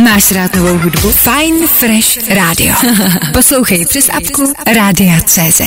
Máš 0.00 0.32
rád 0.32 0.54
novou 0.56 0.78
hudbu? 0.78 1.10
Fine 1.10 1.66
Fresh 1.66 2.28
Radio. 2.28 2.74
Poslouchej 3.32 3.86
přes 3.86 4.08
apku 4.08 4.52
Rádia 4.74 5.20
CZ. 5.20 5.60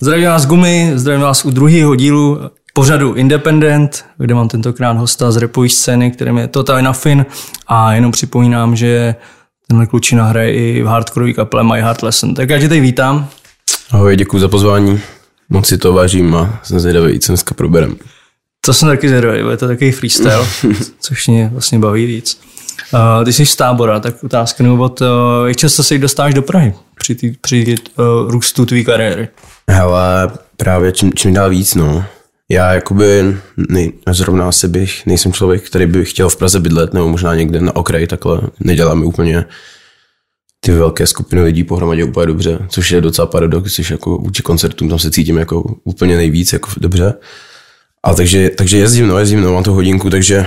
Zdravím 0.00 0.26
vás 0.28 0.46
Gumy, 0.46 0.92
zdravím 0.94 1.22
vás 1.22 1.44
u 1.44 1.50
druhého 1.50 1.94
dílu 1.94 2.38
pořadu 2.72 3.14
Independent, 3.14 4.04
kde 4.16 4.34
mám 4.34 4.48
tentokrát 4.48 4.96
hosta 4.96 5.32
z 5.32 5.36
repové 5.36 5.68
scény, 5.68 6.10
kterým 6.10 6.38
je 6.38 6.48
Total 6.48 6.82
Nothing 6.82 7.26
a 7.66 7.92
jenom 7.92 8.12
připomínám, 8.12 8.76
že 8.76 9.14
tenhle 9.68 9.86
klučina 9.86 10.24
hraje 10.24 10.54
i 10.54 10.82
v 10.82 10.86
hardcore 10.86 11.32
kapele 11.32 11.64
My 11.64 11.80
Heart 11.80 12.02
Lesson. 12.02 12.34
Tak 12.34 12.50
já 12.50 12.58
tě 12.60 12.68
tady 12.68 12.80
vítám. 12.80 13.28
Ahoj, 13.90 14.16
děkuji 14.16 14.38
za 14.38 14.48
pozvání. 14.48 15.00
Moc 15.48 15.66
si 15.66 15.78
to 15.78 15.92
vážím 15.92 16.34
a 16.34 16.60
jsem 16.62 16.80
zvědavý, 16.80 17.20
co 17.20 17.32
dneska 17.32 17.54
proberem. 17.54 17.96
To 18.60 18.74
jsem 18.74 18.88
taky 18.88 19.08
zvědavý, 19.08 19.38
je 19.50 19.56
to 19.56 19.68
takový 19.68 19.92
freestyle, 19.92 20.46
což 21.00 21.28
mě 21.28 21.48
vlastně 21.52 21.78
baví 21.78 22.06
víc. 22.06 22.40
Uh, 22.94 23.24
ty 23.24 23.32
jsi 23.32 23.46
z 23.46 23.56
tábora, 23.56 24.00
tak 24.00 24.24
otázka 24.24 24.64
na 24.64 24.72
úvod, 24.72 25.00
uh, 25.00 25.06
jak 25.46 25.56
často 25.56 25.82
se 25.82 25.98
dostáváš 25.98 26.34
do 26.34 26.42
Prahy 26.42 26.74
při, 26.98 27.14
tý, 27.14 27.32
při 27.40 27.74
uh, 27.98 28.30
růstu 28.30 28.66
tvé 28.66 28.82
kariéry? 28.82 29.28
Hele, 29.70 30.30
právě 30.56 30.92
čím, 30.92 31.12
čím 31.14 31.34
dál 31.34 31.50
víc, 31.50 31.74
no. 31.74 32.04
Já 32.50 32.72
jakoby 32.72 33.36
nej, 33.68 33.92
zrovna 34.10 34.48
asi 34.48 34.68
bych, 34.68 35.06
nejsem 35.06 35.32
člověk, 35.32 35.66
který 35.66 35.86
by 35.86 36.04
chtěl 36.04 36.28
v 36.28 36.36
Praze 36.36 36.60
bydlet, 36.60 36.94
nebo 36.94 37.08
možná 37.08 37.34
někde 37.34 37.60
na 37.60 37.76
okraji 37.76 38.06
takhle. 38.06 38.40
Neděláme 38.60 39.04
úplně 39.04 39.44
ty 40.60 40.72
velké 40.72 41.06
skupiny 41.06 41.42
lidí 41.42 41.64
pohromadě 41.64 42.04
úplně 42.04 42.26
dobře, 42.26 42.58
což 42.68 42.90
je 42.90 43.00
docela 43.00 43.26
paradox, 43.26 43.74
což 43.74 43.90
jako 43.90 44.18
vůči 44.18 44.42
koncertům 44.42 44.88
tam 44.88 44.98
se 44.98 45.10
cítím 45.10 45.36
jako 45.36 45.74
úplně 45.84 46.16
nejvíc 46.16 46.52
jako 46.52 46.70
dobře. 46.76 47.14
A 48.02 48.14
takže, 48.14 48.50
takže 48.50 48.78
jezdím, 48.78 49.08
no, 49.08 49.18
jezdím, 49.18 49.40
no, 49.40 49.52
mám 49.52 49.62
tu 49.62 49.74
hodinku, 49.74 50.10
takže 50.10 50.46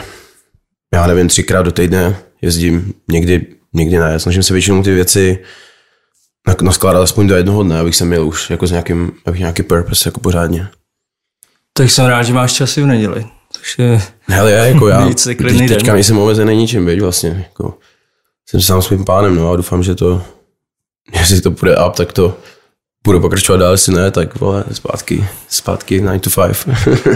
já 0.93 1.07
nevím, 1.07 1.27
třikrát 1.27 1.61
do 1.61 1.71
týdne 1.71 2.15
jezdím, 2.41 2.93
někdy, 3.11 3.47
někdy 3.73 3.97
ne. 3.97 4.19
Snažím 4.19 4.43
se 4.43 4.53
většinou 4.53 4.83
ty 4.83 4.93
věci 4.93 5.39
naskládat 6.61 7.01
aspoň 7.03 7.27
do 7.27 7.35
jednoho 7.35 7.63
dne, 7.63 7.79
abych 7.79 7.95
se 7.95 8.05
měl 8.05 8.27
už 8.27 8.49
jako 8.49 8.67
s 8.67 8.71
nějakým, 8.71 9.11
abych 9.25 9.39
nějaký 9.39 9.63
purpose 9.63 10.07
jako 10.07 10.19
pořádně. 10.19 10.67
Tak 11.73 11.91
jsem 11.91 12.05
rád, 12.05 12.23
že 12.23 12.33
máš 12.33 12.53
časy 12.53 12.81
v 12.81 12.85
neděli. 12.85 13.25
Což 13.53 13.79
je 13.79 14.01
Hele, 14.27 14.51
já, 14.51 14.65
jako 14.65 14.87
já, 14.87 15.09
teď, 15.23 15.37
teďka 15.67 15.93
nejsem 15.93 16.17
omezený 16.17 16.57
ničím, 16.57 16.85
veď 16.85 17.01
vlastně. 17.01 17.29
Jako, 17.29 17.77
jsem 18.49 18.61
sám 18.61 18.81
svým 18.81 19.05
pánem, 19.05 19.35
no 19.35 19.51
a 19.51 19.55
doufám, 19.55 19.83
že 19.83 19.95
to, 19.95 20.23
jestli 21.13 21.41
to 21.41 21.51
bude 21.51 21.75
up, 21.87 21.95
tak 21.95 22.13
to 22.13 22.37
budu 23.03 23.19
pokračovat 23.19 23.57
dál, 23.57 23.71
jestli 23.71 23.93
ne, 23.93 24.11
tak 24.11 24.39
vole, 24.39 24.63
zpátky, 24.71 25.27
zpátky 25.49 26.01
9 26.01 26.19
to 26.21 26.29
5. 26.47 26.67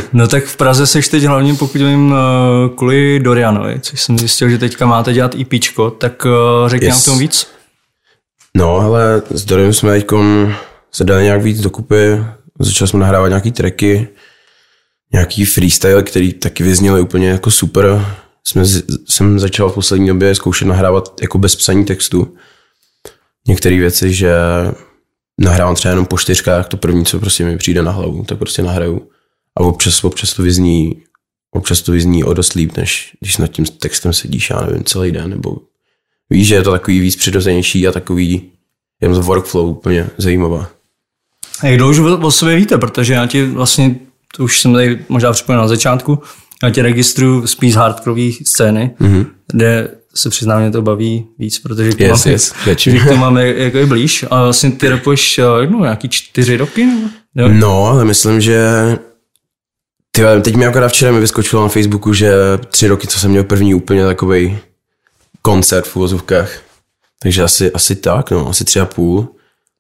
No 0.13 0.27
tak 0.27 0.45
v 0.45 0.57
Praze 0.57 0.87
seš 0.87 1.07
teď 1.07 1.23
hlavně, 1.23 1.53
pokud 1.53 1.81
vím, 1.81 2.13
eh, 2.15 2.69
kvůli 2.75 3.19
Dorianovi, 3.19 3.79
což 3.79 4.01
jsem 4.01 4.19
zjistil, 4.19 4.49
že 4.49 4.57
teďka 4.57 4.85
máte 4.85 5.13
dělat 5.13 5.35
IPčko, 5.35 5.91
tak 5.91 6.25
eh, 6.25 6.69
řekni 6.69 6.87
Yes. 6.87 6.95
nám 6.95 7.01
k 7.01 7.05
tomu 7.05 7.17
víc. 7.17 7.47
No, 8.57 8.75
ale 8.75 9.21
s 9.29 9.45
Dorem 9.45 9.73
jsme 9.73 9.91
teď 9.91 10.53
se 10.91 11.03
dali 11.03 11.23
nějak 11.23 11.41
víc 11.41 11.61
dokupy, 11.61 12.23
začali 12.59 12.87
jsme 12.87 12.99
nahrávat 12.99 13.29
nějaký 13.29 13.51
tracky, 13.51 14.07
nějaký 15.13 15.45
freestyle, 15.45 16.03
který 16.03 16.33
taky 16.33 16.63
vyzněly 16.63 17.01
úplně 17.01 17.29
jako 17.29 17.51
super. 17.51 18.05
Jsme, 18.47 18.63
jsem 19.09 19.39
začal 19.39 19.69
v 19.69 19.73
poslední 19.73 20.07
době 20.07 20.35
zkoušet 20.35 20.65
nahrávat 20.67 21.13
jako 21.21 21.37
bez 21.37 21.55
psaní 21.55 21.85
textu. 21.85 22.35
Některé 23.47 23.77
věci, 23.79 24.13
že 24.13 24.35
nahrávám 25.39 25.75
třeba 25.75 25.89
jenom 25.89 26.05
po 26.05 26.17
čtyřkách, 26.17 26.67
to 26.67 26.77
první, 26.77 27.05
co 27.05 27.19
prostě 27.19 27.45
mi 27.45 27.57
přijde 27.57 27.83
na 27.83 27.91
hlavu, 27.91 28.23
tak 28.23 28.37
prostě 28.37 28.63
nahraju. 28.63 29.09
A 29.57 29.63
občas, 29.63 30.03
občas 30.03 30.33
to 30.33 30.43
vyzní 30.43 31.01
občas 31.55 31.81
to 31.81 31.91
vyzní 31.91 32.23
o 32.23 32.33
dost 32.33 32.53
líp, 32.53 32.77
než 32.77 33.11
když 33.19 33.37
nad 33.37 33.47
tím 33.47 33.65
textem 33.65 34.13
sedíš, 34.13 34.49
já 34.49 34.61
nevím, 34.61 34.83
celý 34.83 35.11
den, 35.11 35.29
nebo 35.29 35.57
víš, 36.29 36.47
že 36.47 36.55
je 36.55 36.63
to 36.63 36.71
takový 36.71 36.99
víc 36.99 37.15
přirozenější 37.15 37.87
a 37.87 37.91
takový 37.91 38.41
jenom 39.01 39.17
to 39.17 39.23
workflow 39.23 39.69
úplně 39.69 40.09
zajímavá. 40.17 40.69
A 41.61 41.67
jak 41.67 41.77
dlouho 41.77 41.91
už 41.91 41.99
o- 41.99 42.31
sobě 42.31 42.55
víte, 42.55 42.77
protože 42.77 43.13
já 43.13 43.27
ti 43.27 43.45
vlastně, 43.45 43.95
to 44.37 44.43
už 44.43 44.61
jsem 44.61 44.73
tady 44.73 45.05
možná 45.09 45.31
připomněl 45.31 45.61
na 45.61 45.67
začátku, 45.67 46.21
já 46.63 46.69
tě 46.69 46.81
registruju 46.81 47.47
spíš 47.47 47.73
z 47.73 47.75
hardcore 47.75 48.31
scény, 48.45 48.91
mm-hmm. 48.99 49.25
kde 49.51 49.95
se 50.17 50.29
přiznám, 50.29 50.61
mě 50.61 50.71
to 50.71 50.81
baví 50.81 51.27
víc, 51.39 51.59
protože 51.59 51.91
k 51.91 51.97
tomu 51.97 52.09
Yes, 52.09 52.53
máme, 52.65 52.71
yes, 52.71 53.03
k 53.03 53.07
tomu 53.07 53.19
máme 53.19 53.47
jako 53.47 53.77
i 53.77 53.85
blíž. 53.85 54.25
A 54.29 54.43
vlastně 54.43 54.71
ty 54.71 54.89
rapuješ 54.89 55.39
eh, 55.39 55.67
no, 55.67 55.79
nějaký 55.79 56.09
čtyři 56.09 56.57
roky? 56.57 56.87
Nebo? 57.35 57.49
No, 57.53 57.85
ale 57.85 58.05
myslím, 58.05 58.41
že 58.41 58.67
ty, 60.11 60.21
teď 60.41 60.55
mi 60.55 60.65
akorát 60.65 60.87
včera 60.87 61.11
mi 61.11 61.19
vyskočilo 61.19 61.61
na 61.61 61.67
Facebooku, 61.69 62.13
že 62.13 62.33
tři 62.67 62.87
roky, 62.87 63.07
co 63.07 63.19
jsem 63.19 63.31
měl 63.31 63.43
první 63.43 63.73
úplně 63.73 64.05
takový 64.05 64.57
koncert 65.41 65.87
v 65.87 65.95
uvozovkách. 65.95 66.49
Takže 67.21 67.43
asi, 67.43 67.71
asi 67.71 67.95
tak, 67.95 68.31
no, 68.31 68.49
asi 68.49 68.65
tři 68.65 68.79
a 68.79 68.85
půl. 68.85 69.27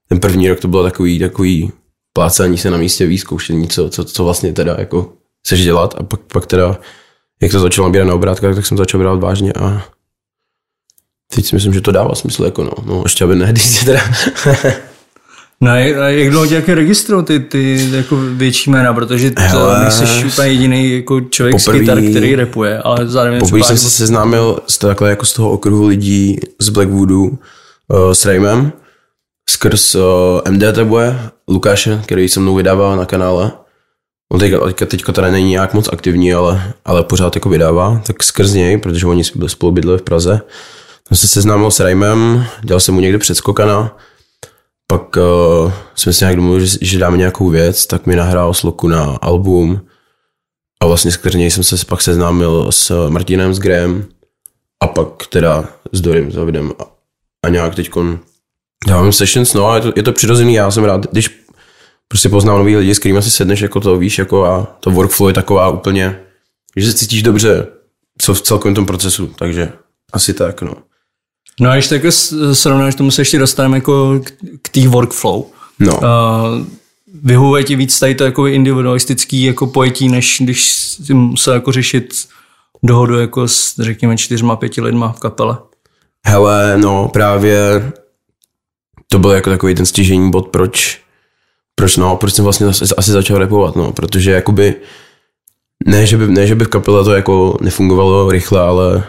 Ten 0.09 0.19
první 0.19 0.49
rok 0.49 0.59
to 0.59 0.67
bylo 0.67 0.83
takový, 0.83 1.19
takový 1.19 1.71
plácání 2.13 2.57
se 2.57 2.71
na 2.71 2.77
místě, 2.77 3.05
výzkoušení, 3.05 3.67
co, 3.67 3.89
co, 3.89 4.05
co 4.05 4.23
vlastně 4.23 4.53
teda 4.53 4.75
jako 4.79 5.13
chceš 5.45 5.63
dělat 5.63 5.95
a 5.97 6.03
pak, 6.03 6.19
pak 6.19 6.45
teda, 6.45 6.77
jak 7.41 7.51
to 7.51 7.59
začalo 7.59 7.87
nabírat 7.87 8.07
na 8.07 8.13
obrátkách, 8.13 8.55
tak 8.55 8.65
jsem 8.65 8.77
začal 8.77 8.99
brát 8.99 9.19
vážně 9.19 9.53
a 9.53 9.85
teď 11.33 11.45
si 11.45 11.55
myslím, 11.55 11.73
že 11.73 11.81
to 11.81 11.91
dává 11.91 12.15
smysl, 12.15 12.43
jako 12.45 12.63
no, 12.63 12.71
no 12.85 13.01
ještě 13.05 13.23
aby 13.23 13.35
ne, 13.35 13.45
když 13.51 13.83
teda, 13.83 13.99
No 15.61 15.71
a 15.71 15.75
jak- 15.75 15.97
a 15.97 16.09
jak 16.09 16.29
dlouho 16.29 16.47
tě 16.47 16.55
jako 16.55 16.73
registrují 16.75 17.25
ty, 17.25 17.39
ty 17.39 17.89
jako 17.91 18.17
větší 18.17 18.69
jména, 18.71 18.93
protože 18.93 19.31
to 19.31 19.41
Hele. 19.41 19.79
nejsi 19.81 20.25
úplně 20.25 20.47
jediný 20.47 20.91
jako 20.95 21.21
člověk 21.21 21.59
z 21.59 21.65
Poprvý- 21.65 21.79
kytar, 21.79 22.01
který 22.01 22.35
rapuje, 22.35 22.79
ale 22.79 23.07
zároveň 23.07 23.39
Poprvé 23.39 23.63
jsem 23.63 23.77
se 23.77 23.89
seznámil 23.89 24.59
s 24.67 24.77
takhle 24.77 25.09
jako 25.09 25.25
z 25.25 25.33
toho 25.33 25.51
okruhu 25.51 25.87
lidí 25.87 26.39
z 26.59 26.69
Blackwoodu 26.69 27.23
uh, 27.23 28.11
s 28.11 28.25
Raymem 28.25 28.71
skrz 29.49 29.95
uh, 29.95 30.01
MD 30.51 30.79
Boy, 30.83 31.05
Lukáše, 31.47 32.01
který 32.05 32.29
se 32.29 32.39
mnou 32.39 32.55
vydává 32.55 32.95
na 32.95 33.05
kanále. 33.05 33.51
On 34.33 34.39
teďka, 34.39 34.59
teďka, 34.59 34.85
teďka 34.85 35.11
teda 35.11 35.31
není 35.31 35.49
nějak 35.49 35.73
moc 35.73 35.89
aktivní, 35.93 36.33
ale, 36.33 36.73
ale 36.85 37.03
pořád 37.03 37.35
jako 37.35 37.49
vydává, 37.49 38.01
tak 38.07 38.23
skrz 38.23 38.53
něj, 38.53 38.77
protože 38.77 39.05
oni 39.07 39.23
byli 39.35 39.49
spolu 39.49 39.71
bydleli 39.71 39.99
v 39.99 40.01
Praze. 40.01 40.41
Jsem 41.07 41.17
se 41.17 41.27
seznámil 41.27 41.71
s 41.71 41.79
Raymem, 41.79 42.45
dělal 42.63 42.79
jsem 42.79 42.93
mu 42.93 43.01
někde 43.01 43.17
předskokana, 43.17 43.97
pak 44.87 45.17
uh, 45.17 45.71
jsme 45.95 46.13
si 46.13 46.23
nějak 46.23 46.35
domluvili, 46.35 46.67
že, 46.67 46.77
že 46.81 46.99
dáme 46.99 47.17
nějakou 47.17 47.49
věc, 47.49 47.85
tak 47.85 48.05
mi 48.05 48.15
nahrál 48.15 48.53
sloku 48.53 48.87
na 48.87 49.03
album, 49.03 49.81
a 50.81 50.85
vlastně 50.85 51.11
skrz 51.11 51.33
něj 51.33 51.51
jsem 51.51 51.63
se 51.63 51.85
pak 51.85 52.01
seznámil 52.01 52.71
s 52.71 53.09
Martinem, 53.09 53.53
s 53.53 53.59
Graham 53.59 54.03
a 54.79 54.87
pak 54.87 55.27
teda 55.27 55.65
s 55.91 56.01
Dorym, 56.01 56.31
s 56.31 56.35
Davidem 56.35 56.73
a, 56.79 56.83
a 57.45 57.49
nějak 57.49 57.75
teď 57.75 57.91
dělám 58.87 59.11
sessions, 59.11 59.53
no 59.53 59.69
a 59.69 59.75
je 59.75 59.81
to, 59.81 59.93
je 59.95 60.03
to 60.03 60.11
přirozený, 60.11 60.53
já 60.53 60.71
jsem 60.71 60.83
rád, 60.83 61.11
když 61.11 61.45
prostě 62.07 62.29
poznám 62.29 62.57
nový 62.57 62.77
lidi, 62.77 62.95
s 62.95 62.99
kterými 62.99 63.21
si 63.21 63.31
sedneš, 63.31 63.61
jako 63.61 63.79
to 63.79 63.97
víš, 63.97 64.17
jako 64.17 64.45
a 64.45 64.77
to 64.79 64.91
workflow 64.91 65.29
je 65.29 65.33
taková 65.33 65.69
úplně, 65.69 66.19
že 66.75 66.91
se 66.91 66.97
cítíš 66.97 67.23
dobře 67.23 67.67
co 68.21 68.33
v 68.33 68.41
celkovém 68.41 68.75
tom 68.75 68.85
procesu, 68.85 69.27
takže 69.27 69.71
asi 70.13 70.33
tak, 70.33 70.61
no. 70.61 70.73
No 71.59 71.69
a 71.69 71.73
když 71.73 71.87
tak 71.87 72.01
srovnáš, 72.53 72.95
tomu 72.95 73.11
se 73.11 73.21
ještě 73.21 73.39
dostaneme 73.39 73.77
jako 73.77 74.19
k, 74.23 74.31
k 74.61 74.69
té 74.69 74.87
workflow. 74.87 75.43
No, 75.79 75.97
Uh, 75.97 76.65
vyhovuje 77.23 77.63
ti 77.63 77.75
víc 77.75 77.99
tady 77.99 78.15
to 78.15 78.23
jako 78.23 78.47
individualistický 78.47 79.43
jako 79.43 79.67
pojetí, 79.67 80.09
než 80.09 80.37
když 80.41 80.71
si 80.73 81.13
musel 81.13 81.53
jako 81.53 81.71
řešit 81.71 82.13
dohodu 82.83 83.19
jako 83.19 83.47
s, 83.47 83.75
řekněme, 83.79 84.17
čtyřma, 84.17 84.55
pěti 84.55 84.81
lidma 84.81 85.11
v 85.11 85.19
kapele. 85.19 85.57
hele, 86.25 86.77
no 86.77 87.07
právě 87.07 87.91
to 89.09 89.19
byl 89.19 89.31
jako 89.31 89.49
takový 89.49 89.75
ten 89.75 89.85
stěžení 89.85 90.31
bod, 90.31 90.47
proč, 90.47 90.99
proč 91.75 91.97
no, 91.97 92.15
proč 92.15 92.33
jsem 92.33 92.43
vlastně 92.43 92.67
asi, 92.67 92.85
asi 92.97 93.11
začal 93.11 93.37
repovat, 93.37 93.75
no, 93.75 93.91
protože 93.91 94.31
jakoby 94.31 94.75
ne, 95.85 96.05
že 96.05 96.17
by, 96.17 96.27
ne, 96.27 96.47
že 96.47 96.55
by 96.55 96.65
v 96.65 96.67
kapele 96.67 97.03
to 97.03 97.15
jako 97.15 97.57
nefungovalo 97.61 98.31
rychle, 98.31 98.61
ale 98.61 99.03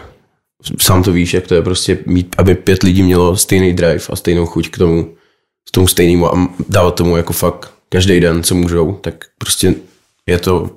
sám 0.79 1.03
to 1.03 1.11
víš, 1.11 1.33
jak 1.33 1.47
to 1.47 1.55
je 1.55 1.61
prostě 1.61 1.97
mít, 2.05 2.35
aby 2.37 2.55
pět 2.55 2.83
lidí 2.83 3.03
mělo 3.03 3.37
stejný 3.37 3.73
drive 3.73 4.03
a 4.09 4.15
stejnou 4.15 4.45
chuť 4.45 4.69
k 4.69 4.77
tomu, 4.77 5.15
k 5.67 5.71
tomu 5.71 5.87
stejnému 5.87 6.33
a 6.33 6.49
dávat 6.69 6.95
tomu 6.95 7.17
jako 7.17 7.33
fakt 7.33 7.73
každý 7.89 8.19
den, 8.19 8.43
co 8.43 8.55
můžou, 8.55 8.93
tak 8.93 9.25
prostě 9.37 9.75
je 10.27 10.39
to, 10.39 10.69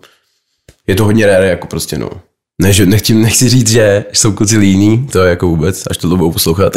je 0.86 0.94
to 0.94 1.04
hodně 1.04 1.26
rare, 1.26 1.46
jako 1.46 1.66
prostě 1.66 1.98
no. 1.98 2.10
Ne, 2.62 2.72
že 2.72 2.86
nechci, 2.86 3.14
nechci 3.14 3.48
říct, 3.48 3.70
že 3.70 4.04
jsou 4.12 4.32
kluci 4.32 4.58
líní, 4.58 5.06
to 5.06 5.22
je 5.22 5.30
jako 5.30 5.46
vůbec, 5.46 5.84
až 5.90 5.96
to 5.96 6.08
budou 6.08 6.32
poslouchat. 6.32 6.72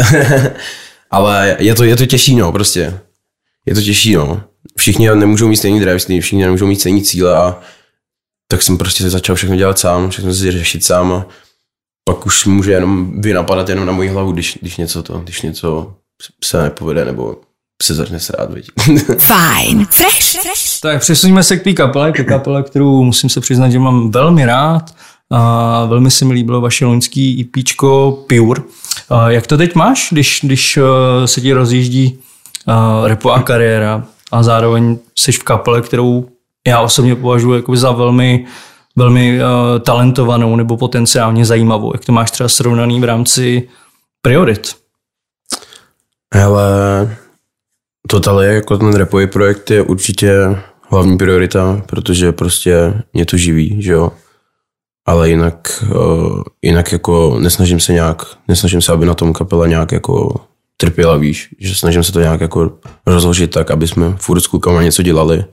Ale 1.11 1.57
je 1.59 1.75
to, 1.75 1.83
je 1.83 1.95
to 1.95 2.05
těžší, 2.05 2.35
no, 2.35 2.51
prostě. 2.51 2.99
Je 3.65 3.75
to 3.75 3.81
těžší, 3.81 4.13
no. 4.13 4.43
Všichni 4.77 5.09
nemůžou 5.15 5.47
mít 5.47 5.57
stejný 5.57 5.79
drive, 5.79 5.97
všichni 5.97 6.43
nemůžou 6.43 6.67
mít 6.67 6.79
stejný 6.79 7.03
cíle 7.03 7.35
a 7.35 7.59
tak 8.47 8.61
jsem 8.61 8.77
prostě 8.77 9.09
začal 9.09 9.35
všechno 9.35 9.55
dělat 9.55 9.79
sám, 9.79 10.09
všechno 10.09 10.33
si 10.33 10.51
řešit 10.51 10.85
sám 10.85 11.13
a 11.13 11.27
pak 12.05 12.25
už 12.25 12.45
může 12.45 12.71
jenom 12.71 13.21
vynapadat 13.21 13.69
jenom 13.69 13.85
na 13.85 13.93
moji 13.93 14.09
hlavu, 14.09 14.31
když, 14.31 14.57
když 14.61 14.77
něco 14.77 15.03
to, 15.03 15.19
když 15.19 15.41
něco 15.41 15.93
se 16.43 16.63
nepovede 16.63 17.05
nebo 17.05 17.35
se 17.83 17.93
začne 17.93 18.19
srát, 18.19 18.53
viď. 18.53 18.71
Fajn. 19.17 19.85
Fresh. 19.85 20.79
Tak 20.81 21.01
přesuníme 21.01 21.43
se 21.43 21.57
k 21.57 21.63
té 21.63 21.73
kapele, 21.73 22.11
ke 22.11 22.23
kapele, 22.23 22.63
kterou 22.63 23.03
musím 23.03 23.29
se 23.29 23.41
přiznat, 23.41 23.69
že 23.69 23.79
mám 23.79 24.11
velmi 24.11 24.45
rád. 24.45 24.95
A 25.31 25.85
velmi 25.85 26.11
se 26.11 26.25
mi 26.25 26.33
líbilo 26.33 26.61
vaše 26.61 26.85
loňský 26.85 27.41
EPčko 27.41 28.19
Pure. 28.29 28.61
Jak 29.27 29.47
to 29.47 29.57
teď 29.57 29.75
máš, 29.75 30.07
když, 30.11 30.39
když 30.43 30.79
se 31.25 31.41
ti 31.41 31.53
rozjíždí 31.53 32.19
repová 33.03 33.41
kariéra 33.41 34.05
a 34.31 34.43
zároveň 34.43 34.97
jsi 35.15 35.31
v 35.31 35.43
kapele, 35.43 35.81
kterou 35.81 36.25
já 36.67 36.79
osobně 36.79 37.15
považuji 37.15 37.53
jako 37.53 37.75
za 37.75 37.91
velmi, 37.91 38.45
velmi 38.95 39.39
talentovanou 39.79 40.55
nebo 40.55 40.77
potenciálně 40.77 41.45
zajímavou. 41.45 41.91
Jak 41.95 42.05
to 42.05 42.11
máš 42.11 42.31
třeba 42.31 42.49
srovnaný 42.49 43.01
v 43.01 43.03
rámci 43.03 43.69
priorit? 44.21 44.75
Hele, 46.33 47.09
Total 48.07 48.41
je 48.41 48.53
jako 48.53 48.77
ten 48.77 48.93
repový 48.93 49.27
projekt 49.27 49.71
je 49.71 49.81
určitě 49.81 50.33
hlavní 50.89 51.17
priorita, 51.17 51.81
protože 51.85 52.31
prostě 52.31 53.03
mě 53.13 53.25
to 53.25 53.37
živí, 53.37 53.81
že 53.81 53.91
jo. 53.91 54.11
Ale 55.05 55.29
jinak, 55.29 55.83
uh, 55.95 56.41
jinak 56.61 56.91
jako 56.91 57.37
nesnažím 57.39 57.79
se 57.79 57.93
nějak, 57.93 58.23
nesnažím 58.47 58.81
se, 58.81 58.91
aby 58.91 59.05
na 59.05 59.13
tom 59.13 59.33
kapela 59.33 59.67
nějak 59.67 59.91
jako 59.91 60.41
trpěla, 60.77 61.17
víš, 61.17 61.49
že 61.59 61.75
snažím 61.75 62.03
se 62.03 62.11
to 62.11 62.19
nějak 62.19 62.41
jako 62.41 62.71
rozložit 63.05 63.51
tak, 63.51 63.71
aby 63.71 63.87
jsme 63.87 64.15
furt 64.17 64.41
s 64.41 64.49
něco 64.81 65.03
dělali, 65.03 65.45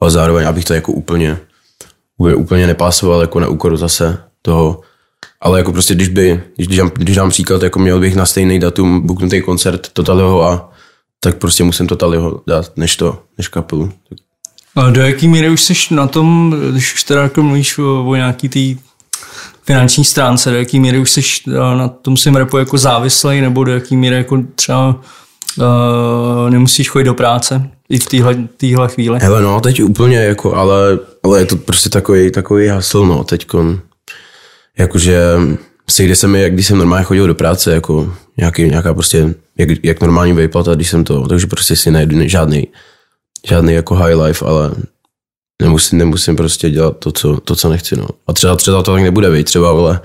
ale 0.00 0.10
zároveň, 0.10 0.46
abych 0.46 0.64
to 0.64 0.74
jako 0.74 0.92
úplně, 0.92 1.38
úplně, 2.16 2.34
úplně 2.34 2.66
nepásoval 2.66 3.20
jako 3.20 3.40
na 3.40 3.48
úkor 3.48 3.76
zase 3.76 4.18
toho, 4.42 4.80
ale 5.40 5.58
jako 5.58 5.72
prostě, 5.72 5.94
když 5.94 6.08
by, 6.08 6.42
když, 6.56 6.66
když, 6.66 6.78
dám, 6.78 6.90
když 6.94 7.16
dám 7.16 7.30
příklad, 7.30 7.62
jako 7.62 7.78
měl 7.78 8.00
bych 8.00 8.16
na 8.16 8.26
stejný 8.26 8.58
datum 8.58 9.06
buknutý 9.06 9.42
koncert 9.42 9.88
Totaliho 9.92 10.42
a 10.44 10.72
tak 11.20 11.36
prostě 11.36 11.64
musím 11.64 11.86
Totaliho 11.86 12.40
dát, 12.46 12.76
než 12.76 12.96
to, 12.96 13.18
než 13.38 13.48
kapelu. 13.48 13.92
A 14.76 14.90
do 14.90 15.00
jaký 15.00 15.28
míry 15.28 15.50
už 15.50 15.62
jsi 15.62 15.74
na 15.94 16.06
tom, 16.06 16.56
když 16.70 16.94
už 16.94 17.04
teda 17.04 17.22
jako 17.22 17.42
mluvíš 17.42 17.78
o, 17.78 18.04
o 18.04 18.14
nějaký 18.14 18.48
té 18.48 18.82
finanční 19.64 20.04
stránce, 20.04 20.50
do 20.50 20.56
jaký 20.56 20.80
míry 20.80 20.98
už 20.98 21.10
jsi 21.10 21.20
na 21.76 21.88
tom 21.88 22.16
svém 22.16 22.36
repu 22.36 22.58
jako 22.58 22.78
závislej, 22.78 23.40
nebo 23.40 23.64
do 23.64 23.72
jaký 23.72 23.96
míry 23.96 24.16
jako 24.16 24.42
třeba 24.54 25.00
uh, 25.58 26.50
nemusíš 26.50 26.90
chodit 26.90 27.04
do 27.04 27.14
práce 27.14 27.70
i 27.92 27.98
v 27.98 28.06
téhle, 28.56 28.88
chvíli? 28.88 29.18
Hele 29.22 29.42
no, 29.42 29.60
teď 29.60 29.82
úplně 29.82 30.16
jako, 30.16 30.54
ale, 30.54 30.98
ale 31.22 31.40
je 31.40 31.46
to 31.46 31.56
prostě 31.56 31.90
takový, 31.90 32.30
takový 32.30 32.66
hasl, 32.66 33.06
no, 33.06 33.24
teďkon. 33.24 33.80
Jakože 34.78 35.22
sejde 35.90 36.16
se 36.16 36.38
jak 36.38 36.54
když 36.54 36.66
jsem 36.66 36.78
normálně 36.78 37.04
chodil 37.04 37.26
do 37.26 37.34
práce, 37.34 37.74
jako 37.74 38.14
nějaký, 38.36 38.64
nějaká 38.64 38.94
prostě, 38.94 39.34
jak, 39.58 39.68
jak 39.82 40.00
normální 40.00 40.32
výplata, 40.32 40.74
když 40.74 40.90
jsem 40.90 41.04
to, 41.04 41.28
takže 41.28 41.46
prostě 41.46 41.76
si 41.76 41.90
najdu 41.90 42.28
žádný, 42.28 42.68
žádný 43.48 43.72
jako 43.72 43.94
high 43.94 44.14
life, 44.14 44.44
ale 44.44 44.70
nemusím, 45.62 45.98
nemusím 45.98 46.36
prostě 46.36 46.70
dělat 46.70 46.96
to, 46.96 47.12
co, 47.12 47.40
to, 47.40 47.56
co 47.56 47.68
nechci, 47.68 47.96
no. 47.96 48.08
A 48.26 48.32
třeba, 48.32 48.56
třeba 48.56 48.82
to 48.82 48.92
tak 48.92 49.02
nebude, 49.02 49.30
vej, 49.30 49.44
třeba, 49.44 49.72
vole, 49.72 50.00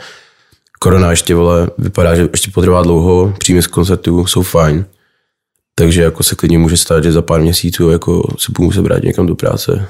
korona 0.79 1.11
ještě, 1.11 1.35
vole, 1.35 1.67
vypadá, 1.77 2.15
že 2.15 2.29
ještě 2.31 2.51
potrvá 2.51 2.83
dlouho, 2.83 3.33
příjmy 3.37 3.61
z 3.61 3.67
koncertů 3.67 4.25
jsou 4.25 4.41
fajn, 4.41 4.85
takže 5.79 6.01
jako 6.01 6.23
se 6.23 6.35
klidně 6.35 6.57
může 6.57 6.77
stát, 6.77 7.03
že 7.03 7.11
za 7.11 7.21
pár 7.21 7.41
měsíců 7.41 7.89
jako 7.89 8.35
se 8.39 8.51
budu 8.51 8.65
muset 8.65 8.81
brát 8.81 9.03
někam 9.03 9.25
do 9.25 9.35
práce. 9.35 9.87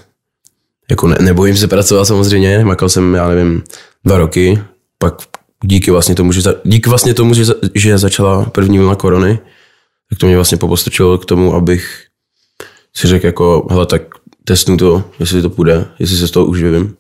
Jako 0.89 1.07
ne, 1.07 1.18
nebojím 1.22 1.57
se 1.57 1.68
pracovat 1.68 2.06
samozřejmě, 2.06 2.66
makal 2.66 2.89
jsem, 2.89 3.16
já 3.16 3.30
nevím, 3.30 3.63
dva 4.06 4.18
roky, 4.18 4.62
pak 4.98 5.22
díky 5.63 5.92
vlastně 5.92 6.16
tomu, 6.16 6.31
že, 6.31 6.42
za, 6.42 6.54
díky 6.63 6.89
vlastně 6.89 7.13
tomu, 7.13 7.34
že, 7.34 7.44
že 7.75 7.98
začala 7.98 8.45
první 8.45 8.80
vlna 8.80 8.95
korony, 8.95 9.39
tak 10.10 10.19
to 10.19 10.25
mě 10.25 10.36
vlastně 10.36 10.57
popostrčilo 10.57 11.18
k 11.18 11.25
tomu, 11.25 11.54
abych 11.54 12.06
si 12.95 13.07
řekl 13.07 13.25
jako, 13.25 13.68
hele, 13.69 13.86
tak 13.86 14.01
testnu 14.44 14.78
to, 14.78 15.04
jestli 15.19 15.42
to 15.42 15.50
půjde, 15.50 15.86
jestli 16.00 16.18
se 16.18 16.28
z 16.28 16.31
toho 16.31 16.45
uživím. 16.45 16.95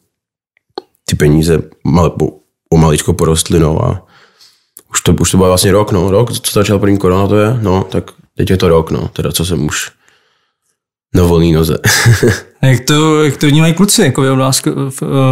Ty 1.05 1.15
peníze 1.15 1.61
mal, 1.83 2.15
o 2.69 2.77
maličko 2.77 3.13
porostly, 3.13 3.59
no 3.59 3.85
a 3.85 4.07
už 4.91 5.01
to, 5.01 5.13
už 5.13 5.31
to 5.31 5.37
byl 5.37 5.47
vlastně 5.47 5.71
rok, 5.71 5.91
no, 5.91 6.11
rok, 6.11 6.31
co 6.31 6.51
začala 6.51 6.79
první 6.79 6.97
korona 6.97 7.27
to 7.27 7.37
je, 7.37 7.57
no, 7.61 7.83
tak 7.83 8.11
teď 8.37 8.49
je 8.49 8.57
to 8.57 8.67
rok, 8.67 8.91
no, 8.91 9.07
teda 9.13 9.31
co 9.31 9.45
jsem 9.45 9.65
už 9.65 9.91
na 11.15 11.23
volný 11.23 11.51
noze. 11.51 11.77
jak 12.61 12.79
to, 12.85 13.23
jak 13.23 13.37
to 13.37 13.47
vnímají 13.47 13.73
kluci, 13.73 14.01
jako, 14.01 14.35
nás, 14.35 14.61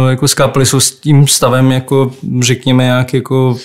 jako 0.08 0.28
skápali 0.28 0.66
jsou 0.66 0.80
s 0.80 0.90
tím 0.90 1.26
stavem, 1.26 1.72
jako 1.72 2.12
řekněme, 2.40 2.86
jak 2.86 3.14
jako 3.14 3.58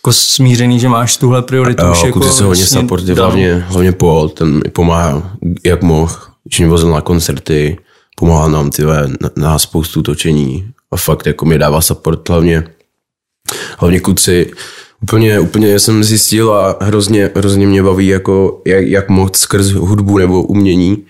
jako 0.00 0.12
smířený, 0.12 0.80
že 0.80 0.88
máš 0.88 1.16
tuhle 1.16 1.42
prioritu. 1.42 1.84
Jo, 1.84 1.92
už 1.92 2.02
jako 2.02 2.22
se 2.22 2.44
hodně 2.44 2.46
vlastně 2.46 2.80
supporty, 2.80 3.14
hlavně, 3.14 3.64
hlavně 3.68 3.92
Paul, 3.92 4.28
ten 4.28 4.54
mi 4.54 4.70
pomáhá, 4.72 5.30
jak 5.64 5.82
mohl, 5.82 6.16
když 6.44 6.58
mě 6.58 6.68
vozil 6.68 6.90
na 6.90 7.00
koncerty, 7.00 7.78
pomáhá 8.16 8.48
nám 8.48 8.70
ty 8.70 8.82
na, 8.82 9.30
na 9.36 9.58
spoustu 9.58 10.02
točení 10.02 10.70
a 10.90 10.96
fakt 10.96 11.26
jako 11.26 11.44
mi 11.44 11.58
dává 11.58 11.80
support 11.80 12.28
hlavně, 12.28 12.64
hlavně 13.78 14.00
kluci, 14.00 14.50
Úplně, 15.02 15.40
úplně 15.40 15.78
jsem 15.78 16.04
zjistil 16.04 16.52
a 16.52 16.76
hrozně, 16.80 17.30
hrozně 17.34 17.66
mě 17.66 17.82
baví, 17.82 18.06
jako 18.06 18.62
jak, 18.66 18.84
jak 18.84 19.08
moc 19.08 19.38
skrz 19.38 19.66
hudbu 19.66 20.18
nebo 20.18 20.42
umění 20.42 21.04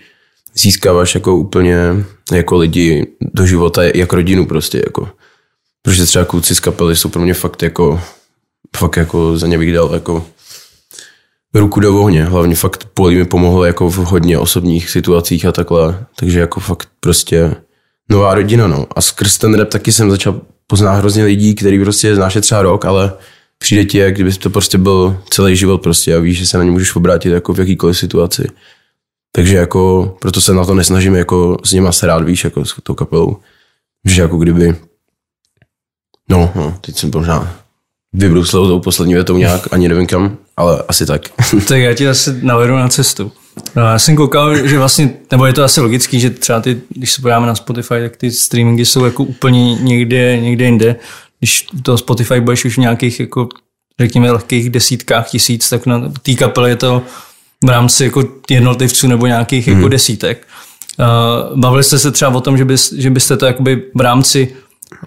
získáváš 0.55 1.15
jako 1.15 1.35
úplně 1.35 1.77
jako 2.31 2.57
lidi 2.57 3.07
do 3.33 3.45
života, 3.45 3.83
jak 3.83 4.13
rodinu 4.13 4.45
prostě 4.45 4.77
jako. 4.77 5.09
Protože 5.81 6.05
třeba 6.05 6.25
kluci 6.25 6.55
z 6.55 6.59
kapely 6.59 6.95
jsou 6.95 7.09
pro 7.09 7.21
mě 7.21 7.33
fakt 7.33 7.63
jako, 7.63 8.01
fakt 8.77 8.97
jako 8.97 9.37
za 9.37 9.47
ně 9.47 9.57
bych 9.57 9.73
dal 9.73 9.89
jako 9.93 10.25
ruku 11.53 11.79
do 11.79 12.01
ohně. 12.01 12.23
Hlavně 12.23 12.55
fakt 12.55 12.87
Poli 12.93 13.15
mi 13.15 13.25
pomohlo 13.25 13.65
jako 13.65 13.89
v 13.89 13.97
hodně 13.97 14.37
osobních 14.37 14.89
situacích 14.89 15.45
a 15.45 15.51
takhle. 15.51 16.05
Takže 16.15 16.39
jako 16.39 16.59
fakt 16.59 16.87
prostě 16.99 17.55
nová 18.09 18.33
rodina, 18.33 18.67
no. 18.67 18.87
A 18.95 19.01
skrz 19.01 19.37
ten 19.37 19.53
rap 19.53 19.69
taky 19.69 19.91
jsem 19.91 20.11
začal 20.11 20.41
poznat 20.67 20.93
hrozně 20.93 21.23
lidí, 21.23 21.55
který 21.55 21.79
prostě 21.79 22.15
znáš 22.15 22.37
třeba 22.41 22.61
rok, 22.61 22.85
ale 22.85 23.13
přijde 23.61 23.85
ti, 23.85 23.97
jak 23.97 24.13
kdyby 24.13 24.33
to 24.33 24.49
prostě 24.49 24.77
byl 24.77 25.21
celý 25.29 25.55
život 25.55 25.77
prostě 25.77 26.15
a 26.15 26.19
víš, 26.19 26.37
že 26.37 26.47
se 26.47 26.57
na 26.57 26.63
ně 26.63 26.71
můžeš 26.71 26.95
obrátit 26.95 27.29
jako 27.29 27.53
v 27.53 27.59
jakýkoliv 27.59 27.97
situaci. 27.97 28.47
Takže 29.31 29.55
jako, 29.55 30.15
proto 30.21 30.41
se 30.41 30.53
na 30.53 30.65
to 30.65 30.75
nesnažím 30.75 31.15
jako 31.15 31.57
s 31.63 31.73
nima 31.73 31.91
se 31.91 32.07
rád, 32.07 32.23
víš, 32.23 32.43
jako 32.43 32.65
s 32.65 32.75
tou 32.83 32.93
kapelou. 32.93 33.37
Že 34.05 34.21
jako 34.21 34.37
kdyby, 34.37 34.75
no, 36.29 36.51
no 36.55 36.77
teď 36.81 36.97
jsem 36.97 37.11
možná 37.13 37.57
vybruslil 38.13 38.67
tou 38.67 38.79
poslední 38.79 39.13
větou 39.13 39.37
nějak, 39.37 39.67
ani 39.71 39.87
nevím 39.89 40.07
kam, 40.07 40.37
ale 40.57 40.83
asi 40.87 41.05
tak. 41.05 41.21
tak 41.67 41.77
já 41.77 41.93
ti 41.93 42.07
asi 42.07 42.29
navedu 42.41 42.75
na 42.75 42.89
cestu. 42.89 43.31
No, 43.75 43.81
já 43.81 43.99
jsem 43.99 44.15
koukal, 44.15 44.67
že 44.67 44.77
vlastně, 44.77 45.13
nebo 45.31 45.45
je 45.45 45.53
to 45.53 45.63
asi 45.63 45.81
logický, 45.81 46.19
že 46.19 46.29
třeba 46.29 46.61
ty, 46.61 46.81
když 46.89 47.11
se 47.11 47.21
podíváme 47.21 47.47
na 47.47 47.55
Spotify, 47.55 47.95
tak 48.01 48.17
ty 48.17 48.31
streamingy 48.31 48.85
jsou 48.85 49.05
jako 49.05 49.23
úplně 49.23 49.75
někde, 49.75 50.39
někde 50.39 50.65
jinde. 50.65 50.95
Když 51.41 51.67
to 51.83 51.97
Spotify 51.97 52.39
budeš 52.39 52.65
už 52.65 52.77
v 52.77 52.81
nějakých 52.81 53.19
jako 53.19 53.49
řekněme 53.99 54.31
lehkých 54.31 54.69
desítkách 54.69 55.29
tisíc, 55.29 55.69
tak 55.69 55.85
na 55.85 56.11
té 56.21 56.33
kapele 56.33 56.69
je 56.69 56.75
to 56.75 57.01
v 57.63 57.69
rámci 57.69 58.03
jako 58.03 58.23
jednotlivců 58.49 59.07
nebo 59.07 59.27
nějakých 59.27 59.67
jako 59.67 59.75
hmm. 59.75 59.81
jako 59.81 59.89
desítek. 59.89 60.47
Uh, 60.99 61.59
bavili 61.59 61.83
jste 61.83 61.99
se 61.99 62.11
třeba 62.11 62.35
o 62.35 62.41
tom, 62.41 62.57
že, 62.57 62.65
bys, 62.65 62.93
že 62.93 63.09
byste 63.09 63.37
to 63.37 63.45
jakoby 63.45 63.83
v 63.95 64.01
rámci 64.01 64.55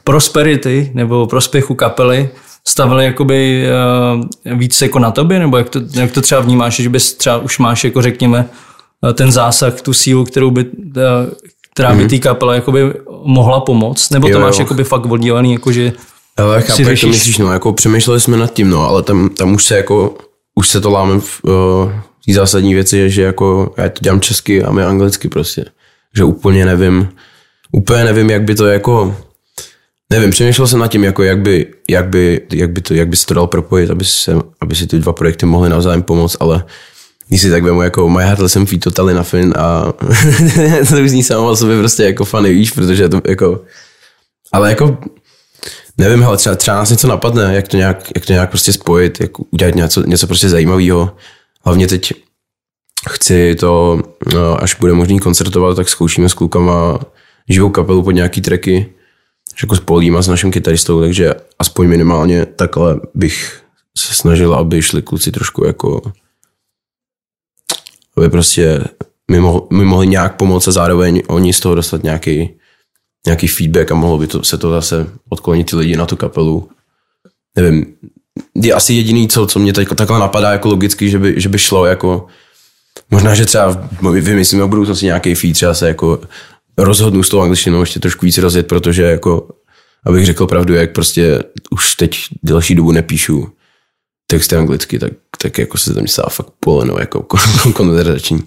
prosperity 0.04 0.90
nebo 0.94 1.26
prospěchu 1.26 1.74
kapely 1.74 2.28
stavili 2.68 3.04
jakoby 3.04 3.66
uh, 4.44 4.58
víc 4.58 4.82
jako 4.82 4.98
na 4.98 5.10
tobě, 5.10 5.38
nebo 5.38 5.56
jak 5.56 5.68
to, 5.68 5.80
jak 5.92 6.12
to 6.12 6.22
třeba 6.22 6.40
vnímáš, 6.40 6.76
že 6.76 6.88
bys 6.88 7.14
třeba 7.14 7.38
už 7.38 7.58
máš 7.58 7.84
jako 7.84 8.02
řekněme 8.02 8.48
uh, 9.00 9.12
ten 9.12 9.32
zásah, 9.32 9.80
tu 9.82 9.92
sílu, 9.92 10.24
kterou 10.24 10.50
by, 10.50 10.64
uh, 10.64 10.92
která 11.72 11.92
by 11.92 12.00
hmm. 12.00 12.08
té 12.08 12.18
kapele 12.18 12.54
jakoby 12.54 12.94
mohla 13.24 13.60
pomoct, 13.60 14.10
nebo 14.10 14.26
to 14.26 14.32
jo, 14.32 14.40
máš 14.40 14.58
jo. 14.58 14.62
jakoby 14.62 14.84
fakt 14.84 15.06
oddělený, 15.06 15.52
jakože 15.52 15.92
ale 16.36 16.62
chápu, 16.62 16.82
jak 16.82 17.00
to 17.00 17.06
myslíš, 17.06 17.38
no, 17.38 17.52
jako 17.52 17.72
přemýšleli 17.72 18.20
jsme 18.20 18.36
nad 18.36 18.52
tím, 18.52 18.70
no, 18.70 18.88
ale 18.88 19.02
tam, 19.02 19.28
tam 19.28 19.52
už 19.54 19.64
se 19.64 19.76
jako, 19.76 20.16
už 20.54 20.68
se 20.68 20.80
to 20.80 20.90
láme 20.90 21.20
v, 21.20 21.40
uh, 21.44 21.92
té 22.26 22.32
zásadní 22.32 22.74
věci 22.74 22.98
je, 22.98 23.08
že 23.08 23.22
jako 23.22 23.74
já 23.76 23.88
to 23.88 23.98
dělám 24.00 24.20
česky 24.20 24.62
a 24.62 24.72
my 24.72 24.82
anglicky 24.82 25.28
prostě. 25.28 25.64
Že 26.16 26.24
úplně 26.24 26.66
nevím, 26.66 27.08
úplně 27.72 28.04
nevím, 28.04 28.30
jak 28.30 28.42
by 28.42 28.54
to 28.54 28.66
jako, 28.66 29.16
nevím, 30.10 30.30
přemýšlel 30.30 30.66
jsem 30.66 30.78
nad 30.78 30.88
tím, 30.88 31.04
jako 31.04 31.22
jak 31.22 31.38
by, 31.38 31.66
jak 31.88 32.08
by, 32.08 32.40
jak 32.52 32.70
by, 32.70 32.80
to, 32.80 32.94
jak 32.94 33.08
by 33.08 33.16
se 33.16 33.26
to 33.26 33.34
dal 33.34 33.46
propojit, 33.46 33.90
aby, 33.90 34.04
se, 34.04 34.36
aby 34.60 34.74
si 34.74 34.86
ty 34.86 34.98
dva 34.98 35.12
projekty 35.12 35.46
mohly 35.46 35.68
navzájem 35.68 36.02
pomoct, 36.02 36.36
ale 36.40 36.64
když 37.28 37.40
si 37.40 37.50
tak 37.50 37.62
vemu 37.62 37.82
jako 37.82 38.08
My 38.08 38.22
Heart 38.22 38.40
Listen 38.40 38.66
Feet 38.66 38.84
Totally 38.84 39.14
Nothing 39.14 39.56
a 39.56 39.92
to 40.88 40.96
už 40.96 41.10
zní 41.10 41.22
samo 41.22 41.48
o 41.48 41.56
sobě 41.56 41.78
prostě 41.78 42.02
jako 42.02 42.24
funny, 42.24 42.54
víš, 42.54 42.70
protože 42.70 43.08
to 43.08 43.20
jako, 43.28 43.60
ale 44.52 44.68
jako 44.68 44.98
nevím, 45.98 46.24
ale 46.24 46.36
třeba, 46.36 46.56
třeba 46.56 46.76
nás 46.76 46.90
něco 46.90 47.08
napadne, 47.08 47.54
jak 47.54 47.68
to 47.68 47.76
nějak, 47.76 48.10
jak 48.14 48.26
to 48.26 48.32
nějak 48.32 48.50
prostě 48.50 48.72
spojit, 48.72 49.20
jak 49.20 49.30
udělat 49.52 49.74
něco, 49.74 50.02
něco 50.06 50.26
prostě 50.26 50.48
zajímavého. 50.48 51.16
Hlavně 51.64 51.86
teď 51.86 52.12
chci 53.10 53.54
to, 53.54 54.02
no, 54.34 54.62
až 54.62 54.74
bude 54.74 54.92
možný 54.92 55.20
koncertovat, 55.20 55.76
tak 55.76 55.88
zkoušíme 55.88 56.28
s 56.28 56.34
klukama 56.34 57.00
živou 57.48 57.70
kapelu 57.70 58.02
pod 58.02 58.10
nějaký 58.10 58.40
tracky, 58.40 58.94
jako 59.62 59.76
s 59.76 59.80
Polím 59.80 60.16
a 60.16 60.22
s 60.22 60.28
naším 60.28 60.52
kytaristou, 60.52 61.00
takže 61.00 61.34
aspoň 61.58 61.88
minimálně 61.88 62.46
takhle 62.46 63.00
bych 63.14 63.62
se 63.98 64.14
snažil, 64.14 64.54
aby 64.54 64.82
šli 64.82 65.02
kluci 65.02 65.32
trošku 65.32 65.64
jako 65.64 66.02
aby 68.16 68.30
prostě 68.30 68.84
mi, 69.30 69.40
mohl, 69.40 69.66
mi 69.72 69.84
mohli 69.84 70.06
nějak 70.06 70.36
pomoct 70.36 70.68
a 70.68 70.72
zároveň 70.72 71.22
oni 71.28 71.52
z 71.52 71.60
toho 71.60 71.74
dostat 71.74 72.02
nějaký, 72.02 72.50
nějaký 73.26 73.48
feedback 73.48 73.90
a 73.90 73.94
mohlo 73.94 74.18
by 74.18 74.26
to, 74.26 74.42
se 74.42 74.58
to 74.58 74.70
zase 74.70 75.06
odklonit 75.28 75.70
ty 75.70 75.76
lidi 75.76 75.96
na 75.96 76.06
tu 76.06 76.16
kapelu. 76.16 76.68
Nevím, 77.56 77.86
je 78.54 78.72
asi 78.72 78.94
jediný, 78.94 79.28
co, 79.28 79.46
co 79.46 79.58
mě 79.58 79.72
teď 79.72 79.88
takhle 79.96 80.18
napadá 80.18 80.52
jako 80.52 80.68
logicky, 80.68 81.10
že 81.10 81.18
by, 81.18 81.34
že 81.36 81.48
by 81.48 81.58
šlo 81.58 81.86
jako 81.86 82.26
možná, 83.10 83.34
že 83.34 83.46
třeba 83.46 83.88
vymyslím 84.10 84.62
o 84.62 84.68
budoucnosti 84.68 85.06
nějaký 85.06 85.34
feed, 85.34 85.54
třeba 85.54 85.74
se 85.74 85.88
jako 85.88 86.20
rozhodnu 86.78 87.22
s 87.22 87.28
tou 87.28 87.40
angličtinou 87.40 87.80
ještě 87.80 88.00
trošku 88.00 88.26
víc 88.26 88.38
rozjet, 88.38 88.66
protože 88.66 89.02
jako 89.02 89.48
abych 90.06 90.26
řekl 90.26 90.46
pravdu, 90.46 90.74
jak 90.74 90.92
prostě 90.92 91.38
už 91.70 91.94
teď 91.94 92.16
delší 92.42 92.74
dobu 92.74 92.92
nepíšu 92.92 93.48
texty 94.26 94.56
anglicky, 94.56 94.98
tak, 94.98 95.12
tak 95.42 95.58
jako 95.58 95.78
se 95.78 95.94
tam 95.94 96.06
stává 96.06 96.28
fakt 96.28 96.50
poleno 96.60 96.96
jako 96.98 97.26
konverzační. 97.72 98.42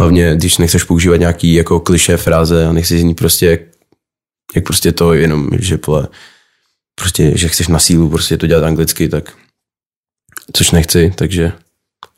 Hlavně, 0.00 0.36
když 0.36 0.58
nechceš 0.58 0.84
používat 0.84 1.16
nějaký 1.16 1.54
jako 1.54 1.80
kliše 1.80 2.16
fráze 2.16 2.66
a 2.66 2.72
nechceš 2.72 3.02
ní 3.02 3.14
prostě 3.14 3.46
jak, 3.46 3.60
jak 4.54 4.64
prostě 4.64 4.92
to 4.92 5.14
jenom, 5.14 5.48
že 5.58 5.78
pole, 5.78 6.08
prostě, 6.94 7.38
že 7.38 7.48
chceš 7.48 7.68
na 7.68 7.78
sílu 7.78 8.08
prostě 8.08 8.36
to 8.36 8.46
dělat 8.46 8.64
anglicky, 8.64 9.08
tak 9.08 9.32
což 10.52 10.70
nechci, 10.70 11.12
takže 11.16 11.52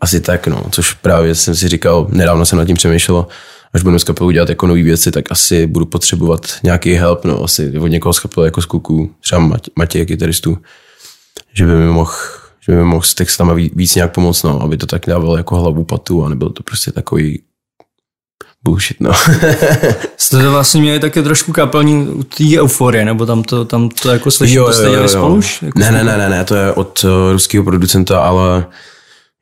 asi 0.00 0.20
tak, 0.20 0.46
no, 0.46 0.64
což 0.70 0.92
právě 0.92 1.34
jsem 1.34 1.54
si 1.54 1.68
říkal, 1.68 2.06
nedávno 2.10 2.46
jsem 2.46 2.58
nad 2.58 2.64
tím 2.64 2.76
přemýšlel, 2.76 3.26
až 3.74 3.82
budu 3.82 3.98
z 3.98 4.04
kapelu 4.04 4.30
dělat 4.30 4.48
jako 4.48 4.66
nové 4.66 4.82
věci, 4.82 5.10
tak 5.10 5.32
asi 5.32 5.66
budu 5.66 5.86
potřebovat 5.86 6.46
nějaký 6.62 6.94
help, 6.94 7.24
no, 7.24 7.44
asi 7.44 7.78
od 7.78 7.88
někoho 7.88 8.12
z 8.12 8.22
jako 8.44 8.62
z 8.62 8.66
kluků, 8.66 9.14
třeba 9.20 9.50
Matěj, 9.76 10.06
kytaristů, 10.06 10.58
že 11.52 11.66
by 11.66 11.74
mi 11.74 11.86
mohl 11.86 12.12
že 12.60 12.72
by 12.72 12.78
mi 12.78 12.84
mohl 12.84 13.02
s 13.02 13.14
textama 13.14 13.54
víc 13.54 13.94
nějak 13.94 14.14
pomoct, 14.14 14.42
no, 14.42 14.62
aby 14.62 14.76
to 14.76 14.86
tak 14.86 15.06
dávalo 15.06 15.36
jako 15.36 15.56
hlavu 15.56 15.84
patu 15.84 16.24
a 16.24 16.28
nebyl 16.28 16.50
to 16.50 16.62
prostě 16.62 16.92
takový 16.92 17.42
bullshit, 18.64 19.00
no. 19.00 19.12
Jste 20.16 20.42
to 20.42 20.50
vlastně 20.50 20.80
měli 20.80 21.00
také 21.00 21.22
trošku 21.22 21.52
kapelní 21.52 22.08
u 22.08 22.22
té 22.22 22.44
euforie, 22.60 23.04
nebo 23.04 23.26
tam 23.26 23.42
to, 23.42 23.64
tam 23.64 23.88
to 23.88 24.10
jako 24.10 24.30
slyším, 24.30 24.56
jo, 24.56 24.66
to 24.66 24.72
jste 24.72 24.90
dělali 24.90 25.08
spolu 25.08 25.40
Jako 25.62 25.78
ne, 25.78 25.92
ne, 25.92 26.04
ne, 26.04 26.18
ne, 26.18 26.28
ne, 26.28 26.44
to 26.44 26.54
je 26.54 26.72
od 26.72 27.04
uh, 27.04 27.10
ruského 27.32 27.64
producenta, 27.64 28.20
ale 28.20 28.66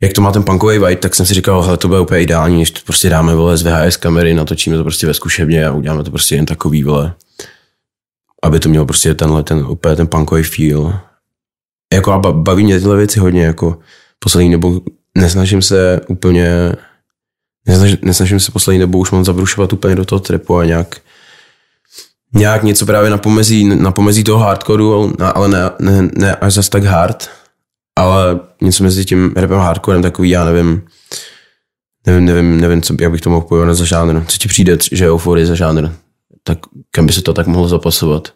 jak 0.03 0.13
to 0.13 0.21
má 0.21 0.33
ten 0.33 0.43
punkový 0.43 0.79
vibe, 0.79 0.97
tak 0.97 1.15
jsem 1.15 1.27
si 1.27 1.35
říkal, 1.35 1.63
hele, 1.63 1.77
to 1.77 1.89
bude 1.89 2.01
úplně 2.01 2.23
ideální, 2.23 2.57
když 2.57 2.71
to 2.71 2.81
prostě 2.85 3.09
dáme 3.09 3.35
vole 3.35 3.57
z 3.57 3.63
VHS 3.63 3.97
kamery, 3.97 4.35
natočíme 4.35 4.77
to 4.77 4.83
prostě 4.83 5.07
ve 5.07 5.15
zkušebně 5.15 5.67
a 5.67 5.73
uděláme 5.73 6.05
to 6.05 6.11
prostě 6.11 6.35
jen 6.35 6.47
takový 6.47 6.83
vole, 6.83 7.15
aby 8.43 8.61
to 8.61 8.69
mělo 8.69 8.87
prostě 8.87 9.15
tenhle, 9.15 9.43
ten, 9.43 9.67
úplně 9.69 9.97
ten 9.97 10.07
punkový 10.07 10.43
feel. 10.43 11.01
Jako 11.95 12.13
a 12.13 12.19
baví 12.19 12.65
mě 12.65 12.79
tyhle 12.79 12.97
věci 12.97 13.21
hodně, 13.21 13.45
jako 13.45 13.79
poslední 14.19 14.51
nebo 14.51 14.81
nesnažím 15.19 15.63
se 15.63 16.01
úplně 16.09 16.73
nesnažím, 17.67 17.99
nesnažím 18.03 18.41
se 18.41 18.53
poslední 18.53 18.81
dobou 18.81 18.99
už 18.99 19.11
moc 19.11 19.27
zabrušovat 19.27 19.73
úplně 19.73 19.95
do 19.95 20.05
toho 20.05 20.21
trepu 20.21 20.57
a 20.57 20.65
nějak 20.65 21.01
nějak 22.35 22.63
něco 22.63 22.87
právě 22.87 23.11
na 23.11 23.19
pomezí, 23.19 23.65
na 23.65 23.93
pomezí 23.93 24.25
toho 24.25 24.39
hardcoreu, 24.39 25.13
ale 25.35 25.49
ne, 25.49 25.71
ne, 25.81 26.09
ne 26.17 26.35
až 26.35 26.55
zase 26.55 26.71
tak 26.71 26.85
hard, 26.85 27.31
ale 27.97 28.41
něco 28.63 28.85
mezi 28.85 29.05
tím 29.05 29.33
rapem 29.37 29.59
a 29.59 29.65
hardcorem 29.65 30.03
takový, 30.03 30.31
já 30.31 30.45
nevím, 30.45 30.83
nevím, 32.07 32.25
nevím, 32.25 32.61
nevím 32.61 32.83
co, 32.83 32.95
jak 33.01 33.11
bych 33.11 33.21
to 33.21 33.31
mohl 33.31 33.47
pojmenovat 33.47 33.77
za 33.77 33.85
žánr. 33.85 34.25
Co 34.27 34.39
ti 34.39 34.49
přijde, 34.49 34.79
že 34.93 35.11
euforie 35.11 35.47
za 35.47 35.55
žánr? 35.55 35.89
Tak 36.45 36.59
kam 36.91 37.07
by 37.07 37.13
se 37.13 37.23
to 37.23 37.33
tak 37.33 37.47
mohlo 37.47 37.69
zapasovat? 37.69 38.29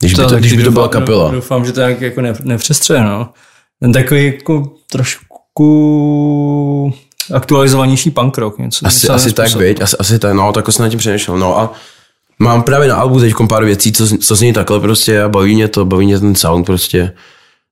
Když 0.00 0.14
by 0.14 0.22
to, 0.22 0.28
to, 0.28 0.36
když 0.36 0.52
by 0.52 0.64
to 0.64 0.70
byla 0.70 0.88
kapela. 0.88 1.30
Doufám, 1.30 1.66
že 1.66 1.72
to 1.72 1.80
jak 1.80 2.00
jako 2.00 2.20
nepřestře, 2.42 3.00
no. 3.00 3.32
Ten 3.80 3.92
takový 3.92 4.26
jako 4.26 4.72
trošku 4.90 6.92
aktualizovanější 7.32 8.10
punk 8.10 8.38
rock. 8.38 8.58
Něco, 8.58 8.86
asi, 8.86 9.08
asi 9.08 9.32
tak, 9.32 9.54
viď? 9.54 9.80
Asi, 9.80 9.96
asi 9.96 10.18
tak, 10.18 10.34
no, 10.34 10.52
tak 10.52 10.72
jsem 10.72 10.82
na 10.82 10.88
tím 10.88 10.98
přemýšlel. 10.98 11.38
No 11.38 11.58
a 11.58 11.72
mám 12.38 12.62
právě 12.62 12.88
na 12.88 12.96
albu 12.96 13.20
teď 13.20 13.34
pár 13.48 13.64
věcí, 13.64 13.92
co, 13.92 14.18
co 14.18 14.36
zní 14.36 14.52
takhle 14.52 14.80
prostě 14.80 15.22
a 15.22 15.28
baví 15.28 15.54
mě 15.54 15.68
to, 15.68 15.84
baví 15.84 16.06
mě 16.06 16.20
ten 16.20 16.34
sound 16.34 16.66
prostě. 16.66 17.12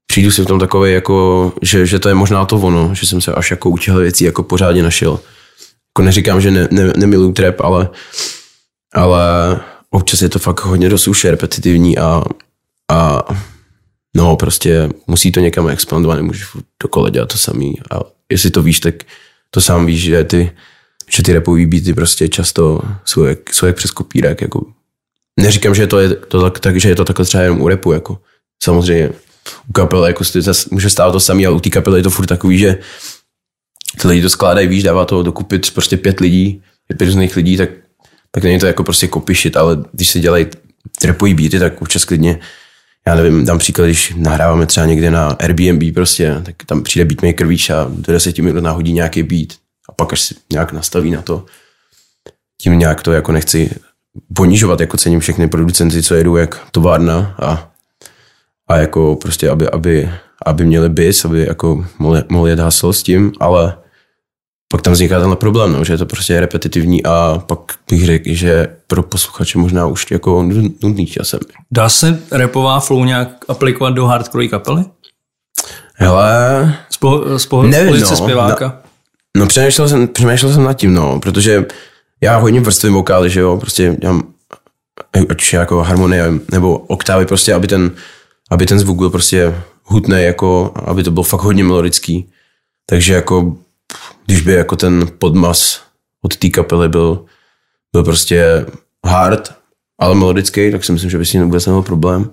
Přijdu 0.07 0.31
si 0.31 0.43
v 0.43 0.47
tom 0.47 0.59
takové 0.59 0.91
jako, 0.91 1.53
že, 1.63 1.87
že 1.87 1.99
to 1.99 2.09
je 2.09 2.15
možná 2.15 2.45
to 2.45 2.57
ono, 2.57 2.95
že 2.95 3.07
jsem 3.07 3.21
se 3.21 3.33
až 3.33 3.51
jako 3.51 3.71
u 3.71 3.79
těchto 3.79 3.99
věcí 3.99 4.25
jako 4.25 4.43
pořádně 4.43 4.83
našel. 4.83 5.21
Jako 5.91 6.03
neříkám, 6.03 6.41
že 6.41 6.51
ne, 6.51 6.69
ne, 6.71 6.93
nemiluju 6.97 7.33
trap, 7.33 7.61
ale, 7.61 7.89
ale 8.95 9.21
občas 9.91 10.23
je 10.23 10.29
to 10.29 10.39
fakt 10.39 10.65
hodně 10.65 10.89
dost 10.89 11.09
už 11.09 11.25
repetitivní 11.25 11.99
a, 11.99 12.23
a 12.93 13.23
no 14.17 14.37
prostě 14.37 14.89
musí 15.07 15.33
to 15.33 15.41
někam 15.41 15.69
expandovat, 15.69 16.17
nemůžeš 16.17 16.47
dokola 16.83 17.11
dělat 17.11 17.33
to 17.33 17.39
samý 17.39 17.75
a 17.91 18.01
jestli 18.31 18.51
to 18.51 18.63
víš, 18.63 18.81
tak 18.81 18.95
to 19.55 19.61
sám 19.61 19.87
víš, 19.87 20.03
že 20.03 20.25
ty, 20.25 20.51
že 21.11 21.23
ty 21.23 21.33
repový 21.33 21.67
beaty 21.67 21.95
prostě 21.95 22.29
často 22.29 22.81
jsou 23.05 23.25
jak, 23.25 23.55
jsou 23.55 23.67
jak 23.67 23.77
přes 23.77 23.91
kopírek, 23.91 24.43
jako. 24.43 24.67
Neříkám, 25.41 25.75
že 25.75 25.87
to 25.87 25.99
je 25.99 26.09
to 26.09 26.43
tak, 26.43 26.59
tak, 26.59 26.81
že 26.81 26.89
je 26.89 26.97
to 26.97 27.05
takhle 27.05 27.25
třeba 27.25 27.43
jenom 27.43 27.61
u 27.61 27.69
repu, 27.69 27.93
jako. 27.93 28.19
Samozřejmě 28.63 29.11
u 29.69 29.73
kapely 29.73 30.07
jako 30.07 30.25
zase 30.25 30.69
může 30.71 30.91
stát 30.91 31.13
to 31.13 31.21
samý, 31.21 31.47
ale 31.47 31.57
u 31.57 31.61
té 31.61 31.71
kapely 31.71 31.99
je 31.99 32.03
to 32.03 32.11
furt 32.11 32.27
takový, 32.27 32.59
že 32.59 32.79
ty 34.03 34.09
lidi 34.09 34.23
to 34.23 34.31
skládají, 34.31 34.69
víš, 34.69 34.83
dává 34.83 35.05
to 35.05 35.23
dokupit 35.23 35.71
prostě 35.71 35.97
pět 35.97 36.21
lidí, 36.21 36.63
pět 36.87 37.03
různých 37.03 37.37
lidí, 37.37 37.57
tak, 37.57 37.71
tak 38.31 38.45
není 38.45 38.59
to 38.59 38.67
jako 38.67 38.85
prostě 38.85 39.09
kopišit, 39.09 39.57
ale 39.57 39.85
když 39.93 40.11
se 40.11 40.21
dělají 40.21 40.47
repový 41.05 41.35
beaty, 41.35 41.59
tak 41.59 41.83
občas 41.83 42.05
klidně 42.05 42.41
já 43.09 43.15
nevím, 43.15 43.45
dám 43.45 43.59
příklad, 43.59 43.85
když 43.85 44.15
nahráváme 44.17 44.67
třeba 44.67 44.87
někde 44.87 45.11
na 45.11 45.29
Airbnb 45.29 45.95
prostě, 45.95 46.41
tak 46.43 46.55
tam 46.67 46.83
přijde 46.83 47.05
beatmaker, 47.05 47.47
víš, 47.47 47.71
a 47.71 47.87
do 47.91 48.13
deseti 48.13 48.43
minut 48.43 48.61
nahodí 48.61 48.93
nějaký 48.93 49.23
beat 49.23 49.49
a 49.89 49.93
pak 49.93 50.13
až 50.13 50.21
si 50.21 50.35
nějak 50.53 50.73
nastaví 50.73 51.11
na 51.11 51.23
to. 51.23 51.47
Tím 52.61 52.79
nějak 52.79 53.03
to 53.03 53.13
jako 53.13 53.33
nechci 53.33 53.71
ponižovat, 54.35 54.81
jako 54.81 54.97
cením 54.97 55.21
všechny 55.21 55.49
producenty, 55.49 56.03
co 56.03 56.15
jedou 56.15 56.37
jak 56.37 56.61
továrna 56.71 57.35
a, 57.39 57.73
a 58.69 58.77
jako 58.77 59.17
prostě, 59.17 59.51
aby, 59.51 59.69
aby, 59.69 60.11
aby 60.47 60.65
měli 60.65 60.89
bis, 60.89 61.25
aby 61.25 61.47
jako 61.47 61.87
mohli, 61.99 62.23
mohli 62.29 62.51
jet 62.51 62.61
s 62.91 63.03
tím, 63.03 63.33
ale 63.41 63.77
pak 64.75 64.83
tam 64.83 64.93
vzniká 64.93 65.19
tenhle 65.19 65.37
problém, 65.37 65.73
no, 65.73 65.85
že 65.85 65.93
je 65.93 65.99
to 65.99 66.07
prostě 66.07 66.41
repetitivní 66.41 67.05
a 67.05 67.43
pak 67.47 67.59
bych 67.91 68.07
řekl, 68.07 68.31
že 68.33 68.77
pro 68.87 69.03
posluchače 69.03 69.59
možná 69.59 69.87
už 69.87 70.11
jako 70.11 70.43
nudný 70.83 71.07
časem. 71.07 71.41
Dá 71.71 71.89
se 71.89 72.21
repová 72.33 72.81
flow 72.81 73.05
nějak 73.05 73.29
aplikovat 73.49 73.91
do 73.91 74.07
hardcore 74.07 74.49
kapely? 74.49 74.85
Hele... 75.95 76.79
Z, 76.91 76.97
po, 76.97 77.39
z, 77.39 77.47
po, 77.47 77.63
nevím, 77.63 78.01
no, 78.01 78.17
zpěváka? 78.17 78.83
No, 79.37 79.41
no 79.43 79.47
přemýšlel, 79.47 79.89
jsem, 79.89 80.09
přemýšlel 80.09 80.53
jsem 80.53 80.65
nad 80.65 80.73
tím, 80.73 80.95
no, 80.95 81.21
protože 81.21 81.67
já 82.21 82.37
hodně 82.37 82.61
vrstvím 82.61 82.95
vokály, 82.95 83.31
že 83.31 83.41
jo, 83.41 83.57
prostě 83.57 83.97
já 84.03 84.21
ať 85.31 85.43
už 85.43 85.53
jako 85.53 85.83
harmonie 85.83 86.25
nebo 86.53 86.79
oktávy, 86.79 87.27
prostě, 87.27 87.55
aby 87.55 87.67
ten, 87.67 87.91
aby 88.51 88.67
ten 88.67 88.79
zvuk 88.79 88.99
byl 88.99 89.11
prostě 89.11 89.55
hutný, 89.85 90.23
jako, 90.23 90.73
aby 90.85 91.03
to 91.03 91.11
bylo 91.11 91.25
fakt 91.25 91.43
hodně 91.43 91.65
melodický. 91.65 92.31
Takže 92.87 93.15
jako 93.15 93.57
když 94.27 94.41
by 94.41 94.53
jako 94.53 94.77
ten 94.77 95.09
podmas 95.19 95.83
od 96.23 96.37
té 96.37 96.49
kapely 96.49 96.89
byl, 96.89 97.25
byl 97.93 98.05
prostě 98.05 98.67
hard, 99.07 99.55
ale 99.99 100.15
melodický, 100.15 100.71
tak 100.73 100.85
si 100.85 100.93
myslím, 100.93 101.11
že 101.11 101.19
by 101.19 101.27
s 101.27 101.31
tím 101.31 101.43
vůbec 101.43 101.67
nebyl 101.67 101.83
problém. 101.83 102.31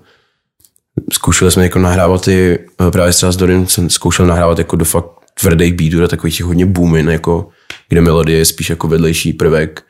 Zkoušeli 1.12 1.50
jsme 1.50 1.62
jako 1.62 1.78
nahrávat 1.78 2.24
ty, 2.24 2.58
eh, 2.86 2.90
právě 2.90 3.12
třeba 3.12 3.32
s 3.32 3.36
Dorin 3.36 3.66
jsem 3.66 3.90
zkoušel 3.90 4.26
nahrávat 4.26 4.58
jako 4.58 4.76
do 4.76 4.84
fakt 4.84 5.06
tvrdých 5.40 5.72
beatů, 5.72 6.08
takových 6.08 6.36
těch 6.36 6.46
hodně 6.46 6.66
boomin, 6.66 7.08
jako, 7.08 7.48
kde 7.88 8.00
melodie 8.00 8.38
je 8.38 8.44
spíš 8.44 8.70
jako 8.70 8.88
vedlejší 8.88 9.32
prvek. 9.32 9.82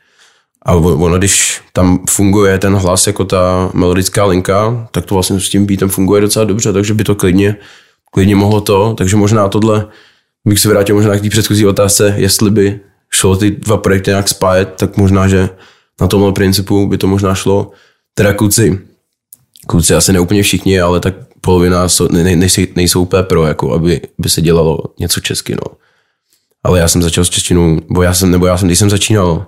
A 0.65 0.73
ono, 0.75 1.17
když 1.17 1.61
tam 1.73 2.05
funguje 2.09 2.57
ten 2.57 2.75
hlas 2.75 3.07
jako 3.07 3.25
ta 3.25 3.69
melodická 3.73 4.25
linka, 4.25 4.87
tak 4.91 5.05
to 5.05 5.15
vlastně 5.15 5.39
s 5.39 5.49
tím 5.49 5.65
beatem 5.65 5.89
funguje 5.89 6.21
docela 6.21 6.45
dobře, 6.45 6.73
takže 6.73 6.93
by 6.93 7.03
to 7.03 7.15
klidně, 7.15 7.55
klidně 8.11 8.35
mohlo 8.35 8.61
to, 8.61 8.93
takže 8.97 9.15
možná 9.15 9.47
tohle 9.47 9.87
bych 10.47 10.59
se 10.59 10.69
vrátil 10.69 10.95
možná 10.95 11.17
k 11.17 11.21
té 11.21 11.29
předchozí 11.29 11.65
otázce, 11.65 12.13
jestli 12.17 12.51
by 12.51 12.79
šlo 13.11 13.35
ty 13.35 13.51
dva 13.51 13.77
projekty 13.77 14.11
nějak 14.11 14.29
spájet, 14.29 14.73
tak 14.77 14.97
možná, 14.97 15.27
že 15.27 15.49
na 16.01 16.07
tomhle 16.07 16.31
principu 16.31 16.87
by 16.87 16.97
to 16.97 17.07
možná 17.07 17.35
šlo. 17.35 17.71
Teda 18.13 18.33
kluci, 18.33 18.79
kluci 19.67 19.95
asi 19.95 20.13
neúplně 20.13 20.43
všichni, 20.43 20.81
ale 20.81 20.99
tak 20.99 21.15
polovina 21.41 21.89
jsou, 21.89 22.07
ne, 22.07 22.23
ne, 22.23 22.47
nejsou 22.75 23.01
úplně 23.01 23.23
pro, 23.23 23.45
jako 23.45 23.73
aby 23.73 24.01
by 24.17 24.29
se 24.29 24.41
dělalo 24.41 24.79
něco 24.99 25.19
česky, 25.19 25.55
no. 25.55 25.77
Ale 26.63 26.79
já 26.79 26.87
jsem 26.87 27.01
začal 27.01 27.25
s 27.25 27.29
češtinou, 27.29 27.79
nebo 27.89 28.03
já 28.03 28.13
jsem, 28.13 28.31
nebo 28.31 28.45
já 28.45 28.57
jsem, 28.57 28.67
když 28.67 28.79
jsem 28.79 28.89
začínal 28.89 29.47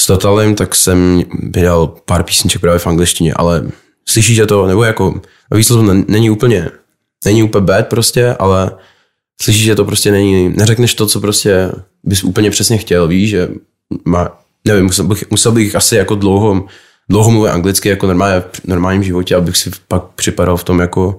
s 0.00 0.06
Totalem, 0.06 0.54
tak 0.54 0.74
jsem 0.74 1.22
vydal 1.42 1.86
pár 1.86 2.22
písniček 2.22 2.60
právě 2.60 2.78
v 2.78 2.86
angličtině, 2.86 3.34
ale 3.34 3.68
slyšíte 4.08 4.46
to, 4.46 4.66
nebo 4.66 4.84
jako 4.84 5.20
výsledek 5.50 6.08
není 6.08 6.30
úplně, 6.30 6.70
není 7.24 7.42
úplně 7.42 7.66
bad 7.66 7.86
prostě, 7.86 8.36
ale 8.38 8.70
slyšíš, 9.42 9.64
že 9.64 9.74
to 9.74 9.84
prostě 9.84 10.10
není, 10.10 10.48
neřekneš 10.56 10.94
to, 10.94 11.06
co 11.06 11.20
prostě 11.20 11.72
bys 12.04 12.24
úplně 12.24 12.50
přesně 12.50 12.78
chtěl, 12.78 13.08
víš, 13.08 13.30
že 13.30 13.48
má, 14.04 14.28
nevím, 14.66 14.84
musel 14.84 15.04
bych, 15.04 15.24
musel 15.30 15.52
bych 15.52 15.76
asi 15.76 15.96
jako 15.96 16.14
dlouho, 16.14 16.66
dlouho 17.08 17.30
mluvit 17.30 17.50
anglicky 17.50 17.88
jako 17.88 18.06
normálně, 18.06 18.40
v 18.40 18.64
normálním 18.64 19.02
životě, 19.02 19.36
abych 19.36 19.56
si 19.56 19.70
pak 19.88 20.02
připadal 20.04 20.56
v 20.56 20.64
tom 20.64 20.80
jako, 20.80 21.18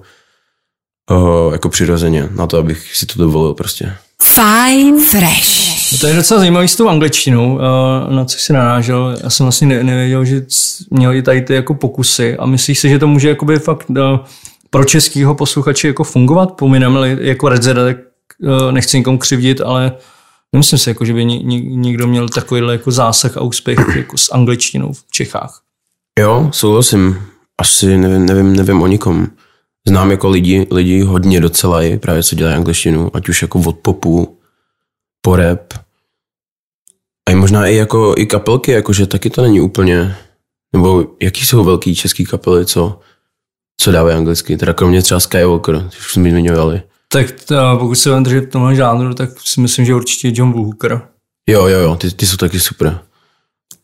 uh, 1.10 1.52
jako 1.52 1.68
přirozeně 1.68 2.28
na 2.36 2.46
to, 2.46 2.58
abych 2.58 2.96
si 2.96 3.06
to 3.06 3.18
dovolil 3.18 3.54
prostě. 3.54 3.92
Fine 4.22 5.04
Fresh. 5.10 5.92
No 5.92 5.98
to 5.98 6.06
je 6.06 6.14
docela 6.14 6.40
zajímavý 6.40 6.68
s 6.68 6.76
tou 6.76 6.88
angličtinou, 6.88 7.58
na 8.08 8.24
co 8.24 8.38
jsi 8.38 8.52
narážel. 8.52 9.16
Já 9.24 9.30
jsem 9.30 9.44
vlastně 9.44 9.66
nevěděl, 9.66 10.24
že 10.24 10.46
měli 10.90 11.22
tady 11.22 11.42
ty 11.42 11.54
jako 11.54 11.74
pokusy 11.74 12.36
a 12.36 12.46
myslíš 12.46 12.78
si, 12.78 12.88
že 12.88 12.98
to 12.98 13.06
může 13.06 13.28
jakoby 13.28 13.58
fakt 13.58 13.86
pro 14.70 14.84
českého 14.84 15.34
posluchače 15.34 15.88
jako 15.88 16.04
fungovat? 16.04 16.52
Pomínám 16.52 17.04
jako 17.04 17.46
uh, 17.46 17.52
nechci 18.70 18.98
nikomu 18.98 19.18
křivdit, 19.18 19.60
ale 19.60 19.92
nemyslím 20.52 20.78
si, 20.78 20.90
jako, 20.90 21.04
že 21.04 21.12
by 21.12 21.24
někdo 21.24 22.06
měl 22.06 22.28
takovýhle 22.28 22.72
jako 22.72 22.90
zásah 22.90 23.36
a 23.36 23.40
úspěch 23.40 23.78
jako 23.96 24.18
s 24.18 24.32
angličtinou 24.32 24.92
v 24.92 25.04
Čechách. 25.10 25.60
Jo, 26.18 26.50
souhlasím. 26.52 27.22
Asi 27.58 27.96
nevím, 27.98 28.26
nevím, 28.26 28.56
nevím 28.56 28.82
o 28.82 28.86
nikom. 28.86 29.26
Znám 29.88 30.10
jako 30.10 30.28
lidi, 30.28 30.66
lidi 30.70 31.02
hodně 31.02 31.40
docela 31.40 31.82
i 31.82 31.98
právě 31.98 32.22
co 32.22 32.36
dělají 32.36 32.56
angličtinu, 32.56 33.16
ať 33.16 33.28
už 33.28 33.42
jako 33.42 33.60
od 33.66 33.78
popu, 33.78 34.38
po 35.22 35.36
rap. 35.36 35.74
A 37.28 37.30
i 37.30 37.34
možná 37.34 37.66
i 37.66 37.74
jako 37.74 38.14
i 38.18 38.26
kapelky, 38.26 38.72
jakože 38.72 39.06
taky 39.06 39.30
to 39.30 39.42
není 39.42 39.60
úplně, 39.60 40.16
nebo 40.72 41.06
jaký 41.22 41.46
jsou 41.46 41.64
velký 41.64 41.94
český 41.94 42.24
kapely, 42.24 42.66
co, 42.66 43.00
co 43.80 43.92
dávají 43.92 44.16
anglicky, 44.16 44.56
teda 44.56 44.72
kromě 44.72 45.02
třeba 45.02 45.20
Skywalker, 45.20 45.76
už 45.98 46.12
jsme 46.12 46.30
zmiňovali. 46.30 46.82
Tak 47.14 47.30
to, 47.32 47.54
pokud 47.78 47.94
se 47.94 48.10
vám 48.10 48.22
držet 48.22 48.44
v 48.44 48.50
tomhle 48.50 48.74
žánru, 48.74 49.14
tak 49.14 49.30
si 49.44 49.60
myslím, 49.60 49.84
že 49.84 49.94
určitě 49.94 50.32
John 50.34 50.52
Booker. 50.52 51.02
Jo, 51.48 51.66
jo, 51.66 51.78
jo, 51.78 51.96
ty, 51.96 52.10
ty 52.10 52.26
jsou 52.26 52.36
taky 52.36 52.60
super. 52.60 52.98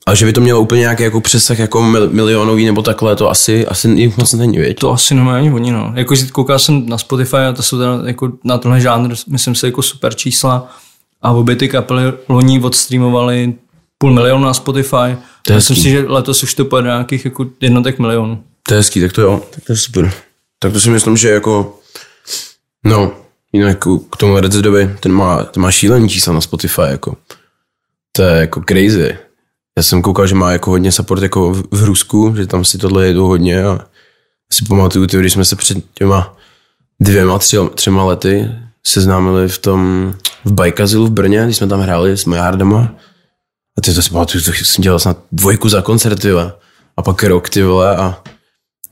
A 0.06 0.14
že 0.14 0.26
by 0.26 0.32
to 0.32 0.40
mělo 0.40 0.60
úplně 0.60 0.80
nějaký 0.80 1.02
jako 1.02 1.20
přesah 1.20 1.58
jako 1.58 1.82
mil, 1.82 2.10
milionový 2.10 2.66
nebo 2.66 2.82
takhle, 2.82 3.16
to 3.16 3.30
asi, 3.30 3.66
asi 3.66 4.12
moc 4.16 4.32
není, 4.32 4.58
věď? 4.58 4.78
To 4.78 4.92
asi 4.92 5.14
nemá 5.14 5.37
ani 5.37 5.52
oni, 5.52 5.72
no. 5.72 5.92
Jako, 5.96 6.14
koukal 6.32 6.58
jsem 6.58 6.88
na 6.88 6.99
Spotify 6.99 7.37
a 7.37 7.52
to 7.52 7.62
jsou 7.62 7.78
teda 7.78 7.99
jako 8.06 8.32
na 8.44 8.58
tenhle 8.58 8.80
žánr, 8.80 9.14
myslím 9.28 9.54
si, 9.54 9.66
jako 9.66 9.82
super 9.82 10.14
čísla. 10.14 10.70
A 11.22 11.30
obě 11.32 11.56
ty 11.56 11.68
kapely 11.68 12.12
loni 12.28 12.60
odstreamovali 12.60 13.54
půl 13.99 14.12
milionu 14.12 14.44
na 14.44 14.54
Spotify. 14.54 15.16
To 15.46 15.54
myslím 15.54 15.76
si, 15.76 15.90
že 15.90 16.04
letos 16.08 16.42
už 16.42 16.54
to 16.54 16.64
pojede 16.64 16.88
nějakých 16.88 17.25
jako 17.25 17.46
jednotek 17.60 17.99
milionů. 17.99 18.42
To 18.68 18.75
je 18.75 18.78
hezký, 18.78 19.00
tak 19.00 19.12
to 19.12 19.22
jo, 19.22 19.42
tak 19.50 19.64
to 19.64 19.72
je 19.72 19.76
super. 19.76 20.12
Tak 20.58 20.72
to 20.72 20.80
si 20.80 20.90
myslím, 20.90 21.16
že 21.16 21.30
jako, 21.30 21.79
no, 22.84 23.12
jinak 23.52 23.78
k 24.10 24.16
tomu 24.16 24.40
Red 24.40 24.52
Zedovi, 24.52 24.96
ten 25.00 25.12
má, 25.12 25.44
ten 25.44 25.62
má 25.62 25.70
šílený 25.70 26.08
čísla 26.08 26.32
na 26.32 26.40
Spotify, 26.40 26.82
jako. 26.82 27.16
To 28.12 28.22
je 28.22 28.40
jako 28.40 28.62
crazy. 28.68 29.18
Já 29.76 29.82
jsem 29.82 30.02
koukal, 30.02 30.26
že 30.26 30.34
má 30.34 30.52
jako 30.52 30.70
hodně 30.70 30.92
support 30.92 31.22
jako 31.22 31.52
v 31.52 31.84
Rusku, 31.84 32.34
že 32.37 32.46
tam 32.46 32.64
si 32.64 32.78
tohle 32.78 33.06
jedou 33.06 33.26
hodně 33.26 33.64
a 33.64 33.78
si 34.52 34.64
pamatuju, 34.64 35.06
ty, 35.06 35.18
když 35.18 35.32
jsme 35.32 35.44
se 35.44 35.56
před 35.56 35.78
těma 35.94 36.37
dvěma, 37.00 37.38
tři, 37.38 37.56
třema 37.75 38.04
lety 38.04 38.50
seznámili 38.87 39.49
v 39.49 39.58
tom, 39.58 40.14
v 40.44 40.52
Bajkazilu 40.52 41.06
v 41.06 41.10
Brně, 41.10 41.44
když 41.44 41.56
jsme 41.56 41.66
tam 41.66 41.80
hráli 41.80 42.16
s 42.16 42.25
Majardama. 42.25 42.94
A 43.78 43.80
ty 43.80 43.94
to 43.94 44.02
si 44.02 44.10
pamatuju, 44.10 44.44
to 44.44 44.52
jsem 44.52 44.82
dělal 44.82 44.99
snad 44.99 45.18
dvojku 45.32 45.68
za 45.68 45.82
koncert, 45.82 46.20
ty 46.20 46.30
A 46.96 47.02
pak 47.02 47.22
rok, 47.22 47.49
ty 47.49 47.62
vole, 47.62 47.96
a 47.96 48.22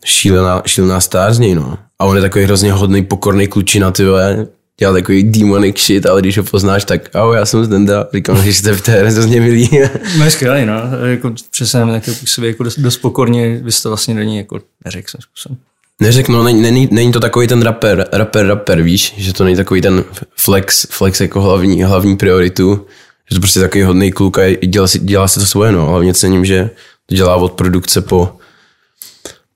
šílená, 0.04 0.62
šílená 0.66 1.00
star 1.00 1.34
z 1.34 1.38
něj, 1.38 1.54
no. 1.54 1.78
A 1.98 2.04
on 2.04 2.16
je 2.16 2.22
takový 2.22 2.44
hrozně 2.44 2.72
hodný, 2.72 3.04
pokorný 3.04 3.48
klučina, 3.48 3.90
ty 3.90 4.04
vole. 4.04 4.46
Dělal 4.80 4.94
takový 4.94 5.22
demonic 5.22 5.78
shit, 5.80 6.06
ale 6.06 6.20
když 6.20 6.38
ho 6.38 6.44
poznáš, 6.44 6.84
tak 6.84 7.16
ahoj, 7.16 7.36
já 7.36 7.46
jsem 7.46 7.64
Zdenda, 7.64 8.06
říkám, 8.14 8.42
že 8.42 8.54
jste 8.54 8.72
v 8.72 8.80
té 8.80 8.92
hře 8.92 9.10
hrozně 9.10 9.40
milý. 9.40 9.70
no 10.18 10.24
je 10.24 10.30
skvělý, 10.30 10.66
no, 10.66 10.74
jako 11.04 11.34
přesně 11.50 11.80
tak 11.80 12.04
působí 12.20 12.46
jako 12.46 12.62
dost, 12.62 12.78
dost 12.78 12.96
pokorně, 12.96 13.60
vy 13.62 13.72
jste 13.72 13.88
vlastně 13.88 14.14
není 14.14 14.36
jako 14.36 14.60
neřekl 14.84 15.10
jsem 15.10 15.20
způsobem. 15.20 15.58
Neřekl, 16.00 16.32
no, 16.32 16.42
není, 16.42 16.62
není, 16.62 16.88
není, 16.90 17.12
to 17.12 17.20
takový 17.20 17.46
ten 17.46 17.62
rapper, 17.62 18.08
rapper, 18.12 18.46
rapper, 18.46 18.82
víš, 18.82 19.14
že 19.16 19.32
to 19.32 19.44
není 19.44 19.56
takový 19.56 19.80
ten 19.80 20.04
flex, 20.36 20.86
flex 20.90 21.20
jako 21.20 21.40
hlavní, 21.40 21.82
hlavní 21.82 22.16
prioritu, 22.16 22.86
že 23.30 23.36
to 23.36 23.40
prostě 23.40 23.60
takový 23.60 23.82
hodný 23.82 24.12
kluk 24.12 24.38
a 24.38 24.56
dělá 24.66 24.86
si, 24.86 24.98
dělá 24.98 25.28
si 25.28 25.40
to 25.40 25.46
svoje, 25.46 25.72
no, 25.72 25.86
hlavně 25.86 26.14
cením, 26.14 26.44
že 26.44 26.70
to 27.06 27.14
dělá 27.14 27.36
od 27.36 27.52
produkce 27.52 28.00
po, 28.00 28.36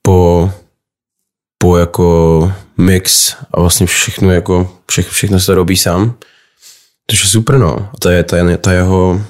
po 0.03 0.51
jako 1.83 2.53
mix 2.79 3.35
a 3.55 3.61
vlastně 3.61 3.87
všechno 3.87 4.33
jako, 4.33 4.79
vše, 4.91 5.03
všechno 5.03 5.41
se 5.41 5.47
to 5.47 5.55
robí 5.55 5.77
sám. 5.77 6.15
To 7.07 7.15
je 7.15 7.19
super, 7.19 7.59
no. 7.59 7.79
A 7.79 7.93
to 7.99 8.09
je 8.09 8.23
ta, 8.23 8.37
ta 8.57 8.73
jeho 8.73 9.21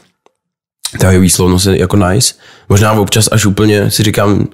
ta 0.98 1.10
jeho 1.10 1.22
výslovnost 1.22 1.66
je 1.66 1.80
jako 1.80 1.96
nice. 1.96 2.34
Možná 2.68 2.92
občas 2.92 3.28
až 3.32 3.46
úplně 3.46 3.90
si 3.90 4.02
říkám, 4.02 4.48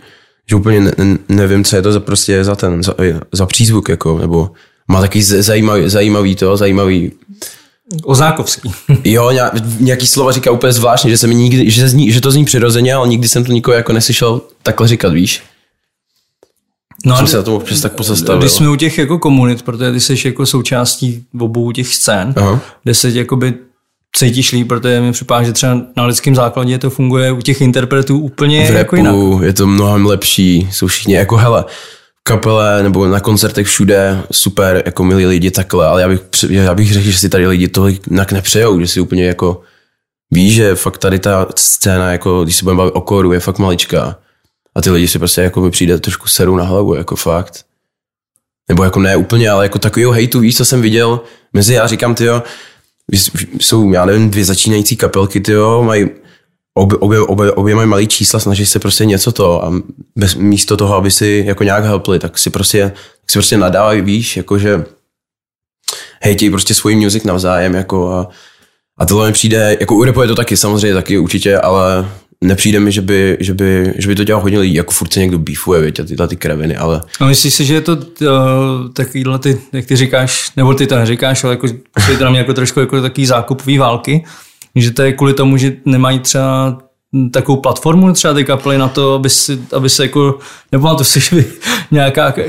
že 0.51 0.57
úplně 0.57 0.81
ne, 0.81 0.93
nevím, 1.29 1.65
co 1.65 1.77
je 1.77 1.83
to 1.83 1.93
za 1.93 2.01
prostě 2.01 2.45
za 2.45 2.57
ten, 2.57 2.83
za, 2.83 2.95
za 3.33 3.47
přízvuk, 3.47 3.89
jako, 3.89 4.19
nebo 4.19 4.51
má 4.89 5.01
taky 5.01 5.23
zajímavý, 5.23 5.89
zajímavý 5.89 6.35
to, 6.37 6.57
zajímavý 6.57 7.13
Ozákovský. 8.03 8.73
jo, 9.05 9.33
nějaký 9.81 10.07
slova 10.07 10.33
říká 10.33 10.51
úplně 10.51 10.73
zvláštně, 10.73 11.11
že, 11.11 11.19
se 11.19 11.27
mi 11.27 11.35
nikdy, 11.35 11.71
že, 11.71 11.89
zní, 11.89 12.13
že 12.13 12.21
to 12.21 12.31
zní 12.31 12.45
přirozeně, 12.45 12.95
ale 12.95 13.09
nikdy 13.09 13.29
jsem 13.29 13.45
to 13.45 13.53
nikoho 13.53 13.75
jako 13.75 13.93
neslyšel 13.93 14.41
takhle 14.63 14.89
říkat, 14.89 15.13
víš? 15.13 15.43
No, 17.07 17.17
jsem 17.17 17.27
se 17.27 17.37
na 17.37 17.43
tom 17.43 17.55
občas 17.55 17.81
tak 17.81 17.93
pozastavil. 17.93 18.41
Když 18.41 18.53
jsme 18.53 18.71
u 18.71 18.77
těch 18.77 18.99
jako 18.99 19.19
komunit, 19.19 19.63
protože 19.63 19.93
ty 19.93 20.01
jsi 20.01 20.29
jako 20.29 20.47
součástí 20.47 21.25
obou 21.41 21.73
těch 21.73 21.95
scén, 21.95 22.35
Aha. 22.37 22.61
kde 22.83 22.95
se 22.95 23.11
jakoby 23.11 23.55
cítíš 24.17 24.53
líp, 24.53 24.69
protože 24.69 25.01
mi 25.01 25.13
připadá, 25.13 25.43
že 25.43 25.53
třeba 25.53 25.81
na 25.97 26.07
lidském 26.07 26.35
základě 26.35 26.79
to 26.79 26.91
funguje 26.91 27.33
u 27.33 27.41
těch 27.41 27.61
interpretů 27.61 28.19
úplně 28.19 28.67
v 28.67 28.75
jako 28.75 28.97
jinak. 28.97 29.15
je 29.43 29.53
to 29.53 29.67
mnohem 29.67 30.07
lepší, 30.07 30.69
jsou 30.73 30.87
všichni 30.87 31.15
jako 31.15 31.37
hele, 31.37 31.65
kapele 32.23 32.83
nebo 32.83 33.07
na 33.07 33.21
koncertech 33.21 33.67
všude 33.67 34.23
super, 34.31 34.83
jako 34.87 35.05
milí 35.05 35.27
lidi 35.27 35.51
takhle, 35.51 35.87
ale 35.87 36.03
já 36.03 36.09
bych, 36.09 36.21
já 36.49 36.75
bych 36.75 36.93
řekl, 36.93 37.07
že 37.07 37.19
si 37.19 37.29
tady 37.29 37.47
lidi 37.47 37.69
to 37.69 37.89
jinak 37.89 38.33
nepřejou, 38.33 38.81
že 38.81 38.87
si 38.87 39.01
úplně 39.01 39.25
jako 39.25 39.61
víš, 40.31 40.55
že 40.55 40.75
fakt 40.75 40.99
tady 40.99 41.19
ta 41.19 41.47
scéna, 41.57 42.13
jako 42.13 42.45
když 42.45 42.57
se 42.57 42.65
budeme 42.65 42.79
bavit 42.79 42.95
o 42.95 43.01
koru, 43.01 43.33
je 43.33 43.41
fakt 43.41 43.59
maličká 43.59 44.17
a 44.79 44.81
ty 44.81 44.91
lidi 44.91 45.09
si 45.09 45.19
prostě 45.19 45.41
jako 45.41 45.71
přijde 45.71 46.01
trošku 46.01 46.29
seru 46.29 46.57
na 46.57 46.65
hlavu, 46.65 46.95
jako 46.95 47.17
fakt. 47.17 47.65
Nebo 48.69 48.85
jako 48.85 49.01
ne 49.01 49.17
úplně, 49.17 49.51
ale 49.51 49.65
jako 49.65 49.79
takovýho 49.79 50.13
hejtu, 50.13 50.41
víš, 50.41 50.57
co 50.57 50.65
jsem 50.65 50.83
viděl, 50.83 51.21
mezi 51.53 51.75
já 51.75 51.87
říkám, 51.87 52.15
ty 52.15 52.25
jsou, 53.61 53.93
já 53.93 54.05
nevím, 54.05 54.31
dvě 54.31 54.45
začínající 54.45 54.97
kapelky, 54.97 55.41
ty 55.41 55.53
mají 55.83 56.09
obě, 56.75 56.99
obě, 56.99 57.21
obě, 57.21 57.53
obě 57.53 57.75
mají 57.75 57.89
malý 57.89 58.07
čísla, 58.07 58.41
snaží 58.41 58.67
se 58.67 58.79
prostě 58.79 59.05
něco 59.05 59.33
to 59.33 59.65
a 59.65 59.73
bez, 60.17 60.35
místo 60.35 60.77
toho, 60.77 60.95
aby 60.95 61.11
si 61.11 61.45
jako 61.47 61.65
nějak 61.65 61.85
helpli, 61.85 62.19
tak 62.19 62.39
si 62.39 62.51
prostě, 62.51 62.93
si 63.31 63.39
prostě 63.39 63.57
nadávají, 63.57 64.01
víš, 64.01 64.37
jakože 64.37 64.85
hejtějí 66.21 66.51
prostě 66.51 66.75
svůj 66.75 66.97
music 66.97 67.25
navzájem, 67.25 67.75
jako 67.75 68.13
a, 68.13 68.29
a 68.99 69.07
tohle 69.07 69.27
mi 69.27 69.33
přijde, 69.33 69.77
jako 69.81 69.95
u 69.95 70.05
je 70.05 70.29
to 70.29 70.35
taky 70.35 70.57
samozřejmě, 70.57 70.95
taky 70.95 71.19
určitě, 71.19 71.59
ale 71.59 72.09
nepřijde 72.45 72.81
mi, 72.81 72.93
že 72.93 73.01
by, 73.01 73.37
že 73.41 73.55
by, 73.55 73.95
že 73.99 74.09
by 74.09 74.15
to 74.15 74.25
dělal 74.25 74.43
hodně 74.43 74.59
lidí, 74.59 74.75
jako 74.75 74.93
furt 74.93 75.13
se 75.13 75.21
někdo 75.21 75.39
beefuje, 75.39 75.83
víte, 75.83 76.05
tyhle 76.05 76.29
ty 76.29 76.37
kreviny, 76.37 76.77
ale... 76.77 77.01
A 77.21 77.27
myslíš 77.27 77.55
si, 77.55 77.65
že 77.65 77.75
je 77.75 77.81
to 77.81 77.93
uh, 77.97 77.99
takovýhle 78.93 79.39
ty, 79.39 79.61
jak 79.73 79.87
ty 79.87 79.97
říkáš, 79.97 80.51
nebo 80.57 80.75
ty 80.75 80.87
to 80.87 80.97
neříkáš, 80.97 81.45
ale 81.45 81.53
jako, 81.53 81.69
to 82.19 82.25
na 82.25 82.31
mě 82.31 82.39
jako 82.39 82.55
trošku 82.55 82.81
jako 82.81 83.03
takový 83.03 83.27
zákupový 83.27 83.79
války, 83.79 84.25
že 84.75 84.91
to 84.91 85.03
je 85.03 85.13
kvůli 85.13 85.35
tomu, 85.35 85.57
že 85.57 85.77
nemají 85.85 86.19
třeba 86.19 86.79
takovou 87.33 87.61
platformu 87.61 88.13
třeba 88.13 88.35
ty 88.35 88.45
kapely 88.45 88.79
na 88.79 88.89
to, 88.89 89.15
aby, 89.15 89.31
si, 89.31 89.59
aby 89.73 89.91
se 89.91 90.03
jako, 90.03 90.39
nebo 90.73 90.95
to 90.95 91.05
si, 91.05 91.21
že 91.21 91.37
by 91.37 91.45
nějaká 91.91 92.25
jako 92.25 92.41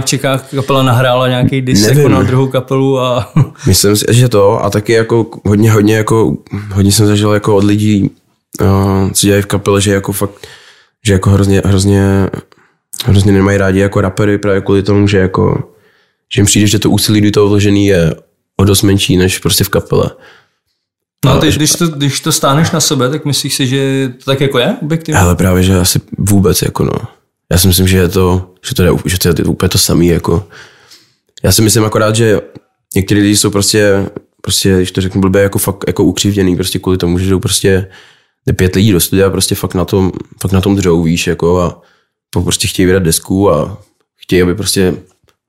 v 0.00 0.04
Čechách 0.04 0.50
kapela 0.54 0.82
nahrála 0.82 1.28
nějaký 1.28 1.60
disk 1.60 1.88
jako 1.88 2.08
na 2.08 2.22
druhou 2.22 2.46
kapelu 2.46 3.00
a... 3.00 3.32
Myslím 3.66 3.96
si, 3.96 4.04
že 4.10 4.28
to 4.28 4.64
a 4.64 4.70
taky 4.70 4.92
jako 4.92 5.26
hodně, 5.44 5.72
hodně 5.72 5.96
jako, 5.96 6.36
hodně 6.72 6.92
jsem 6.92 7.06
zažil 7.06 7.32
jako 7.32 7.56
od 7.56 7.64
lidí, 7.64 8.10
uh, 8.60 9.10
co 9.10 9.26
dělají 9.26 9.42
v 9.42 9.46
kapele, 9.46 9.80
že 9.80 9.92
jako 9.92 10.12
fakt, 10.12 10.46
že 11.04 11.12
jako 11.12 11.30
hrozně, 11.30 11.62
hrozně, 11.64 12.30
hrozně 13.04 13.32
nemají 13.32 13.58
rádi 13.58 13.78
jako 13.78 14.00
rapery 14.00 14.38
právě 14.38 14.60
kvůli 14.60 14.82
tomu, 14.82 15.08
že 15.08 15.18
jako, 15.18 15.72
že 16.34 16.40
jim 16.40 16.46
přijde, 16.46 16.66
že 16.66 16.78
to 16.78 16.90
úsilí 16.90 17.20
do 17.20 17.30
toho 17.30 17.48
vložený 17.48 17.86
je 17.86 18.14
o 18.56 18.64
dost 18.64 18.82
menší 18.82 19.16
než 19.16 19.38
prostě 19.38 19.64
v 19.64 19.68
kapele. 19.68 20.10
No 21.24 21.32
a 21.32 21.38
ty, 21.38 21.52
když 21.52 21.72
to, 21.72 21.88
když 21.88 22.20
to 22.20 22.32
stáneš 22.32 22.70
na 22.70 22.80
sebe, 22.80 23.10
tak 23.10 23.24
myslíš 23.24 23.54
si, 23.54 23.66
že 23.66 24.12
to 24.18 24.24
tak 24.24 24.40
jako 24.40 24.58
je 24.58 24.76
objektivně? 24.82 25.18
Ale 25.18 25.36
právě, 25.36 25.62
že 25.62 25.76
asi 25.76 26.00
vůbec 26.18 26.62
jako 26.62 26.84
no. 26.84 26.92
Já 27.52 27.58
si 27.58 27.68
myslím, 27.68 27.88
že 27.88 27.96
je 27.96 28.08
to, 28.08 28.50
že 28.68 28.74
to 28.74 28.82
je, 28.82 28.90
že 29.04 29.18
to 29.18 29.28
je 29.28 29.34
úplně 29.44 29.68
to 29.68 29.78
samé 29.78 30.04
jako. 30.04 30.48
Já 31.42 31.52
si 31.52 31.62
myslím 31.62 31.84
akorát, 31.84 32.16
že 32.16 32.40
někteří 32.94 33.20
lidi 33.20 33.36
jsou 33.36 33.50
prostě, 33.50 34.06
prostě, 34.40 34.76
když 34.76 34.92
to 34.92 35.00
řeknu 35.00 35.20
blbě, 35.20 35.42
jako 35.42 35.58
fakt 35.58 35.84
jako 35.86 36.04
ukřivděný, 36.04 36.56
prostě 36.56 36.78
kvůli 36.78 36.98
tomu, 36.98 37.18
že 37.18 37.30
jdou 37.30 37.40
prostě 37.40 37.88
pět 38.52 38.74
lidí 38.74 38.92
do 38.92 39.00
studia 39.00 39.30
prostě 39.30 39.54
fakt 39.54 39.74
na 39.74 39.84
tom, 39.84 40.12
fakt 40.42 40.52
na 40.52 40.60
tom 40.60 40.76
dřou, 40.76 41.02
víš, 41.02 41.26
jako 41.26 41.60
a 41.60 41.82
prostě 42.30 42.68
chtějí 42.68 42.86
vydat 42.86 43.02
desku 43.02 43.50
a 43.50 43.82
chtějí, 44.16 44.42
aby 44.42 44.54
prostě, 44.54 44.94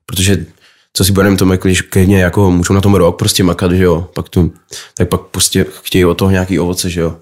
protože 0.06 0.46
co 0.92 1.04
si 1.04 1.12
budeme 1.12 1.36
to 1.36 1.44
když 1.44 1.82
klidně 1.82 2.20
jako 2.20 2.50
můžou 2.50 2.74
na 2.74 2.80
tom 2.80 2.94
rok 2.94 3.18
prostě 3.18 3.44
makat, 3.44 3.72
že 3.72 3.84
jo, 3.84 4.08
pak 4.14 4.28
tu, 4.28 4.52
tak 4.94 5.08
pak 5.08 5.20
prostě 5.20 5.66
chtějí 5.82 6.04
od 6.04 6.14
toho 6.14 6.30
nějaký 6.30 6.58
ovoce, 6.58 6.90
že 6.90 7.00
jo. 7.00 7.16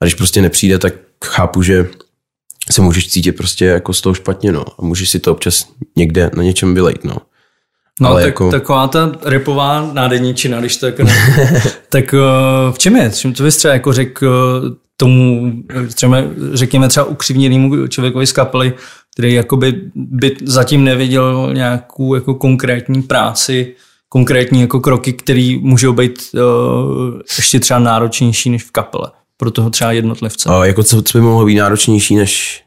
A 0.00 0.04
když 0.04 0.14
prostě 0.14 0.42
nepřijde, 0.42 0.78
tak 0.78 0.94
chápu, 1.24 1.62
že 1.62 1.88
se 2.70 2.82
můžeš 2.82 3.08
cítit 3.08 3.32
prostě 3.32 3.64
jako 3.64 3.92
z 3.92 4.00
toho 4.00 4.14
špatně, 4.14 4.52
no. 4.52 4.64
A 4.78 4.84
můžeš 4.84 5.10
si 5.10 5.18
to 5.18 5.32
občas 5.32 5.68
někde 5.96 6.30
na 6.34 6.42
něčem 6.42 6.74
vylejt, 6.74 7.04
no. 7.04 7.16
No, 8.00 8.08
Ale 8.08 8.22
tak, 8.22 8.26
jako... 8.26 8.50
taková 8.50 8.88
ta 8.88 9.12
repová 9.22 9.90
nádeníčina, 9.92 10.60
když 10.60 10.76
to 10.76 10.86
jako 10.86 11.02
ne... 11.02 11.62
tak 11.88 12.12
v 12.70 12.78
čem 12.78 12.96
je? 12.96 13.10
Čím 13.10 13.34
to 13.34 13.42
bys 13.42 13.56
třeba 13.56 13.74
jako 13.74 13.92
řekl 13.92 14.26
tomu, 14.96 15.52
třeba, 15.94 16.16
řekněme 16.52 16.88
třeba 16.88 17.06
ukřivněnému 17.06 17.86
člověkovi 17.86 18.26
z 18.26 18.32
kapely, 18.32 18.74
který 19.14 19.34
jakoby 19.34 19.80
by 19.94 20.36
zatím 20.42 20.84
neviděl 20.84 21.50
nějakou 21.52 22.14
jako 22.14 22.34
konkrétní 22.34 23.02
práci, 23.02 23.74
konkrétní 24.08 24.60
jako 24.60 24.80
kroky, 24.80 25.12
které 25.12 25.56
můžou 25.60 25.92
být 25.92 26.18
uh, 26.34 27.20
ještě 27.38 27.60
třeba 27.60 27.80
náročnější 27.80 28.50
než 28.50 28.64
v 28.64 28.70
kapele 28.70 29.10
pro 29.36 29.50
toho 29.50 29.70
třeba 29.70 29.92
jednotlivce. 29.92 30.48
A 30.48 30.64
jako 30.64 30.82
co, 30.82 31.02
co 31.02 31.18
by 31.18 31.24
mohlo 31.24 31.46
být 31.46 31.54
náročnější 31.54 32.16
než 32.16 32.62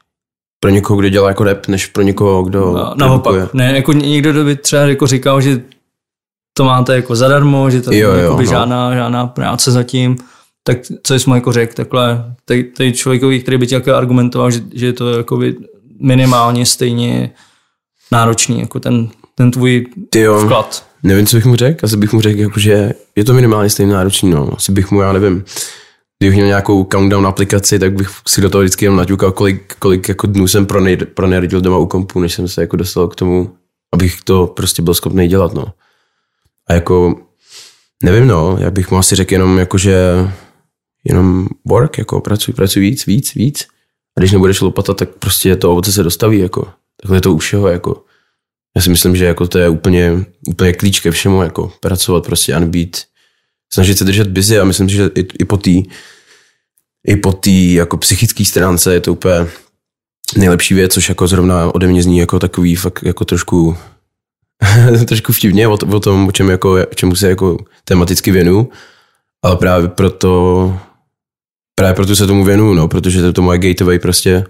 pro 0.59 0.71
někoho, 0.71 0.99
kdo 0.99 1.09
dělá 1.09 1.27
jako 1.27 1.43
rap, 1.43 1.67
než 1.67 1.85
pro 1.85 2.03
někoho, 2.03 2.43
kdo 2.43 2.59
no, 2.59 2.93
Naopak, 2.95 3.53
ne, 3.53 3.75
jako 3.75 3.93
někdo 3.93 4.43
by 4.43 4.55
třeba 4.55 4.81
jako 4.81 5.07
říkal, 5.07 5.41
že 5.41 5.61
to 6.53 6.63
máte 6.63 6.95
jako 6.95 7.15
zadarmo, 7.15 7.69
že 7.69 7.81
to 7.81 7.91
je 7.91 8.07
no. 8.29 8.45
žádná, 8.45 8.95
žádná 8.95 9.27
práce 9.27 9.71
zatím, 9.71 10.17
tak 10.67 10.77
co 11.03 11.19
jsi 11.19 11.30
mu 11.30 11.36
jako 11.36 11.51
řekl, 11.51 11.73
takhle, 11.73 12.36
tady, 12.77 12.93
člověkovi, 12.93 13.39
který 13.39 13.58
by 13.58 13.67
ti 13.67 13.75
jako 13.75 13.93
argumentoval, 13.93 14.51
že, 14.51 14.62
že 14.73 14.86
je 14.86 14.93
to 14.93 15.17
jako 15.17 15.39
minimálně 15.99 16.65
stejně 16.65 17.32
náročný, 18.12 18.60
jako 18.60 18.80
ten, 18.80 19.10
ten 19.36 19.51
tvůj 19.51 19.86
jo, 20.15 20.39
vklad. 20.39 20.86
Nevím, 21.03 21.25
co 21.25 21.38
bych 21.38 21.45
mu 21.45 21.56
řekl, 21.56 21.86
asi 21.86 21.97
bych 21.97 22.13
mu 22.13 22.21
řekl, 22.21 22.39
jako, 22.39 22.60
že 22.60 22.91
je 23.15 23.23
to 23.23 23.34
minimálně 23.34 23.69
stejně 23.69 23.93
náročný, 23.93 24.30
no. 24.30 24.49
Asi 24.56 24.71
bych 24.71 24.91
mu, 24.91 25.01
já 25.01 25.13
nevím, 25.13 25.43
kdybych 26.19 26.36
měl 26.36 26.47
nějakou 26.47 26.84
countdown 26.91 27.27
aplikaci, 27.27 27.80
tak 27.80 27.93
bych 27.93 28.10
si 28.27 28.41
do 28.41 28.49
toho 28.49 28.62
vždycky 28.62 28.86
jenom 28.86 28.97
naťukal, 28.97 29.32
kolik, 29.32 29.75
kolik 29.80 30.10
jako 30.10 30.27
dnů 30.27 30.47
jsem 30.47 30.67
pronerdil 31.13 31.62
doma 31.62 31.77
u 31.77 31.86
kompu, 31.86 32.19
než 32.19 32.34
jsem 32.34 32.47
se 32.47 32.62
jako 32.62 32.75
dostal 32.75 33.08
k 33.08 33.15
tomu, 33.15 33.56
abych 33.93 34.21
to 34.23 34.47
prostě 34.47 34.82
byl 34.82 34.93
schopný 34.93 35.27
dělat, 35.27 35.53
no. 35.53 35.65
A 36.69 36.73
jako, 36.73 37.15
nevím, 38.03 38.27
no, 38.27 38.58
já 38.60 38.71
bych 38.71 38.91
mu 38.91 38.97
asi 38.97 39.15
řekl 39.15 39.34
jenom 39.34 39.58
jako, 39.58 39.77
že 39.77 39.95
jenom 41.10 41.48
work, 41.65 41.98
jako 41.98 42.22
pracuj, 42.22 42.54
pracuj 42.54 42.82
víc, 42.82 43.06
víc, 43.06 43.34
víc. 43.34 43.67
A 44.17 44.20
když 44.20 44.32
nebudeš 44.32 44.62
lopatat, 44.62 44.98
tak 44.98 45.10
prostě 45.10 45.56
to 45.56 45.72
ovoce 45.72 45.91
se 45.91 46.04
dostaví, 46.04 46.39
jako. 46.39 46.67
Takhle 47.02 47.17
je 47.17 47.22
to 47.22 47.34
u 47.34 47.38
všeho, 47.38 47.67
jako. 47.67 48.04
Já 48.76 48.82
si 48.82 48.89
myslím, 48.89 49.15
že 49.15 49.26
jako 49.26 49.48
to 49.48 49.60
je 49.60 49.70
úplně, 49.70 50.26
úplně 50.48 50.74
klíč 50.74 51.00
ke 51.00 51.12
všemu, 51.12 51.43
jako 51.43 51.72
pracovat 51.80 52.26
prostě 52.26 52.54
a 52.54 52.60
být, 52.60 52.98
snažit 53.74 53.98
se 53.98 54.04
držet 54.04 54.28
busy 54.28 54.60
a 54.60 54.63
myslím, 54.63 54.89
že 54.89 55.10
i, 55.15 55.28
i 55.39 55.46
po 55.46 55.58
té 55.58 55.72
i 57.08 57.15
po 57.15 57.34
té 57.34 57.50
jako 57.50 57.98
psychické 57.98 58.46
stránce 58.46 58.93
je 58.93 59.00
to 59.00 59.13
úplně 59.13 59.48
nejlepší 60.38 60.74
věc, 60.74 60.93
což 60.93 61.10
jako 61.10 61.28
zrovna 61.28 61.76
ode 61.76 61.88
mě 61.88 62.04
zní 62.04 62.17
jako 62.17 62.39
takový 62.39 62.76
fakt 62.76 63.04
jako 63.04 63.26
trošku 63.26 63.78
trošku 65.08 65.34
vtipně 65.34 65.67
o, 65.67 65.74
o 65.74 66.00
tom, 66.00 66.28
o 66.28 66.32
čem 66.32 66.50
jako, 66.50 66.78
čemu 66.96 67.15
se 67.15 67.30
jako 67.30 67.58
tematicky 67.84 68.32
věnu, 68.32 68.70
ale 69.43 69.56
právě 69.56 69.88
proto 69.88 70.80
právě 71.79 71.93
proto 71.93 72.15
se 72.15 72.27
tomu 72.27 72.43
věnu, 72.43 72.73
no, 72.73 72.87
protože 72.87 73.19
to 73.21 73.27
je 73.27 73.33
to 73.33 73.41
moje 73.41 73.59
gateway 73.59 73.99
prostě 73.99 74.43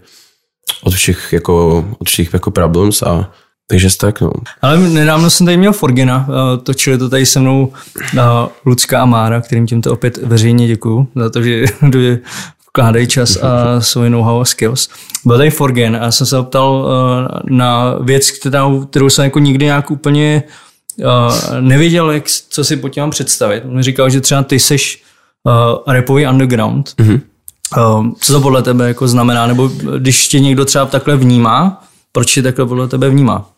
od 0.84 0.94
všech 0.94 1.34
jako, 1.34 1.86
od 2.00 2.10
všech 2.10 2.34
jako 2.34 2.52
problems 2.52 3.02
a 3.02 3.32
takže 3.70 3.98
tak, 3.98 4.22
no. 4.22 4.32
Ale 4.62 4.78
nedávno 4.78 5.30
jsem 5.30 5.46
tady 5.46 5.58
měl 5.58 5.74
Forgena, 5.74 6.28
eh, 6.30 6.58
točili 6.58 6.98
to 6.98 7.10
tady 7.10 7.26
se 7.26 7.40
mnou 7.40 7.74
eh, 8.18 8.22
Lucka 8.66 9.02
a 9.02 9.06
Mára, 9.06 9.42
kterým 9.42 9.68
tímto 9.68 9.94
opět 9.94 10.18
veřejně 10.18 10.68
děkuju 10.68 11.08
za 11.16 11.30
to, 11.30 11.42
že 11.44 11.66
vkládají 12.70 13.08
čas 13.08 13.38
a 13.38 13.82
svoje 13.82 14.10
know-how 14.10 14.40
a 14.40 14.46
skills. 14.46 14.90
Byl 15.26 15.38
tady 15.38 15.50
Forgen 15.50 15.96
a 15.96 16.12
jsem 16.12 16.28
se 16.28 16.44
ptal 16.44 16.90
eh, 16.90 17.40
na 17.50 17.96
věc, 18.02 18.32
kterou, 18.32 18.86
kterou 18.86 19.10
jsem 19.10 19.26
jako 19.26 19.40
nikdy 19.40 19.66
nějak 19.66 19.92
úplně 19.92 20.44
nevěděl, 21.60 22.12
jak, 22.12 22.24
co 22.50 22.64
si 22.64 22.78
pod 22.78 22.90
tím 22.90 23.02
mám 23.02 23.10
představit. 23.10 23.64
On 23.66 23.76
mi 23.76 23.84
říkal, 23.84 24.10
že 24.10 24.22
třeba 24.22 24.44
ty 24.44 24.60
seš 24.60 25.04
uh, 25.48 25.94
rapový 25.94 26.28
underground. 26.28 26.94
Mm-hmm. 26.98 27.22
Uh, 27.78 28.12
co 28.20 28.34
to 28.34 28.42
podle 28.42 28.64
tebe 28.64 28.88
jako 28.88 29.08
znamená? 29.08 29.48
Nebo 29.48 29.68
když 29.98 30.28
tě 30.28 30.40
někdo 30.40 30.66
třeba 30.66 30.86
takhle 30.86 31.18
vnímá, 31.18 31.84
proč 32.12 32.34
tě 32.34 32.42
takhle 32.42 32.66
podle 32.66 32.88
tebe 32.88 33.10
vnímá? 33.10 33.50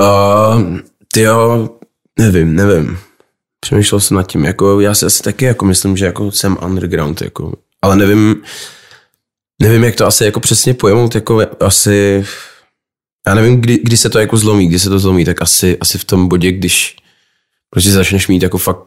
Uh, 0.00 0.78
ty 1.12 1.20
jo, 1.20 1.70
nevím, 2.18 2.54
nevím. 2.54 2.98
Přemýšlel 3.60 4.00
jsem 4.00 4.16
nad 4.16 4.26
tím, 4.26 4.44
jako 4.44 4.80
já 4.80 4.94
si 4.94 5.06
asi 5.06 5.22
taky 5.22 5.44
jako 5.44 5.64
myslím, 5.64 5.96
že 5.96 6.04
jako 6.04 6.30
jsem 6.30 6.56
underground, 6.66 7.22
jako, 7.22 7.52
ale 7.82 7.96
nevím, 7.96 8.42
nevím, 9.62 9.84
jak 9.84 9.96
to 9.96 10.06
asi 10.06 10.24
jako 10.24 10.40
přesně 10.40 10.74
pojmout, 10.74 11.14
jako 11.14 11.40
asi, 11.60 12.24
já 13.26 13.34
nevím, 13.34 13.60
kdy, 13.60 13.78
kdy 13.82 13.96
se 13.96 14.10
to 14.10 14.18
jako 14.18 14.36
zlomí, 14.36 14.66
kdy 14.68 14.78
se 14.78 14.88
to 14.88 14.98
zlomí, 14.98 15.24
tak 15.24 15.42
asi, 15.42 15.78
asi 15.78 15.98
v 15.98 16.04
tom 16.04 16.28
bodě, 16.28 16.52
když 16.52 16.96
prostě 17.70 17.90
začneš 17.90 18.28
mít 18.28 18.42
jako 18.42 18.58
fakt 18.58 18.78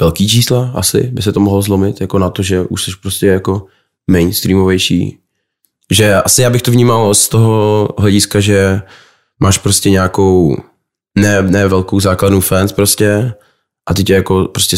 velký 0.00 0.28
čísla, 0.28 0.72
asi 0.74 1.02
by 1.02 1.22
se 1.22 1.32
to 1.32 1.40
mohlo 1.40 1.62
zlomit, 1.62 2.00
jako 2.00 2.18
na 2.18 2.30
to, 2.30 2.42
že 2.42 2.62
už 2.62 2.84
jsi 2.84 2.90
prostě 3.02 3.26
jako 3.26 3.66
mainstreamovější. 4.10 5.18
Že 5.90 6.14
asi 6.14 6.42
já 6.42 6.50
bych 6.50 6.62
to 6.62 6.70
vnímal 6.70 7.14
z 7.14 7.28
toho 7.28 7.88
hlediska, 7.98 8.40
že 8.40 8.82
máš 9.40 9.58
prostě 9.58 9.90
nějakou 9.90 10.56
ne, 11.18 11.42
ne 11.42 11.68
velkou 11.68 12.00
základnu 12.00 12.40
fans 12.40 12.72
prostě 12.72 13.34
a 13.88 13.94
ty 13.94 14.04
tě 14.04 14.14
jako 14.14 14.44
prostě 14.44 14.76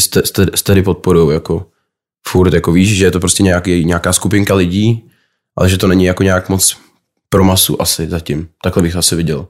steady 0.55 0.83
podporují 0.83 1.33
jako 1.33 1.65
furt, 2.27 2.53
jako 2.53 2.71
víš, 2.71 2.97
že 2.97 3.05
je 3.05 3.11
to 3.11 3.19
prostě 3.19 3.43
nějaký, 3.43 3.85
nějaká 3.85 4.13
skupinka 4.13 4.55
lidí, 4.55 5.09
ale 5.57 5.69
že 5.69 5.77
to 5.77 5.87
není 5.87 6.05
jako 6.05 6.23
nějak 6.23 6.49
moc 6.49 6.77
pro 7.29 7.43
masu 7.43 7.81
asi 7.81 8.09
zatím. 8.09 8.49
Takhle 8.63 8.83
bych 8.83 8.95
asi 8.95 9.15
viděl. 9.15 9.47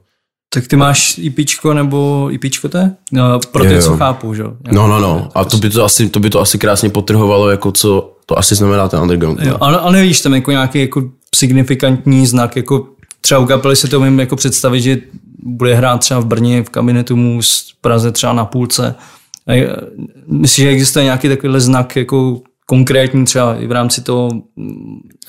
Tak 0.54 0.66
ty 0.66 0.76
máš 0.76 1.18
IPčko 1.18 1.74
nebo 1.74 2.28
IPčko 2.32 2.68
to 2.68 2.78
No, 3.12 3.40
pro 3.52 3.64
ty, 3.64 3.82
co 3.82 3.96
chápu, 3.96 4.34
že? 4.34 4.42
No, 4.72 4.88
no, 4.88 5.00
no. 5.00 5.28
A 5.34 5.44
to 5.44 5.56
by 5.56 5.70
to, 5.70 5.84
asi, 5.84 6.08
to 6.08 6.20
by 6.20 6.30
to 6.30 6.40
asi 6.40 6.58
krásně 6.58 6.90
potrhovalo, 6.90 7.50
jako 7.50 7.72
co 7.72 8.12
to 8.26 8.38
asi 8.38 8.54
znamená 8.54 8.88
ten 8.88 9.00
underground. 9.00 9.40
Jo, 9.42 9.56
ale, 9.60 9.78
ale 9.78 9.92
nevíš 9.92 10.20
tam 10.20 10.34
jako 10.34 10.50
nějaký 10.50 10.80
jako 10.80 11.02
signifikantní 11.34 12.26
znak, 12.26 12.56
jako 12.56 12.86
třeba 13.20 13.40
u 13.40 13.46
kapely 13.46 13.76
si 13.76 13.88
to 13.88 14.00
umím 14.00 14.20
jako 14.20 14.36
představit, 14.36 14.80
že 14.80 14.98
bude 15.42 15.74
hrát 15.74 16.00
třeba 16.00 16.20
v 16.20 16.26
Brně 16.26 16.62
v 16.62 16.68
kabinetu 16.68 17.16
Mus, 17.16 17.74
v 17.78 17.80
Praze 17.80 18.12
třeba 18.12 18.32
na 18.32 18.44
půlce. 18.44 18.94
Myslíš, 20.26 20.64
že 20.64 20.70
existuje 20.70 21.04
nějaký 21.04 21.28
takovýhle 21.28 21.60
znak 21.60 21.96
jako 21.96 22.40
konkrétní 22.66 23.24
třeba 23.24 23.54
i 23.54 23.66
v 23.66 23.72
rámci 23.72 24.00
toho 24.00 24.30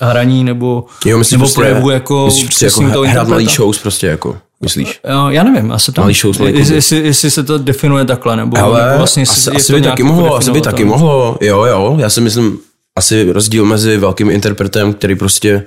hraní 0.00 0.44
nebo, 0.44 0.84
jo, 1.04 1.18
myslím, 1.18 1.38
nebo 1.38 1.44
prostě, 1.44 1.60
projevu 1.60 1.90
jako, 1.90 2.24
myslíš 2.26 2.44
prostě 2.44 2.64
jako 2.64 2.90
toho 2.92 3.04
hrát 3.04 3.28
malý 3.28 3.46
shows 3.46 3.78
prostě 3.78 4.06
jako, 4.06 4.36
myslíš? 4.64 5.00
Jo, 5.10 5.28
já 5.28 5.42
nevím, 5.42 5.72
asi 5.72 5.92
tam, 5.92 6.04
malý 6.04 6.14
shows, 6.14 6.38
malý 6.38 6.58
jestli, 6.58 6.96
jestli, 6.96 7.30
se 7.30 7.42
to 7.42 7.58
definuje 7.58 8.04
takhle, 8.04 8.36
nebo, 8.36 8.58
Ale 8.58 8.86
nebo 8.86 8.98
vlastně 8.98 9.22
asi, 9.22 9.50
asi 9.50 9.72
by 9.72 9.82
taky 9.82 10.02
mohlo, 10.02 10.36
asi 10.36 10.50
by 10.50 10.60
taky 10.60 10.84
mohlo, 10.84 11.38
jo, 11.40 11.64
jo, 11.64 11.96
já 12.00 12.10
si 12.10 12.20
myslím, 12.20 12.58
asi 12.98 13.32
rozdíl 13.32 13.64
mezi 13.64 13.96
velkým 13.96 14.30
interpretem, 14.30 14.94
který 14.94 15.14
prostě 15.14 15.64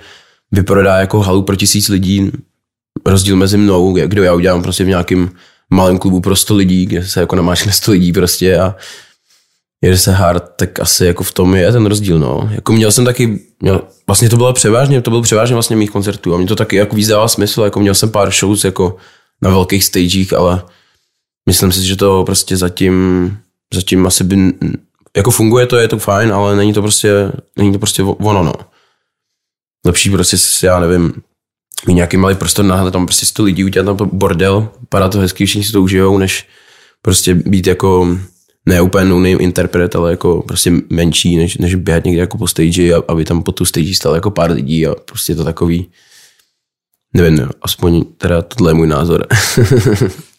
vyprodá 0.52 0.98
jako 0.98 1.20
halu 1.20 1.42
pro 1.42 1.56
tisíc 1.56 1.90
lidí, 1.90 2.32
rozdíl 3.06 3.36
mezi 3.36 3.58
mnou, 3.58 3.94
kdo 3.94 4.24
já 4.24 4.34
udělám 4.34 4.62
prostě 4.64 4.84
v 4.84 4.88
nějakém 4.88 5.30
malém 5.70 5.98
klubu 5.98 6.20
pro 6.20 6.36
100 6.36 6.56
lidí, 6.56 6.86
kde 6.86 7.06
se 7.06 7.20
jako 7.20 7.36
nemáš 7.36 7.66
na 7.66 7.72
100 7.72 7.92
lidí 7.92 8.14
prostě 8.14 8.58
a 8.58 8.76
jede 9.82 9.98
se 9.98 10.12
hard, 10.12 10.44
tak 10.56 10.80
asi 10.80 11.06
jako 11.06 11.24
v 11.24 11.32
tom 11.32 11.56
je 11.56 11.72
ten 11.72 11.86
rozdíl, 11.86 12.20
no. 12.20 12.50
Jako 12.52 12.74
měl 12.74 12.92
jsem 12.92 13.06
taky, 13.06 13.40
měl, 13.60 13.82
vlastně 14.08 14.30
to 14.30 14.38
bylo 14.38 14.54
převážně, 14.54 15.02
to 15.02 15.10
bylo 15.10 15.22
převážně 15.22 15.54
vlastně 15.54 15.76
mých 15.76 15.92
koncertů 15.92 16.36
a 16.36 16.38
mě 16.38 16.48
to 16.48 16.56
taky 16.56 16.76
jako 16.76 16.96
víc 16.96 17.12
smysl, 17.26 17.62
jako 17.62 17.80
měl 17.80 17.96
jsem 17.96 18.12
pár 18.12 18.32
shows 18.32 18.64
jako 18.64 18.96
na 19.42 19.50
velkých 19.50 19.84
stagech, 19.84 20.34
ale 20.34 20.64
myslím 21.46 21.72
si, 21.72 21.86
že 21.88 21.96
to 21.96 22.24
prostě 22.24 22.58
zatím, 22.58 23.38
zatím 23.74 24.08
asi 24.08 24.24
by, 24.24 24.54
jako 25.18 25.32
funguje 25.32 25.66
to, 25.66 25.78
je 25.78 25.88
to 25.88 26.00
fajn, 26.00 26.34
ale 26.34 26.56
není 26.56 26.74
to 26.74 26.82
prostě, 26.82 27.32
není 27.58 27.74
to 27.74 27.80
prostě 27.80 28.04
ono, 28.04 28.44
no. 28.44 28.54
Lepší 29.86 30.10
prostě, 30.10 30.38
já 30.68 30.80
nevím, 30.80 31.14
mít 31.88 31.94
nějaký 31.94 32.18
malý 32.18 32.36
prostor 32.36 32.66
na 32.66 32.92
tam 32.92 33.06
prostě 33.06 33.26
100 33.26 33.44
lidí, 33.44 33.64
udělat 33.64 33.98
tam 33.98 34.10
bordel, 34.14 34.70
padá 34.90 35.10
to 35.10 35.20
hezky, 35.20 35.46
všichni 35.46 35.64
si 35.64 35.72
to 35.72 35.82
užijou, 35.82 36.18
než 36.18 36.48
prostě 37.02 37.36
být 37.36 37.68
jako 37.68 38.18
ne 38.68 38.82
úplně 38.82 39.06
no 39.06 39.26
interpret, 39.26 39.96
ale 39.96 40.12
jako 40.12 40.42
prostě 40.48 40.72
menší, 40.90 41.38
než, 41.38 41.58
než 41.58 41.76
běhat 41.76 42.06
někde 42.06 42.22
jako 42.22 42.38
po 42.38 42.48
stage, 42.48 42.94
aby 43.08 43.26
tam 43.26 43.44
po 43.44 43.52
tu 43.52 43.66
stage 43.66 43.96
stalo 43.96 44.16
jako 44.16 44.32
pár 44.32 44.52
lidí 44.52 44.88
a 44.88 44.96
prostě 44.96 45.36
to 45.36 45.44
takový, 45.44 45.88
nevím, 47.14 47.36
ne, 47.36 47.48
aspoň 47.62 48.06
teda 48.18 48.42
tohle 48.42 48.72
je 48.72 48.74
můj 48.74 48.88
názor. 48.88 49.28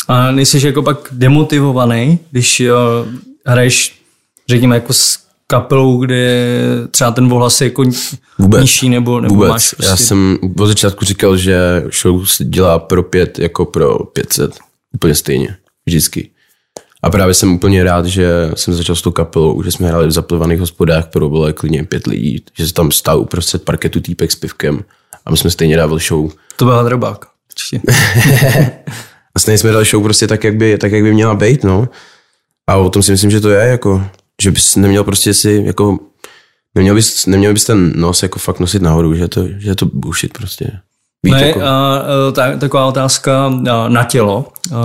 a 0.08 0.30
nejsi 0.30 0.66
jako 0.66 0.82
pak 0.82 0.98
demotivovaný, 1.12 2.18
když 2.30 2.60
uh, 2.60 3.12
hraješ, 3.46 4.02
řekněme, 4.48 4.74
jako 4.74 4.92
s 4.92 5.18
kapelou, 5.46 5.98
kde 5.98 6.46
třeba 6.90 7.10
ten 7.10 7.32
ohlas 7.32 7.60
je 7.60 7.64
jako 7.64 7.84
Vůbec. 8.38 8.60
nižší, 8.60 8.88
nebo, 8.88 9.20
nebo 9.20 9.34
Vůbec. 9.34 9.50
máš 9.50 9.74
prostě... 9.74 9.90
Já 9.90 9.96
jsem 9.96 10.38
od 10.58 10.66
začátku 10.66 11.04
říkal, 11.04 11.36
že 11.36 11.84
show 12.02 12.26
se 12.26 12.44
dělá 12.44 12.78
pro 12.78 13.02
pět 13.02 13.38
jako 13.38 13.64
pro 13.64 13.98
500. 13.98 14.58
Úplně 14.94 15.14
stejně. 15.14 15.56
Vždycky. 15.86 16.30
A 17.08 17.10
právě 17.10 17.34
jsem 17.34 17.52
úplně 17.52 17.84
rád, 17.84 18.06
že 18.06 18.50
jsem 18.54 18.74
začal 18.74 18.96
s 18.96 19.02
tou 19.02 19.10
kapelou, 19.10 19.62
že 19.62 19.72
jsme 19.72 19.88
hráli 19.88 20.06
v 20.06 20.10
zaplivaných 20.10 20.60
hospodách, 20.60 21.06
pro 21.06 21.28
bylo 21.28 21.52
klidně 21.52 21.84
pět 21.84 22.06
lidí, 22.06 22.44
že 22.58 22.66
se 22.66 22.74
tam 22.74 22.90
stál 22.90 23.20
uprostřed 23.20 23.64
parketu 23.64 24.00
týpek 24.00 24.32
s 24.32 24.36
pivkem 24.36 24.84
a 25.26 25.30
my 25.30 25.36
jsme 25.36 25.50
stejně 25.50 25.76
dávali 25.76 26.00
show. 26.00 26.30
To 26.56 26.64
byla 26.64 26.82
drobák, 26.82 27.24
určitě. 27.50 27.80
a 29.34 29.38
stejně 29.38 29.58
jsme 29.58 29.72
dali 29.72 29.84
show 29.84 30.02
prostě 30.02 30.26
tak, 30.26 30.44
jak 30.44 30.56
by, 30.56 30.78
tak, 30.78 30.92
jak 30.92 31.02
by 31.02 31.14
měla 31.14 31.34
být, 31.34 31.64
no. 31.64 31.88
A 32.66 32.76
o 32.76 32.90
tom 32.90 33.02
si 33.02 33.12
myslím, 33.12 33.30
že 33.30 33.40
to 33.40 33.50
je, 33.50 33.68
jako, 33.68 34.04
že 34.42 34.50
bys 34.50 34.76
neměl 34.76 35.04
prostě 35.04 35.34
si, 35.34 35.62
jako, 35.66 35.98
neměl 36.74 36.94
bys, 36.94 37.26
neměl 37.26 37.52
bys 37.52 37.64
ten 37.64 37.92
nos 37.96 38.22
jako 38.22 38.38
fakt 38.38 38.60
nosit 38.60 38.82
nahoru, 38.82 39.14
že 39.14 39.28
to, 39.28 39.48
že 39.58 39.74
to 39.74 39.86
bullshit 39.86 40.32
prostě. 40.32 40.70
Víš, 41.22 41.32
Ne, 41.32 41.46
jako, 41.46 41.60
a, 41.60 41.96
a, 41.96 42.02
tak, 42.32 42.58
taková 42.58 42.86
otázka 42.86 43.46
a, 43.46 43.88
na 43.88 44.04
tělo. 44.04 44.46
A, 44.74 44.76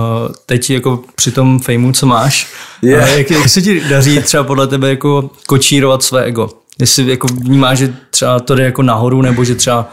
teď 0.46 0.70
jako 0.70 1.02
při 1.14 1.32
tom 1.32 1.60
fejmu, 1.60 1.92
co 1.92 2.06
máš, 2.06 2.46
Je. 2.82 3.02
a 3.02 3.06
jak, 3.06 3.30
jak 3.30 3.48
se 3.48 3.62
ti 3.62 3.80
daří 3.80 4.22
třeba 4.22 4.44
podle 4.44 4.66
tebe 4.66 4.88
jako 4.88 5.30
kočírovat 5.46 6.02
své 6.02 6.24
ego? 6.24 6.48
Jestli 6.78 7.10
jako 7.10 7.26
vnímáš, 7.26 7.78
že 7.78 7.94
třeba 8.10 8.40
to 8.40 8.54
jde 8.54 8.64
jako 8.64 8.82
nahoru, 8.82 9.22
nebo 9.22 9.44
že 9.44 9.54
třeba 9.54 9.92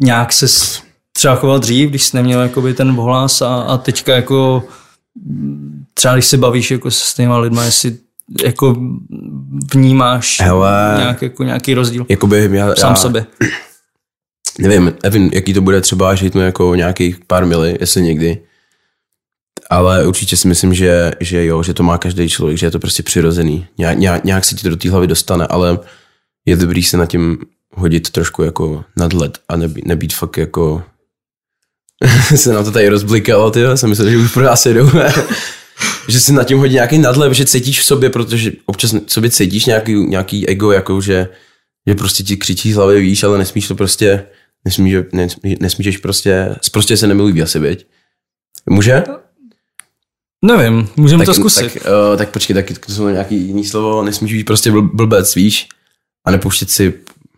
nějak 0.00 0.32
se 0.32 0.46
třeba 1.12 1.34
choval 1.34 1.58
dřív, 1.58 1.90
když 1.90 2.02
jsi 2.02 2.16
neměl 2.16 2.40
jakoby 2.40 2.74
ten 2.74 2.90
ohlas 3.00 3.42
a, 3.42 3.54
a 3.54 3.76
teďka 3.76 4.14
jako 4.14 4.64
třeba 5.94 6.14
když 6.14 6.26
se 6.26 6.36
bavíš 6.36 6.70
jako 6.70 6.90
se 6.90 7.06
s 7.06 7.14
těma 7.14 7.38
lidma, 7.38 7.64
jestli 7.64 7.96
jako 8.44 8.76
vnímáš 9.74 10.40
Hele. 10.40 10.94
nějak, 10.98 11.22
jako 11.22 11.44
nějaký 11.44 11.74
rozdíl 11.74 12.06
jakoby 12.08 12.48
já, 12.52 12.74
sám 12.74 12.90
já, 12.90 12.96
sobě. 12.96 13.26
Nevím, 14.58 14.94
nevím, 15.02 15.30
jaký 15.32 15.54
to 15.54 15.60
bude 15.60 15.80
třeba, 15.80 16.14
že 16.14 16.24
hitnu 16.24 16.40
jako 16.40 16.74
nějakých 16.74 17.16
pár 17.26 17.46
mily, 17.46 17.76
jestli 17.80 18.02
někdy. 18.02 18.38
Ale 19.70 20.06
určitě 20.06 20.36
si 20.36 20.48
myslím, 20.48 20.74
že, 20.74 21.12
že 21.20 21.44
jo, 21.44 21.62
že 21.62 21.74
to 21.74 21.82
má 21.82 21.98
každý 21.98 22.28
člověk, 22.28 22.58
že 22.58 22.66
je 22.66 22.70
to 22.70 22.78
prostě 22.78 23.02
přirozený. 23.02 23.66
Nějak, 23.78 23.98
nějak, 23.98 24.24
nějak 24.24 24.44
se 24.44 24.54
ti 24.54 24.62
to 24.62 24.68
do 24.68 24.76
té 24.76 24.90
hlavy 24.90 25.06
dostane, 25.06 25.46
ale 25.46 25.78
je 26.46 26.56
dobrý 26.56 26.82
se 26.82 26.96
na 26.96 27.06
tím 27.06 27.38
hodit 27.74 28.10
trošku 28.10 28.42
jako 28.42 28.84
nad 28.96 29.12
led 29.12 29.38
a 29.48 29.56
nebýt, 29.56 29.86
nebýt 29.86 30.14
fakt 30.14 30.36
jako 30.36 30.82
se 32.36 32.52
nám 32.52 32.64
to 32.64 32.70
tady 32.70 32.88
rozblikalo, 32.88 33.50
ty 33.50 33.60
jsem 33.74 33.88
myslel, 33.88 34.10
že 34.10 34.16
už 34.16 34.32
pro 34.32 34.42
nás 34.42 34.66
jedou. 34.66 34.90
že 36.08 36.20
si 36.20 36.32
nad 36.32 36.44
tím 36.44 36.58
hodí 36.58 36.74
nějaký 36.74 36.98
nadhled, 36.98 37.32
že 37.32 37.44
cítíš 37.44 37.80
v 37.80 37.84
sobě, 37.84 38.10
protože 38.10 38.52
občas 38.66 38.92
v 38.92 39.12
sobě 39.12 39.30
cítíš 39.30 39.66
nějaký, 39.66 39.94
nějaký 39.94 40.48
ego, 40.48 40.72
jako 40.72 41.00
že, 41.00 41.28
že 41.86 41.94
prostě 41.94 42.22
ti 42.22 42.36
křičí 42.36 42.72
z 42.72 42.76
hlavy, 42.76 43.00
víš, 43.00 43.22
ale 43.22 43.38
nesmíš 43.38 43.68
to 43.68 43.74
prostě, 43.74 44.26
nesmíš, 44.64 44.94
nesmí, 45.12 45.56
nesmíš 45.60 45.96
prostě, 45.96 46.56
prostě 46.72 46.96
se 46.96 47.06
nemluví 47.06 47.42
asi, 47.42 47.58
věď? 47.58 47.86
Může? 48.70 49.04
Nevím, 50.44 50.88
můžeme 50.96 51.24
to 51.24 51.34
zkusit. 51.34 51.72
Tak, 51.72 51.82
uh, 51.82 52.16
tak 52.16 52.30
počkej, 52.30 52.54
tak 52.54 52.86
to 52.86 52.92
jsou 52.92 53.08
nějaký 53.08 53.36
jiný 53.36 53.64
slovo, 53.64 54.02
nesmíš 54.02 54.32
být 54.32 54.44
prostě 54.44 54.70
bl, 54.70 54.82
blbec, 54.82 55.34
víš? 55.34 55.68
A 56.26 56.30
nepouštět 56.30 56.70
si, 56.70 56.94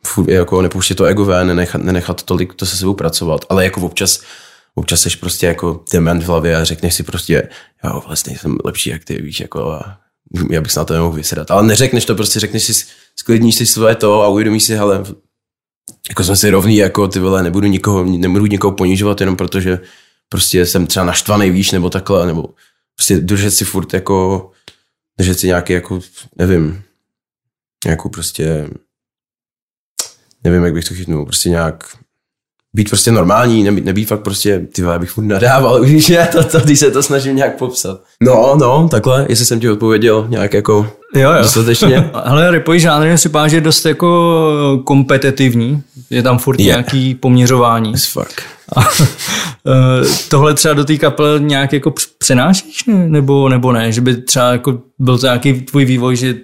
furt, 0.06 0.28
jako 0.28 0.62
nepouštět 0.62 0.96
to 0.96 1.04
ego 1.04 1.24
ven, 1.24 1.46
nenechat, 1.46 1.82
nenechat 1.82 2.22
tolik 2.22 2.54
to 2.54 2.66
se 2.66 2.76
sebou 2.76 2.94
pracovat, 2.94 3.44
ale 3.48 3.64
jako 3.64 3.80
občas, 3.80 4.22
občas 4.74 5.00
seš 5.00 5.16
prostě 5.16 5.46
jako 5.46 5.84
dement 5.92 6.22
v 6.22 6.26
hlavě 6.26 6.56
a 6.56 6.64
řekneš 6.64 6.94
si 6.94 7.02
prostě, 7.02 7.48
jo, 7.84 8.02
vlastně 8.06 8.38
jsem 8.38 8.58
lepší 8.64 8.90
jak 8.90 9.04
ty, 9.04 9.22
víš, 9.22 9.40
jako 9.40 9.72
a 9.72 9.98
já 10.50 10.60
bych 10.60 10.72
se 10.72 10.80
na 10.80 10.84
to 10.84 10.94
nemohl 10.94 11.16
vysedat. 11.16 11.50
Ale 11.50 11.62
neřekneš 11.62 12.04
to, 12.04 12.14
prostě 12.14 12.40
řekneš 12.40 12.64
si, 12.64 12.86
sklidníš 13.16 13.54
si 13.54 13.66
své 13.66 13.94
to 13.94 14.22
a 14.22 14.28
uvědomíš 14.28 14.62
si, 14.62 14.74
hele, 14.74 15.04
jako 16.08 16.24
jsem 16.24 16.36
si 16.36 16.50
rovný, 16.50 16.76
jako 16.76 17.08
ty 17.08 17.18
vole, 17.18 17.42
nebudu 17.42 17.66
nikoho, 17.66 18.04
nebudu 18.04 18.46
nikoho 18.46 18.72
ponižovat 18.72 19.20
jenom 19.20 19.36
protože 19.36 19.80
prostě 20.28 20.66
jsem 20.66 20.86
třeba 20.86 21.06
naštvaný, 21.06 21.50
víš, 21.50 21.72
nebo 21.72 21.90
takhle, 21.90 22.26
nebo 22.26 22.48
prostě 22.94 23.18
držet 23.18 23.50
si 23.50 23.64
furt 23.64 23.94
jako, 23.94 24.50
držet 25.18 25.38
si 25.38 25.46
nějaký 25.46 25.72
jako, 25.72 26.00
nevím, 26.36 26.82
nějakou 27.84 28.08
prostě, 28.08 28.68
nevím, 30.44 30.64
jak 30.64 30.74
bych 30.74 30.84
to 30.84 30.94
chytnul, 30.94 31.24
prostě 31.24 31.50
nějak, 31.50 31.96
být 32.74 32.88
prostě 32.88 33.12
normální, 33.12 33.62
nebýt, 33.62 33.84
nebýt 33.84 34.08
fakt 34.08 34.20
prostě, 34.20 34.66
ty 34.72 34.82
vole, 34.82 34.98
bych 34.98 35.10
furt 35.10 35.24
nadával, 35.24 35.80
víš, 35.84 36.08
ne, 36.08 36.28
to, 36.32 36.44
to, 36.44 36.60
když 36.60 36.78
se 36.78 36.90
to 36.90 37.02
snažím 37.02 37.36
nějak 37.36 37.58
popsat. 37.58 38.00
No, 38.22 38.56
no, 38.60 38.88
takhle, 38.90 39.26
jestli 39.28 39.46
jsem 39.46 39.60
ti 39.60 39.70
odpověděl 39.70 40.26
nějak 40.28 40.54
jako 40.54 40.86
Jo, 41.14 41.32
jo. 41.32 41.42
dostatečně. 41.42 42.10
Hele, 42.24 42.50
repový 42.50 42.80
žánr 42.80 43.06
mi 43.06 43.14
připadá, 43.16 43.48
že 43.48 43.56
je 43.56 43.60
dost 43.60 43.86
jako 43.86 44.82
kompetitivní. 44.84 45.82
Je 46.10 46.22
tam 46.22 46.38
furt 46.38 46.60
Je. 46.60 46.66
yeah. 46.66 46.76
nějaký 46.76 47.14
poměřování. 47.14 47.90
Yes, 47.90 48.06
fuck. 48.06 48.42
A, 48.76 48.80
eh, 49.66 50.08
tohle 50.28 50.54
třeba 50.54 50.74
do 50.74 50.84
té 50.84 50.96
kapely 50.96 51.40
nějak 51.40 51.72
jako 51.72 51.90
př- 51.90 52.08
přenášíš 52.18 52.84
ne? 52.84 53.08
nebo, 53.08 53.48
nebo 53.48 53.72
ne? 53.72 53.92
Že 53.92 54.00
by 54.00 54.16
třeba 54.16 54.52
jako 54.52 54.78
byl 54.98 55.18
to 55.18 55.26
nějaký 55.26 55.52
tvůj 55.60 55.84
vývoj, 55.84 56.16
že, 56.16 56.34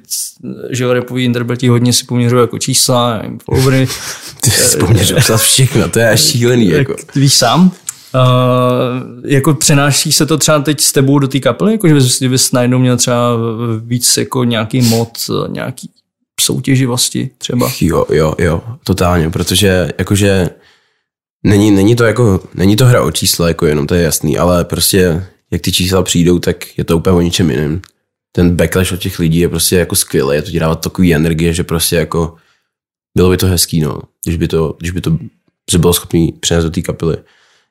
že 0.70 0.84
jo, 0.84 0.92
repoví 0.92 1.24
interpreti 1.24 1.68
hodně 1.68 1.92
si 1.92 2.04
poměřují 2.04 2.40
jako 2.40 2.58
čísla, 2.58 3.22
followery. 3.44 3.86
Ty 4.40 4.50
jsi 4.50 4.62
vzpomněl, 4.62 5.04
že 5.04 5.14
psal 5.14 5.38
všechno, 5.38 5.88
to 5.88 5.98
je 5.98 6.10
až 6.10 6.20
šílený, 6.20 6.68
jako. 6.68 6.94
Tak 6.94 7.14
víš 7.14 7.34
sám? 7.34 7.70
Uh, 8.14 8.20
jako 9.24 9.54
přenáší 9.54 10.12
se 10.12 10.26
to 10.26 10.38
třeba 10.38 10.58
teď 10.58 10.80
s 10.80 10.92
tebou 10.92 11.18
do 11.18 11.28
té 11.28 11.40
kapely, 11.40 11.72
jako 11.72 11.88
že 11.88 11.94
bys, 11.94 12.22
bys 12.22 12.52
najednou 12.52 12.78
měl 12.78 12.96
třeba 12.96 13.36
víc 13.80 14.16
jako 14.16 14.44
nějaký 14.44 14.82
mod, 14.82 15.08
eh, 15.30 15.48
nějaký 15.48 15.90
soutěživosti 16.40 17.30
třeba. 17.38 17.70
Jo, 17.80 18.04
jo, 18.10 18.34
jo, 18.38 18.62
totálně, 18.84 19.30
protože 19.30 19.90
jakože 19.98 20.50
není, 21.44 21.70
není 21.70 21.96
to 21.96 22.04
jako, 22.04 22.40
není 22.54 22.76
to 22.76 22.86
hra 22.86 23.02
o 23.02 23.10
čísla, 23.10 23.48
jako 23.48 23.66
jenom 23.66 23.86
to 23.86 23.94
je 23.94 24.02
jasný, 24.02 24.38
ale 24.38 24.64
prostě 24.64 25.26
jak 25.50 25.62
ty 25.62 25.72
čísla 25.72 26.02
přijdou, 26.02 26.38
tak 26.38 26.78
je 26.78 26.84
to 26.84 26.96
úplně 26.96 27.16
o 27.16 27.20
ničem 27.20 27.50
jiném. 27.50 27.80
Ten 28.32 28.56
backlash 28.56 28.92
od 28.92 29.00
těch 29.00 29.18
lidí 29.18 29.38
je 29.38 29.48
prostě 29.48 29.76
jako 29.76 29.96
skvělý, 29.96 30.36
je 30.36 30.42
to 30.42 30.50
ti 30.50 30.60
dává 30.60 30.74
takový 30.74 31.14
energie, 31.14 31.54
že 31.54 31.64
prostě 31.64 31.96
jako 31.96 32.34
bylo 33.16 33.30
by 33.30 33.36
to 33.36 33.46
hezký, 33.46 33.80
no, 33.80 34.00
když 34.24 34.36
by 34.36 34.48
to, 34.48 34.76
když 34.78 34.90
by 34.90 35.00
to 35.00 35.18
se 35.70 35.78
bylo 35.78 35.92
schopný 35.92 36.32
přenést 36.32 36.64
do 36.64 36.70
té 36.70 36.82
kapely. 36.82 37.16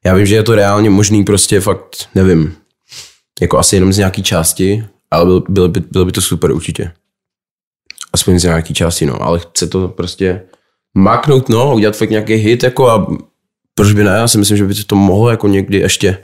Já 0.05 0.15
vím, 0.15 0.25
že 0.25 0.35
je 0.35 0.43
to 0.43 0.55
reálně 0.55 0.89
možný 0.89 1.23
prostě 1.23 1.59
fakt, 1.59 2.09
nevím, 2.15 2.55
jako 3.41 3.57
asi 3.57 3.75
jenom 3.75 3.93
z 3.93 3.97
nějaký 3.97 4.23
části, 4.23 4.85
ale 5.11 5.25
bylo, 5.25 5.43
bylo, 5.49 5.67
by, 5.67 5.79
bylo 5.79 6.05
by 6.05 6.11
to 6.11 6.21
super 6.21 6.51
určitě 6.51 6.91
aspoň 8.15 8.39
z 8.39 8.43
nějaký 8.43 8.73
části, 8.73 9.05
no, 9.05 9.21
ale 9.21 9.39
chce 9.39 9.67
to 9.67 9.87
prostě 9.87 10.41
maknout, 10.97 11.49
no, 11.49 11.75
udělat 11.75 11.97
fakt 11.97 12.09
nějaký 12.09 12.33
hit, 12.33 12.63
jako 12.63 12.89
a 12.89 13.07
proč 13.75 13.93
by 13.93 14.03
ne, 14.03 14.11
já 14.11 14.27
si 14.27 14.37
myslím, 14.37 14.57
že 14.57 14.65
by 14.65 14.73
to 14.73 14.95
mohlo 14.95 15.29
jako 15.29 15.47
někdy 15.47 15.77
ještě, 15.77 16.17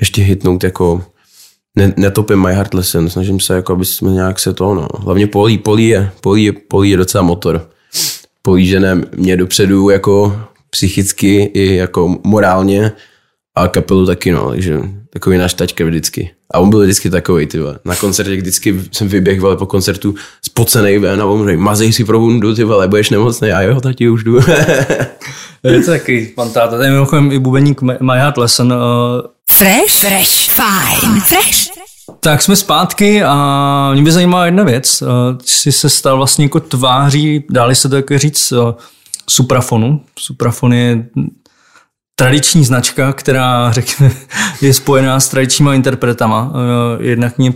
ještě 0.00 0.22
hitnout, 0.22 0.64
jako 0.64 1.04
ne, 1.76 1.92
netopím 1.96 2.42
My 2.42 2.54
Heart 2.54 2.74
Lesson, 2.74 3.10
snažím 3.10 3.40
se, 3.40 3.54
jako 3.54 3.72
aby 3.72 3.84
jsme 3.84 4.10
nějak 4.10 4.38
se 4.38 4.52
to, 4.52 4.74
no, 4.74 4.88
hlavně 4.98 5.26
polí, 5.26 5.58
polí 5.58 5.88
je, 5.88 6.10
polí 6.20 6.44
je, 6.44 6.52
polí 6.52 6.90
je 6.90 6.96
docela 6.96 7.22
motor, 7.22 7.70
polí 8.42 8.66
žene 8.66 9.02
mě 9.16 9.36
dopředu, 9.36 9.90
jako 9.90 10.40
psychicky 10.70 11.50
i 11.54 11.74
jako 11.74 12.18
morálně. 12.24 12.92
A 13.54 13.68
kapelu 13.68 14.06
taky, 14.06 14.32
no, 14.32 14.50
takže 14.50 14.80
takový 15.12 15.38
náš 15.38 15.54
taťka 15.54 15.84
vždycky. 15.84 16.30
A 16.54 16.58
on 16.58 16.70
byl 16.70 16.80
vždycky 16.82 17.10
takový, 17.10 17.46
ty 17.46 17.58
vole. 17.58 17.78
Na 17.84 17.96
koncertě 17.96 18.36
vždycky 18.36 18.80
jsem 18.92 19.08
vyběhl 19.08 19.40
vole, 19.40 19.56
po 19.56 19.66
koncertu 19.66 20.14
spocenej 20.42 20.98
ven 20.98 21.20
a 21.20 21.26
on 21.26 21.46
řekl, 21.46 21.62
mazej 21.62 21.92
si 21.92 22.04
pro 22.04 22.20
bundu, 22.20 22.54
ty 22.54 22.64
vole, 22.64 22.88
budeš 22.88 23.10
nemocný. 23.10 23.52
A 23.52 23.60
jo, 23.62 23.80
tati, 23.80 24.08
už 24.08 24.24
jdu. 24.24 24.40
Je 25.62 25.80
to 25.80 25.90
taky 25.90 26.32
pan 26.34 26.50
táta. 26.50 26.76
To 26.76 26.82
je 26.82 26.90
mimochodem 26.90 27.32
i 27.32 27.38
bubeník 27.38 27.82
My 27.82 28.14
Heart 28.14 28.36
Lesson. 28.36 28.72
Uh, 28.72 28.78
Fresh, 29.52 29.98
fresh, 29.98 30.50
fajn, 30.50 31.20
fresh. 31.20 31.68
tak 32.20 32.42
jsme 32.42 32.56
zpátky 32.56 33.22
a 33.22 33.90
mě 33.92 34.02
by 34.02 34.12
zajímala 34.12 34.44
jedna 34.46 34.64
věc. 34.64 35.02
Uh, 35.02 35.08
ty 35.38 35.48
jsi 35.48 35.72
se 35.72 35.90
stal 35.90 36.16
vlastně 36.16 36.44
jako 36.44 36.60
tváří, 36.60 37.44
dáli 37.50 37.74
se 37.74 37.88
to 37.88 37.96
jako 37.96 38.18
říct, 38.18 38.52
uh, 38.52 38.72
Suprafonu. 39.30 40.00
Suprafon 40.18 40.72
je 40.72 41.04
tradiční 42.20 42.64
značka, 42.64 43.12
která, 43.12 43.72
řekněme, 43.72 44.12
je 44.60 44.74
spojená 44.74 45.20
s 45.20 45.28
tradičníma 45.28 45.74
interpretama. 45.74 46.42
Uh, 46.48 47.04
jednak 47.04 47.38
mě 47.38 47.52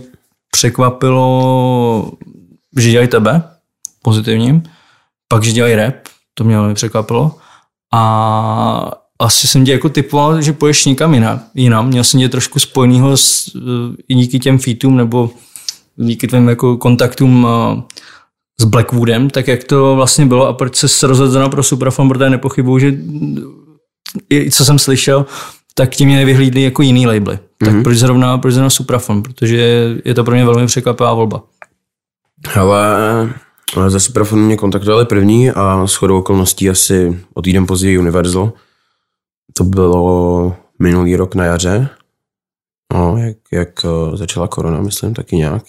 překvapilo, 0.51 2.11
že 2.77 2.91
dělají 2.91 3.07
tebe, 3.07 3.43
pozitivním, 4.01 4.63
pak, 5.27 5.43
že 5.43 5.51
dělají 5.51 5.75
rap, 5.75 5.95
to 6.33 6.43
mě 6.43 6.55
velmi 6.55 6.73
překvapilo. 6.73 7.35
A 7.93 8.91
asi 9.19 9.47
jsem 9.47 9.65
tě 9.65 9.71
jako 9.71 9.89
typoval, 9.89 10.41
že 10.41 10.53
poješ 10.53 10.85
někam 10.85 11.13
jinam. 11.13 11.39
jinam. 11.55 11.87
Měl 11.87 12.03
jsem 12.03 12.19
tě 12.19 12.29
trošku 12.29 12.59
spojenýho 12.59 13.17
s, 13.17 13.55
eh, 13.55 13.95
i 14.07 14.15
díky 14.15 14.39
těm 14.39 14.57
featům 14.57 14.97
nebo 14.97 15.29
díky 15.95 16.27
tvým 16.27 16.47
jako 16.47 16.77
kontaktům 16.77 17.47
eh, 17.49 17.81
s 18.61 18.65
Blackwoodem, 18.65 19.29
tak 19.29 19.47
jak 19.47 19.63
to 19.63 19.95
vlastně 19.95 20.25
bylo 20.25 20.47
a 20.47 20.53
proč 20.53 20.75
se 20.75 21.07
rozhodl 21.07 21.49
pro 21.49 21.63
Suprafon, 21.63 22.09
protože 22.09 22.29
nepochybuju, 22.29 22.79
že 22.79 22.93
i 24.29 24.51
co 24.51 24.65
jsem 24.65 24.79
slyšel, 24.79 25.25
tak 25.73 25.89
ti 25.89 26.05
mě 26.05 26.15
nevyhlídli 26.15 26.61
jako 26.61 26.81
jiný 26.81 27.07
labely. 27.07 27.39
Tak 27.57 27.69
mm-hmm. 27.69 27.83
proč 27.83 27.97
zrovna, 27.97 28.37
proč 28.37 28.53
zrovna 28.53 28.69
Suprafon? 28.69 29.23
Protože 29.23 29.57
je 30.05 30.13
to 30.13 30.23
pro 30.23 30.33
mě 30.33 30.45
velmi 30.45 30.65
překvapivá 30.65 31.13
volba. 31.13 31.43
Ale 32.55 32.95
ale 33.75 33.89
za 33.89 33.99
Superfon 33.99 34.39
mě 34.39 34.57
kontaktovali 34.57 35.05
první 35.05 35.51
a 35.51 35.87
shodou 35.87 36.19
okolností 36.19 36.69
asi 36.69 37.23
o 37.33 37.41
týden 37.41 37.65
později 37.65 37.97
Universal. 37.97 38.53
To 39.53 39.63
bylo 39.63 40.55
minulý 40.79 41.15
rok 41.15 41.35
na 41.35 41.45
jaře. 41.45 41.89
No, 42.93 43.17
jak, 43.17 43.37
jak 43.51 43.85
eh, 43.85 44.17
začala 44.17 44.47
korona, 44.47 44.81
myslím, 44.81 45.13
taky 45.13 45.35
nějak. 45.35 45.63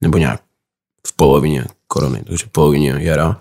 Nebo 0.00 0.18
nějak 0.18 0.40
v 1.06 1.16
polovině 1.16 1.64
korony, 1.88 2.22
takže 2.26 2.46
v 2.46 2.48
polovině 2.48 2.94
jara. 2.98 3.40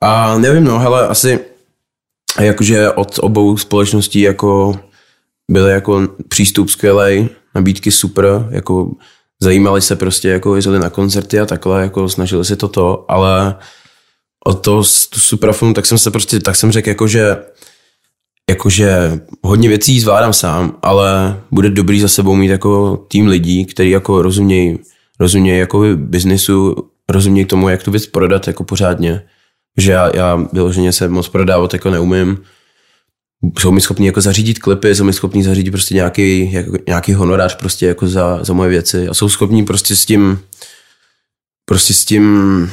A 0.00 0.38
nevím, 0.38 0.64
no, 0.64 0.78
hele, 0.78 1.08
asi 1.08 1.40
jakože 2.42 2.90
od 2.90 3.18
obou 3.18 3.56
společností 3.56 4.20
jako 4.20 4.78
byl 5.50 5.66
jako 5.66 6.08
přístup 6.28 6.70
skvělej, 6.70 7.28
nabídky 7.54 7.90
super, 7.90 8.48
jako 8.50 8.90
zajímali 9.42 9.80
se 9.80 9.96
prostě, 9.96 10.28
jako 10.28 10.56
jezdili 10.56 10.78
na 10.78 10.90
koncerty 10.90 11.40
a 11.40 11.46
takhle, 11.46 11.82
jako 11.82 12.08
snažili 12.08 12.44
se 12.44 12.56
toto, 12.56 13.04
ale 13.08 13.54
od 14.46 14.54
toho 14.54 14.84
suprafonu, 15.14 15.74
tak 15.74 15.86
jsem 15.86 15.98
se 15.98 16.10
prostě, 16.10 16.40
tak 16.40 16.56
jsem 16.56 16.72
řekl 16.72 16.88
jako, 16.88 17.06
že 17.06 17.36
jakože 18.50 19.20
hodně 19.42 19.68
věcí 19.68 20.00
zvládám 20.00 20.32
sám, 20.32 20.78
ale 20.82 21.40
bude 21.50 21.70
dobrý 21.70 22.00
za 22.00 22.08
sebou 22.08 22.34
mít 22.34 22.48
jako 22.48 22.96
tým 23.08 23.26
lidí, 23.26 23.64
který 23.64 23.90
jako 23.90 24.22
rozumějí 24.22 24.78
rozumějí 25.20 25.58
jako 25.58 25.82
biznisu, 25.94 26.76
rozumějí 27.08 27.44
tomu, 27.44 27.68
jak 27.68 27.82
tu 27.82 27.90
věc 27.90 28.06
prodat 28.06 28.46
jako 28.46 28.64
pořádně. 28.64 29.22
Že 29.76 29.92
já, 29.92 30.16
já 30.16 30.36
vyloženě 30.52 30.92
se 30.92 31.08
moc 31.08 31.28
prodávat 31.28 31.72
jako 31.72 31.90
neumím. 31.90 32.42
Jsou 33.58 33.70
mi 33.70 33.80
schopni 33.80 34.06
jako 34.06 34.20
zařídit 34.20 34.58
klipy, 34.58 34.94
jsou 34.94 35.04
mi 35.04 35.12
schopni 35.12 35.44
zařídit 35.44 35.70
prostě 35.70 35.94
nějaký, 35.94 36.52
jako, 36.52 36.76
nějaký 36.86 37.14
honorář 37.14 37.56
prostě 37.56 37.86
jako 37.86 38.08
za, 38.08 38.44
za 38.44 38.52
moje 38.52 38.70
věci 38.70 39.08
a 39.08 39.14
jsou 39.14 39.28
schopni 39.28 39.64
prostě 39.64 39.96
s 39.96 40.04
tím 40.04 40.40
prostě 41.66 41.94
s 41.94 42.04
tím 42.04 42.70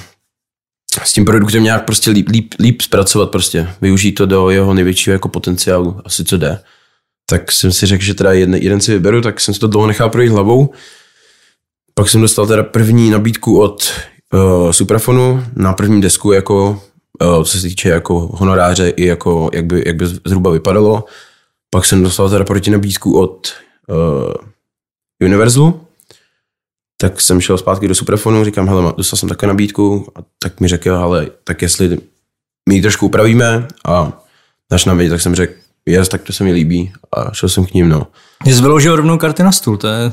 s 1.04 1.14
tím 1.14 1.26
produktem 1.26 1.64
nějak 1.64 1.86
prostě 1.86 2.12
líp, 2.12 2.30
líp, 2.30 2.54
líp 2.60 2.82
zpracovat 2.82 3.32
prostě, 3.32 3.70
využít 3.82 4.12
to 4.12 4.26
do 4.26 4.50
jeho 4.50 4.74
největšího 4.74 5.12
jako 5.12 5.30
potenciálu, 5.30 6.02
asi 6.06 6.24
co 6.24 6.38
jde. 6.38 6.60
Tak 7.30 7.52
jsem 7.52 7.72
si 7.72 7.86
řekl, 7.86 8.04
že 8.04 8.14
teda 8.14 8.34
jeden, 8.34 8.56
jeden 8.56 8.82
si 8.82 8.92
vyberu, 8.92 9.22
tak 9.22 9.40
jsem 9.40 9.54
si 9.54 9.60
to 9.60 9.68
dlouho 9.68 9.88
nechal 9.88 10.10
projít 10.10 10.30
hlavou. 10.30 10.74
Pak 11.94 12.10
jsem 12.10 12.22
dostal 12.22 12.48
teda 12.48 12.64
první 12.64 13.10
nabídku 13.10 13.62
od 13.62 13.94
uh, 14.34 14.72
Suprafonu 14.72 15.46
na 15.56 15.74
první 15.74 16.02
desku, 16.02 16.32
jako, 16.32 16.82
co 17.44 17.58
se 17.58 17.62
týče 17.62 17.90
jako 17.90 18.30
honoráře 18.34 18.90
i 18.90 19.06
jako, 19.06 19.50
jak 19.54 19.66
by, 19.66 19.84
jak 19.86 19.96
by 19.96 20.06
zhruba 20.06 20.52
vypadalo. 20.52 21.06
Pak 21.70 21.86
jsem 21.86 22.04
dostal 22.04 22.30
teda 22.30 22.46
proti 22.46 22.72
nabídku 22.72 23.20
od 23.20 23.54
uh, 23.88 24.34
Universalu, 25.28 25.82
tak 26.98 27.22
jsem 27.22 27.42
šel 27.42 27.58
zpátky 27.58 27.88
do 27.88 27.96
Suprafonu, 27.96 28.46
říkám, 28.46 28.68
hele, 28.68 28.94
dostal 28.98 29.18
jsem 29.18 29.30
také 29.30 29.48
nabídku, 29.48 30.08
a 30.16 30.20
tak 30.40 30.60
mi 30.60 30.68
řekl, 30.68 30.94
ale 30.94 31.28
tak 31.44 31.62
jestli 31.62 31.98
my 32.70 32.76
ji 32.76 32.82
trošku 32.82 33.06
upravíme 33.06 33.68
a 33.86 34.22
dáš 34.72 34.86
nám 34.86 34.98
vědět, 34.98 35.12
tak 35.12 35.22
jsem 35.22 35.36
řekl, 35.36 35.54
jes, 35.86 36.10
tak 36.10 36.22
to 36.22 36.34
se 36.34 36.44
mi 36.44 36.54
líbí 36.54 36.94
a 37.18 37.34
šel 37.34 37.50
jsem 37.50 37.66
k 37.66 37.74
ním, 37.74 37.90
no. 37.90 38.08
Jsi 38.46 38.62
vyložil 38.62 38.96
rovnou 38.96 39.18
karty 39.18 39.44
na 39.44 39.52
stůl, 39.52 39.78
to 39.78 39.88
je... 39.88 40.12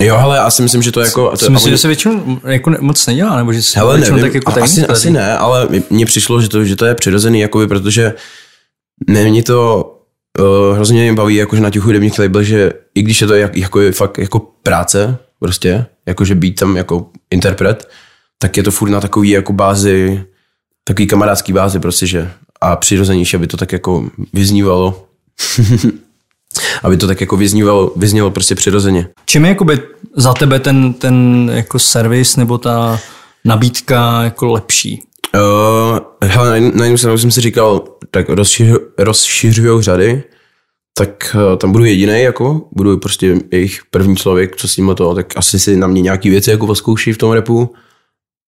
Jo, 0.00 0.16
ale 0.16 0.36
já 0.36 0.50
si 0.50 0.62
myslím, 0.62 0.82
že 0.82 0.92
to 0.92 1.00
jako... 1.00 1.36
To, 1.36 1.50
myslím, 1.50 1.72
že 1.72 1.78
se 1.78 1.88
většinou 1.88 2.40
jako 2.46 2.72
moc 2.80 3.06
nedělá, 3.06 3.36
nebo 3.36 3.52
že 3.52 3.62
se 3.62 3.78
hele, 3.78 3.96
většinou 3.96 4.16
nevím, 4.16 4.32
tak 4.32 4.34
jako 4.34 4.62
asi, 4.62 4.86
asi, 4.86 5.10
ne, 5.10 5.38
ale 5.38 5.68
mně 5.90 6.06
přišlo, 6.06 6.40
že 6.40 6.48
to, 6.48 6.64
že 6.64 6.76
to 6.76 6.86
je 6.86 6.94
přirozený, 6.94 7.40
jakoby, 7.40 7.66
protože 7.66 8.14
není 9.08 9.42
to 9.42 9.84
uh, 10.40 10.76
hrozně 10.76 11.02
mě 11.02 11.12
baví, 11.12 11.34
jakože 11.34 11.62
na 11.62 11.70
těch 11.70 11.82
hudebních 11.82 12.18
labelech, 12.18 12.46
že 12.46 12.72
i 12.94 13.02
když 13.02 13.20
je 13.20 13.26
to 13.26 13.34
jak, 13.34 13.56
jako, 13.56 13.80
fakt 13.92 14.18
jako 14.18 14.38
práce, 14.62 15.16
prostě, 15.40 15.86
jakože 16.06 16.34
být 16.34 16.60
tam 16.60 16.76
jako 16.76 17.06
interpret, 17.30 17.88
tak 18.38 18.56
je 18.56 18.62
to 18.62 18.70
furt 18.70 18.90
na 18.90 19.00
takový 19.00 19.30
jako 19.30 19.52
bázi, 19.52 20.24
takový 20.84 21.06
kamarádský 21.06 21.52
bázi 21.52 21.80
prostě, 21.80 22.06
že 22.06 22.30
a 22.60 22.76
přirozenější, 22.76 23.36
aby 23.36 23.46
to 23.46 23.56
tak 23.56 23.72
jako 23.72 24.10
vyznívalo. 24.32 25.06
aby 26.82 26.96
to 26.96 27.06
tak 27.06 27.20
jako 27.20 27.36
vyznívalo, 27.36 27.92
vyznělo 27.96 28.30
prostě 28.30 28.54
přirozeně. 28.54 29.08
Čím 29.26 29.44
je 29.44 29.48
jakoby 29.48 29.80
za 30.16 30.34
tebe 30.34 30.60
ten, 30.60 30.92
ten 30.92 31.50
jako 31.54 31.78
servis 31.78 32.36
nebo 32.36 32.58
ta 32.58 33.00
nabídka 33.44 34.22
jako 34.22 34.46
lepší? 34.46 35.02
Uh, 35.34 35.98
hele, 36.22 36.60
na, 36.60 36.70
na 36.74 36.84
jednu 36.84 36.98
stranu 36.98 37.18
jsem 37.18 37.30
si 37.30 37.40
říkal, 37.40 37.84
tak 38.10 38.28
rozšiř, 38.28 38.68
rozšiřují 38.98 39.82
řady, 39.82 40.22
tak 40.98 41.36
uh, 41.50 41.56
tam 41.56 41.72
budu 41.72 41.84
jediný, 41.84 42.22
jako, 42.22 42.68
budu 42.72 42.98
prostě 42.98 43.36
jejich 43.52 43.80
první 43.90 44.16
člověk, 44.16 44.56
co 44.56 44.68
s 44.68 44.76
ním 44.76 44.94
to, 44.94 45.14
tak 45.14 45.36
asi 45.36 45.58
si 45.58 45.76
na 45.76 45.86
mě 45.86 46.02
nějaký 46.02 46.30
věci 46.30 46.50
jako 46.50 46.74
zkouší 46.74 47.12
v 47.12 47.18
tom 47.18 47.32
repu 47.32 47.74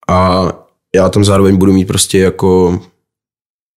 a 0.09 0.49
já 0.95 1.09
tam 1.09 1.25
zároveň 1.25 1.57
budu 1.57 1.73
mít 1.73 1.85
prostě 1.85 2.19
jako, 2.19 2.81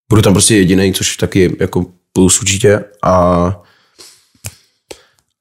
budu 0.09 0.21
tam 0.21 0.33
prostě 0.33 0.55
jediný, 0.55 0.93
což 0.93 1.17
taky 1.17 1.55
jako 1.59 1.85
plus 2.13 2.41
určitě 2.41 2.83
a 3.03 3.64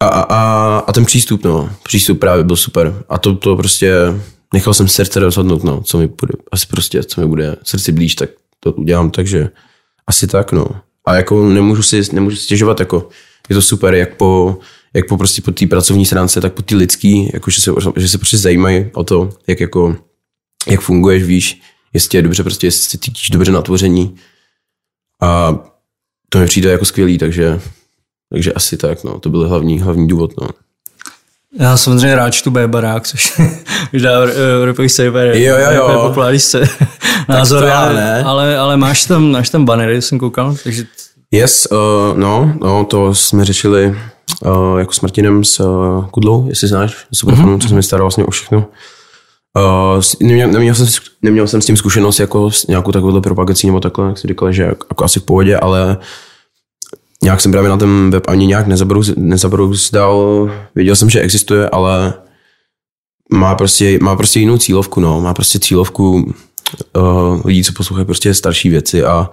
a, 0.09 0.21
a, 0.21 0.79
a 0.79 0.93
ten 0.93 1.05
přístup, 1.05 1.45
no, 1.45 1.71
přístup 1.83 2.21
právě 2.21 2.45
byl 2.45 2.57
super. 2.57 3.05
A 3.09 3.19
to, 3.19 3.35
to 3.35 3.57
prostě, 3.57 3.95
nechal 4.53 4.75
jsem 4.75 4.88
srdce 4.88 5.21
rozhodnout, 5.21 5.64
no, 5.64 5.81
co 5.81 5.99
mi 5.99 6.07
bude, 6.07 6.33
asi 6.53 6.67
prostě, 6.67 7.03
co 7.03 7.21
mi 7.21 7.27
bude 7.27 7.57
srdci 7.62 7.93
blíž, 7.93 8.14
tak 8.14 8.31
to 8.61 8.73
udělám, 8.73 9.11
takže 9.11 9.51
asi 10.07 10.27
tak, 10.27 10.53
no. 10.53 10.67
A 11.07 11.14
jako 11.14 11.49
nemůžu 11.49 11.83
si, 11.83 12.03
nemůžu 12.12 12.37
stěžovat, 12.37 12.81
jako 12.81 13.09
je 13.49 13.55
to 13.55 13.62
super, 13.62 13.95
jak 13.95 14.17
po, 14.17 14.59
jak 14.95 15.09
po 15.09 15.17
prostě 15.17 15.43
po 15.43 15.51
té 15.51 15.67
pracovní 15.67 16.07
stránce, 16.07 16.40
tak 16.40 16.53
po 16.53 16.62
té 16.62 16.77
lidský, 16.77 17.31
jako 17.35 17.51
že 17.51 17.61
se, 17.61 17.71
že 17.97 18.09
se 18.09 18.19
prostě 18.19 18.38
zajímají 18.38 18.90
o 18.95 19.05
to, 19.05 19.31
jak 19.47 19.61
jako, 19.61 19.97
jak 20.67 20.81
funguješ, 20.81 21.23
víš, 21.23 21.61
jestli 21.93 22.19
je 22.19 22.23
dobře, 22.23 22.43
prostě 22.43 22.67
jestli 22.67 22.83
se 22.83 22.99
cítíš 22.99 23.31
dobře 23.31 23.53
na 23.53 23.62
tvoření. 23.62 24.17
A 25.23 25.59
to 26.29 26.38
mi 26.38 26.47
přijde 26.47 26.71
jako 26.71 26.85
skvělý, 26.85 27.19
takže 27.19 27.61
takže 28.35 28.53
asi 28.53 28.77
tak, 28.77 29.05
no, 29.05 29.20
to 29.20 29.31
byl 29.31 29.49
hlavní, 29.49 29.81
hlavní 29.81 30.09
důvod, 30.09 30.31
no. 30.40 30.49
Já 31.59 31.77
samozřejmě 31.77 32.16
rád 32.16 32.31
čtu 32.31 32.51
B 32.51 32.68
barák, 32.68 33.07
což 33.07 33.40
už 33.94 34.03
dá 34.03 34.11
Europový 34.62 34.88
server. 34.88 35.37
Jo, 35.37 35.57
jo, 35.57 35.70
jo. 35.70 36.03
Populární 36.09 36.40
se 36.40 36.68
názor, 37.29 37.64
ale, 37.64 37.94
ne. 37.94 38.23
ale, 38.23 38.59
ale, 38.59 38.77
máš 38.77 39.05
tam, 39.05 39.31
máš 39.31 39.51
tam 39.51 39.64
bannery, 39.64 40.03
jsem 40.03 40.18
koukal, 40.18 40.57
takže... 40.64 40.85
Yes, 41.31 41.68
uh, 41.70 42.18
no, 42.18 42.55
no, 42.61 42.85
to 42.85 43.14
jsme 43.14 43.44
řešili 43.44 43.97
uh, 44.44 44.79
jako 44.79 44.92
s 44.92 45.01
Martinem 45.01 45.44
s 45.44 45.61
uh, 45.61 46.07
Kudlou, 46.07 46.49
jestli 46.49 46.68
znáš, 46.68 47.07
s 47.12 47.25
mm-hmm. 47.25 47.61
co 47.61 47.68
jsem 47.68 47.77
mi 47.77 47.83
staral 47.83 48.05
vlastně 48.05 48.25
o 48.25 48.31
všechno. 48.31 48.66
Uh, 49.57 50.03
neměl, 50.20 50.49
neměl, 50.49 50.75
jsem, 50.75 50.87
neměl 51.23 51.47
jsem 51.47 51.62
s 51.62 51.66
tím 51.66 51.77
zkušenost 51.77 52.20
jako 52.20 52.51
s 52.51 52.66
nějakou 52.66 52.92
takovou 52.92 53.20
propagací 53.20 53.66
nebo 53.66 53.81
takhle, 53.81 54.07
jak 54.07 54.18
si 54.18 54.29
říkal, 54.29 54.53
že 54.53 54.62
jako 54.62 55.05
asi 55.05 55.20
v 55.20 55.23
pohodě, 55.23 55.57
ale 55.57 55.97
nějak 57.25 57.41
jsem 57.41 57.53
právě 57.53 57.71
na 57.71 57.77
ten 57.77 58.11
web 58.11 58.29
ani 58.29 58.47
nějak 58.47 58.67
nezabrouzdal. 59.17 60.51
Věděl 60.75 60.97
jsem, 60.97 61.11
že 61.11 61.21
existuje, 61.21 61.69
ale 61.69 62.15
má 63.33 63.55
prostě, 63.55 63.99
má 64.03 64.17
prostě 64.17 64.41
jinou 64.41 64.59
cílovku, 64.59 65.01
no. 65.01 65.21
Má 65.21 65.35
prostě 65.35 65.59
cílovku 65.59 66.33
uh, 66.97 67.41
lidí, 67.45 67.65
co 67.65 67.73
poslouchají 67.73 68.07
prostě 68.07 68.35
starší 68.35 68.69
věci 68.69 69.05
a, 69.05 69.31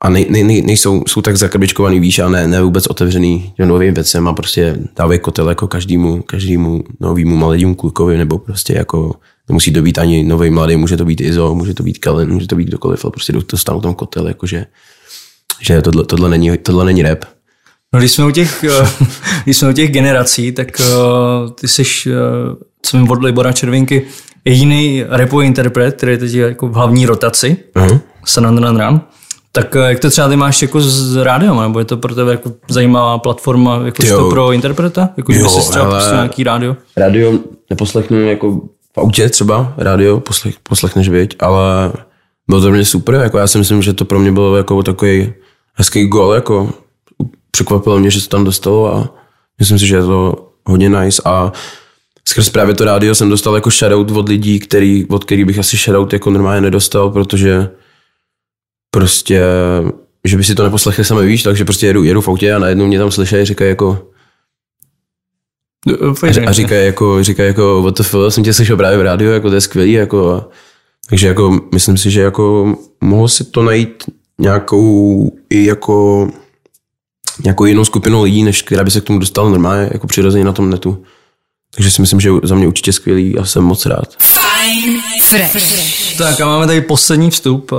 a 0.00 0.08
nej, 0.08 0.26
nej, 0.30 0.44
nej, 0.44 0.62
nejsou, 0.62 1.04
jsou 1.08 1.22
tak 1.22 1.36
zakrbičkovaný, 1.36 2.00
víš, 2.00 2.18
a 2.18 2.28
ne, 2.28 2.46
ne 2.46 2.62
vůbec 2.62 2.86
otevřený 2.86 3.52
novým 3.64 3.94
věcem 3.94 4.28
a 4.28 4.32
prostě 4.32 4.78
dávají 4.96 5.18
kotel 5.18 5.48
jako 5.48 5.66
každému, 5.66 6.22
každému 6.22 6.82
novýmu 7.00 7.36
mladému 7.36 7.74
klukovi, 7.74 8.16
nebo 8.16 8.38
prostě 8.38 8.74
jako 8.74 9.14
nemusí 9.48 9.72
to 9.72 9.82
být 9.82 9.98
ani 9.98 10.24
nový 10.24 10.50
mladý, 10.50 10.76
může 10.76 10.96
to 10.96 11.04
být 11.04 11.20
Izo, 11.20 11.54
může 11.54 11.74
to 11.74 11.82
být 11.82 11.98
Kellen, 11.98 12.32
může 12.32 12.46
to 12.46 12.56
být 12.56 12.68
kdokoliv, 12.68 13.04
ale 13.04 13.10
prostě 13.10 13.32
dostanou 13.32 13.80
tam 13.80 13.94
kotel, 13.94 14.28
jakože 14.28 14.66
že 15.60 15.82
tohle, 15.82 16.04
tohle, 16.04 16.28
není, 16.28 16.58
tohle 16.58 16.84
není 16.84 17.02
rap. 17.02 17.24
No, 17.92 17.98
když 17.98 18.12
jsme 18.12 18.24
u 18.24 18.30
těch, 18.30 18.64
eh, 18.64 18.88
když 19.44 19.56
jsme 19.56 19.68
u 19.68 19.72
těch 19.72 19.90
generací, 19.90 20.52
tak 20.52 20.68
uh, 20.80 21.50
ty 21.50 21.68
jsi, 21.68 21.82
uh, 21.82 22.12
co 22.82 22.96
mi 22.96 23.08
od 23.08 23.22
Libora 23.22 23.52
Červinky, 23.52 24.06
jediný 24.44 25.04
rapový 25.08 25.46
interpret, 25.46 25.96
který 25.96 26.12
je 26.12 26.18
teď 26.18 26.34
jako 26.34 26.68
v 26.68 26.74
hlavní 26.74 27.06
rotaci, 27.06 27.56
uh-huh. 27.74 28.00
San 28.24 28.78
Run. 28.78 29.00
Tak 29.52 29.74
jak 29.74 29.98
to 29.98 30.10
třeba 30.10 30.28
ty 30.28 30.36
máš 30.36 30.62
jako 30.62 30.80
s 30.80 31.16
rádiem, 31.16 31.60
nebo 31.60 31.78
je 31.78 31.84
to 31.84 31.96
pro 31.96 32.14
tebe 32.14 32.30
jako 32.30 32.52
zajímavá 32.68 33.18
platforma 33.18 33.80
jako 33.84 34.02
to 34.06 34.30
pro 34.30 34.52
interpreta? 34.52 35.08
Jako 35.16 35.32
jo, 35.32 35.48
jsi 35.48 35.70
třeba 35.70 35.84
ale... 35.84 36.12
nějaký 36.12 36.44
rádio? 36.44 36.76
Rádio 36.96 37.38
neposlechnu 37.70 38.20
jako 38.20 38.60
v 38.94 38.98
autě 38.98 39.28
třeba, 39.28 39.74
rádio 39.76 40.20
poslech, 40.20 40.54
poslechneš 40.62 41.08
věď, 41.08 41.36
ale 41.40 41.92
bylo 42.48 42.60
to 42.60 42.70
mě 42.70 42.84
super, 42.84 43.14
jako 43.14 43.38
já 43.38 43.46
si 43.46 43.58
myslím, 43.58 43.82
že 43.82 43.92
to 43.92 44.04
pro 44.04 44.18
mě 44.18 44.32
bylo 44.32 44.56
jako 44.56 44.82
takový 44.82 45.32
hezký 45.78 46.06
gol, 46.06 46.34
jako 46.34 46.72
překvapilo 47.50 47.98
mě, 47.98 48.10
že 48.10 48.20
se 48.20 48.28
tam 48.28 48.44
dostalo 48.44 48.94
a 48.94 49.14
myslím 49.58 49.78
si, 49.78 49.86
že 49.86 49.96
je 49.96 50.02
to 50.02 50.50
hodně 50.66 50.88
nice 50.88 51.22
a 51.24 51.52
skrz 52.28 52.50
právě 52.50 52.74
to 52.74 52.84
rádio 52.84 53.14
jsem 53.14 53.30
dostal 53.30 53.54
jako 53.54 53.70
shoutout 53.70 54.16
od 54.16 54.28
lidí, 54.28 54.58
který, 54.58 55.06
od 55.06 55.24
kterých 55.24 55.44
bych 55.44 55.58
asi 55.58 55.76
shoutout 55.76 56.12
jako 56.12 56.30
normálně 56.30 56.60
nedostal, 56.60 57.10
protože 57.10 57.70
prostě, 58.90 59.42
že 60.24 60.36
by 60.36 60.44
si 60.44 60.54
to 60.54 60.62
neposlechli 60.62 61.04
sami, 61.04 61.26
víš, 61.26 61.42
takže 61.42 61.64
prostě 61.64 61.86
jedu, 61.86 62.04
jedu 62.04 62.20
v 62.20 62.28
autě 62.28 62.54
a 62.54 62.58
najednou 62.58 62.86
mě 62.86 62.98
tam 62.98 63.10
slyšejí, 63.10 63.44
říkají 63.44 63.68
jako 63.68 64.08
a, 66.22 66.48
a 66.48 66.52
říkají 66.52 66.86
jako, 66.86 67.24
říkají 67.24 67.46
jako, 67.46 67.82
what 67.82 67.96
the 67.96 68.02
fuck, 68.02 68.32
jsem 68.32 68.44
tě 68.44 68.54
slyšel 68.54 68.76
právě 68.76 68.98
v 68.98 69.02
rádiu, 69.02 69.30
jako 69.30 69.48
to 69.48 69.54
je 69.54 69.60
skvělý, 69.60 69.92
jako, 69.92 70.48
takže 71.08 71.28
jako 71.28 71.60
myslím 71.72 71.96
si, 71.96 72.10
že 72.10 72.20
jako 72.20 72.76
mohl 73.00 73.28
si 73.28 73.44
to 73.44 73.62
najít 73.62 74.04
nějakou 74.40 75.30
i 75.50 75.64
jako 75.64 76.28
nějakou 77.44 77.64
jinou 77.64 77.84
skupinu 77.84 78.22
lidí, 78.22 78.42
než 78.42 78.62
která 78.62 78.84
by 78.84 78.90
se 78.90 79.00
k 79.00 79.04
tomu 79.04 79.18
dostala 79.18 79.50
normálně, 79.50 79.88
jako 79.92 80.06
přirozeně 80.06 80.44
na 80.44 80.52
tom 80.52 80.70
netu. 80.70 81.02
Takže 81.74 81.90
si 81.90 82.00
myslím, 82.00 82.20
že 82.20 82.30
za 82.42 82.54
mě 82.54 82.66
určitě 82.66 82.92
skvělý 82.92 83.38
a 83.38 83.44
jsem 83.44 83.64
moc 83.64 83.86
rád. 83.86 84.16
Fine 84.18 84.98
fresh. 85.28 86.16
Tak 86.18 86.40
a 86.40 86.46
máme 86.46 86.66
tady 86.66 86.80
poslední 86.80 87.30
vstup 87.30 87.72
uh, 87.72 87.78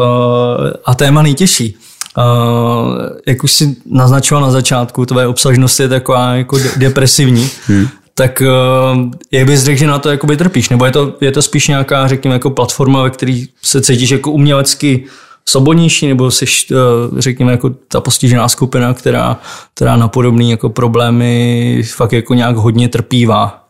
a 0.86 0.96
téma 0.96 1.22
nejtěžší. 1.22 1.78
Uh, 2.18 2.96
jak 3.28 3.44
už 3.44 3.54
si 3.54 3.76
naznačoval 3.86 4.44
na 4.44 4.52
začátku, 4.52 5.06
tvoje 5.06 5.28
obsažnost 5.28 5.80
je 5.80 5.90
taková 5.90 6.34
jako 6.34 6.58
de- 6.58 6.72
depresivní. 6.78 7.50
Hmm. 7.66 7.88
Tak 8.14 8.42
uh, 8.42 9.12
jak 9.32 9.46
bys 9.46 9.64
řekl, 9.64 9.80
že 9.80 9.88
na 9.88 10.00
to 10.00 10.10
jakoby 10.10 10.38
trpíš? 10.38 10.70
Nebo 10.70 10.86
je 10.86 10.92
to, 10.92 11.14
je 11.22 11.32
to 11.32 11.42
spíš 11.42 11.68
nějaká, 11.68 12.08
řekněme, 12.08 12.36
jako 12.36 12.50
platforma, 12.50 13.04
ve 13.04 13.10
které 13.10 13.44
se 13.62 13.82
cítíš 13.82 14.10
jako 14.10 14.32
umělecky 14.32 15.06
svobodnější, 15.50 16.08
nebo 16.08 16.32
jsi, 16.32 16.46
eh, 16.72 16.76
řekněme, 17.18 17.52
jako 17.52 17.70
ta 17.70 18.02
postižená 18.02 18.50
skupina, 18.50 18.94
která, 18.94 19.40
která 19.74 19.96
na 19.96 20.08
podobné 20.08 20.46
jako 20.46 20.70
problémy 20.70 21.84
fakt 21.96 22.14
jako 22.14 22.34
nějak 22.34 22.56
hodně 22.56 22.90
trpívá? 22.90 23.66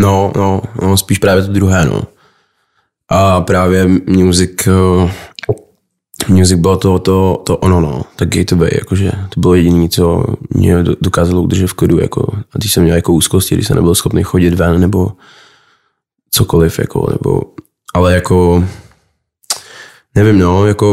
No, 0.00 0.32
no, 0.36 0.60
no, 0.82 0.96
spíš 0.96 1.18
právě 1.18 1.42
to 1.42 1.52
druhé, 1.52 1.84
no. 1.84 2.02
A 3.08 3.40
právě 3.40 3.86
music, 4.06 4.66
uh, 4.66 5.10
music 6.28 6.58
bylo 6.58 6.76
to, 6.76 6.98
to, 6.98 7.42
to 7.46 7.56
ono, 7.56 7.80
no, 7.80 8.02
tak 8.16 8.28
gateway, 8.28 8.70
jakože 8.74 9.12
to 9.34 9.40
bylo 9.40 9.54
jediné, 9.54 9.88
co 9.88 10.24
mě 10.50 10.84
dokázalo 11.00 11.42
udržet 11.42 11.66
v 11.66 11.74
klidu, 11.74 12.00
jako, 12.00 12.32
a 12.52 12.58
když 12.58 12.72
jsem 12.72 12.82
měl 12.82 12.96
jako 12.96 13.12
úzkosti, 13.12 13.54
když 13.54 13.66
jsem 13.66 13.76
nebyl 13.76 13.94
schopný 13.94 14.22
chodit 14.22 14.54
ven, 14.54 14.80
nebo 14.80 15.12
cokoliv, 16.30 16.78
jako, 16.78 17.08
nebo, 17.12 17.42
ale 17.94 18.14
jako, 18.14 18.64
nevím, 20.14 20.38
no, 20.38 20.66
jako, 20.66 20.92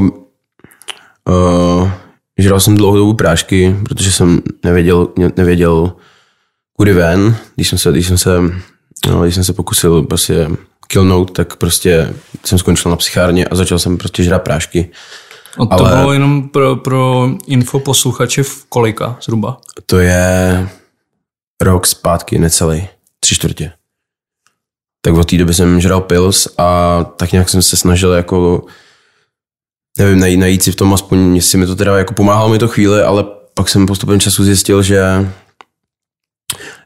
uh, 1.29 1.89
žral 2.37 2.59
jsem 2.59 2.77
dlouhou 2.77 2.97
dobu 2.97 3.13
prášky, 3.13 3.75
protože 3.83 4.11
jsem 4.11 4.41
nevěděl, 4.63 5.07
nevěděl, 5.37 5.93
kudy 6.77 6.93
ven, 6.93 7.35
když 7.55 7.69
jsem 7.69 7.77
se, 7.77 7.91
když 7.91 8.07
jsem 8.07 8.17
se, 8.17 8.39
no, 9.07 9.21
když 9.21 9.35
jsem 9.35 9.43
se 9.43 9.53
pokusil 9.53 10.03
prostě 10.03 10.47
killnout, 10.87 11.31
tak 11.31 11.55
prostě 11.55 12.13
jsem 12.45 12.59
skončil 12.59 12.91
na 12.91 12.97
psychárně 12.97 13.45
a 13.45 13.55
začal 13.55 13.79
jsem 13.79 13.97
prostě 13.97 14.23
žrát 14.23 14.39
prášky. 14.39 14.91
A 15.59 15.77
to 15.77 15.85
Ale 15.85 15.99
bylo 15.99 16.13
jenom 16.13 16.49
pro, 16.49 16.75
pro 16.75 17.29
info 17.47 17.79
posluchače 17.79 18.43
v 18.43 18.65
kolika 18.69 19.17
zhruba? 19.21 19.57
To 19.85 19.99
je 19.99 20.69
rok 21.61 21.87
zpátky, 21.87 22.39
necelý, 22.39 22.87
tři 23.19 23.35
čtvrtě. 23.35 23.71
Tak 25.01 25.13
od 25.13 25.29
té 25.29 25.37
doby 25.37 25.53
jsem 25.53 25.81
žral 25.81 26.01
pils 26.01 26.47
a 26.57 27.03
tak 27.03 27.31
nějak 27.31 27.49
jsem 27.49 27.61
se 27.61 27.77
snažil 27.77 28.13
jako 28.13 28.65
nevím, 30.03 30.19
najít, 30.19 30.37
najít 30.37 30.63
si 30.63 30.71
v 30.71 30.75
tom 30.75 30.93
aspoň, 30.93 31.35
jestli 31.35 31.57
mi 31.57 31.65
to 31.65 31.75
teda 31.75 31.97
jako 31.97 32.13
pomáhalo 32.13 32.49
mi 32.49 32.59
to 32.59 32.67
chvíli, 32.67 33.01
ale 33.01 33.23
pak 33.53 33.69
jsem 33.69 33.85
postupem 33.85 34.19
času 34.19 34.43
zjistil, 34.43 34.83
že 34.83 35.31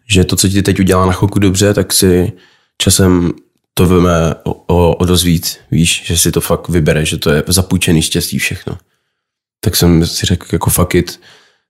že 0.08 0.24
to, 0.24 0.36
co 0.36 0.50
ti 0.50 0.62
teď 0.62 0.80
udělá 0.80 1.06
na 1.06 1.12
chvilku 1.12 1.40
dobře, 1.40 1.74
tak 1.74 1.94
si 1.94 2.32
časem 2.78 3.32
to 3.74 3.86
víme 3.86 4.36
o, 4.44 4.52
o, 4.54 4.96
o 4.96 5.06
dost 5.06 5.24
víc, 5.24 5.60
víš, 5.72 6.04
že 6.06 6.18
si 6.18 6.32
to 6.32 6.42
fakt 6.42 6.70
vybere, 6.70 7.06
že 7.06 7.18
to 7.18 7.30
je 7.30 7.44
zapůjčený 7.48 8.02
štěstí 8.02 8.40
všechno. 8.40 8.78
Tak 9.60 9.76
jsem 9.76 10.06
si 10.06 10.26
řekl 10.26 10.48
jako 10.52 10.70
fuck 10.70 10.96
it, 10.96 11.20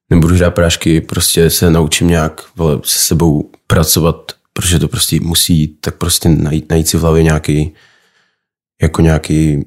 nebudu 0.10 0.36
hrát 0.36 0.52
prášky, 0.52 1.02
prostě 1.02 1.50
se 1.50 1.70
naučím 1.70 2.08
nějak 2.08 2.42
vole, 2.56 2.80
se 2.84 3.00
sebou 3.00 3.52
pracovat, 3.68 4.32
protože 4.54 4.80
to 4.80 4.88
prostě 4.88 5.20
musí 5.20 5.68
tak 5.68 5.96
prostě 5.96 6.30
najít, 6.30 6.70
najít 6.70 6.88
si 6.88 6.98
v 6.98 7.02
hlavě 7.02 7.24
nějaký 7.24 7.74
jako 8.82 9.02
nějaký, 9.02 9.66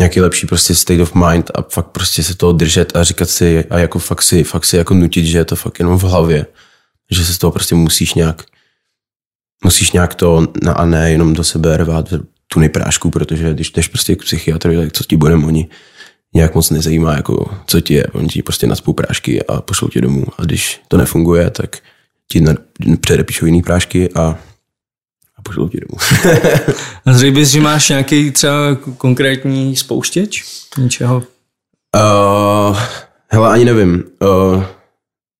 nějaký 0.00 0.20
lepší 0.20 0.46
prostě 0.46 0.74
state 0.74 1.00
of 1.00 1.14
mind 1.14 1.50
a 1.54 1.62
fakt 1.62 1.86
prostě 1.86 2.22
se 2.22 2.36
toho 2.36 2.52
držet 2.52 2.96
a 2.96 3.04
říkat 3.04 3.30
si 3.30 3.64
a 3.70 3.78
jako 3.78 3.98
fakt 3.98 4.22
si, 4.22 4.44
fakt 4.44 4.64
si 4.64 4.76
jako 4.76 4.94
nutit, 4.94 5.26
že 5.26 5.38
je 5.38 5.44
to 5.44 5.56
fakt 5.56 5.78
jenom 5.78 5.98
v 5.98 6.02
hlavě, 6.02 6.46
že 7.10 7.24
se 7.24 7.34
z 7.34 7.38
toho 7.38 7.50
prostě 7.50 7.74
musíš 7.74 8.14
nějak 8.14 8.42
musíš 9.64 9.92
nějak 9.92 10.14
to 10.14 10.46
na 10.62 10.72
a 10.72 10.86
ne 10.86 11.10
jenom 11.10 11.34
do 11.34 11.44
sebe 11.44 11.76
rvát 11.76 12.14
tu 12.46 12.60
nejprášku, 12.60 13.10
protože 13.10 13.52
když 13.52 13.70
jdeš 13.70 13.88
prostě 13.88 14.16
k 14.16 14.22
psychiatrovi, 14.22 14.76
tak 14.76 14.92
co 14.92 15.04
ti 15.04 15.16
budeme 15.16 15.46
oni 15.46 15.68
nějak 16.34 16.54
moc 16.54 16.70
nezajímá, 16.70 17.16
jako 17.16 17.58
co 17.66 17.80
ti 17.80 17.94
je, 17.94 18.06
oni 18.06 18.28
ti 18.28 18.42
prostě 18.42 18.66
naspou 18.66 18.92
prášky 18.92 19.42
a 19.46 19.60
pošlou 19.60 19.88
tě 19.88 20.00
domů. 20.00 20.24
A 20.38 20.44
když 20.44 20.80
to 20.88 20.96
nefunguje, 20.96 21.50
tak 21.50 21.78
ti 22.28 22.44
předepíšou 23.00 23.46
jiný 23.46 23.62
prášky 23.62 24.10
a 24.14 24.38
a 25.40 25.42
pošlou 25.42 25.68
tě 25.68 25.80
domů. 25.80 26.22
a 27.06 27.18
řekl 27.18 27.34
bys, 27.34 27.48
že 27.48 27.60
máš 27.60 27.88
nějaký 27.88 28.30
třeba 28.30 28.74
konkrétní 28.96 29.76
spouštěč 29.76 30.44
něčeho? 30.78 31.22
Uh, 31.96 32.78
hele, 33.28 33.48
ani 33.48 33.64
nevím. 33.64 34.04
Uh, 34.22 34.64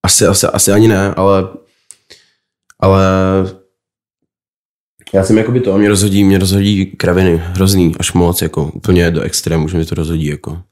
asi, 0.02 0.26
asi, 0.26 0.46
asi 0.46 0.72
ani 0.72 0.88
ne, 0.88 1.14
ale 1.14 1.48
ale 2.80 3.04
já 5.12 5.24
jsem 5.24 5.38
jakoby 5.38 5.60
to, 5.60 5.78
mě 5.78 5.88
rozhodí, 5.88 6.24
mě 6.24 6.38
rozhodí 6.38 6.86
kraviny, 6.86 7.36
hrozný, 7.36 7.94
až 7.98 8.12
moc, 8.12 8.42
jako 8.42 8.70
úplně 8.74 9.10
do 9.10 9.20
extrému, 9.20 9.68
že 9.68 9.78
mi 9.78 9.84
to 9.84 9.94
rozhodí, 9.94 10.26
jako. 10.26 10.62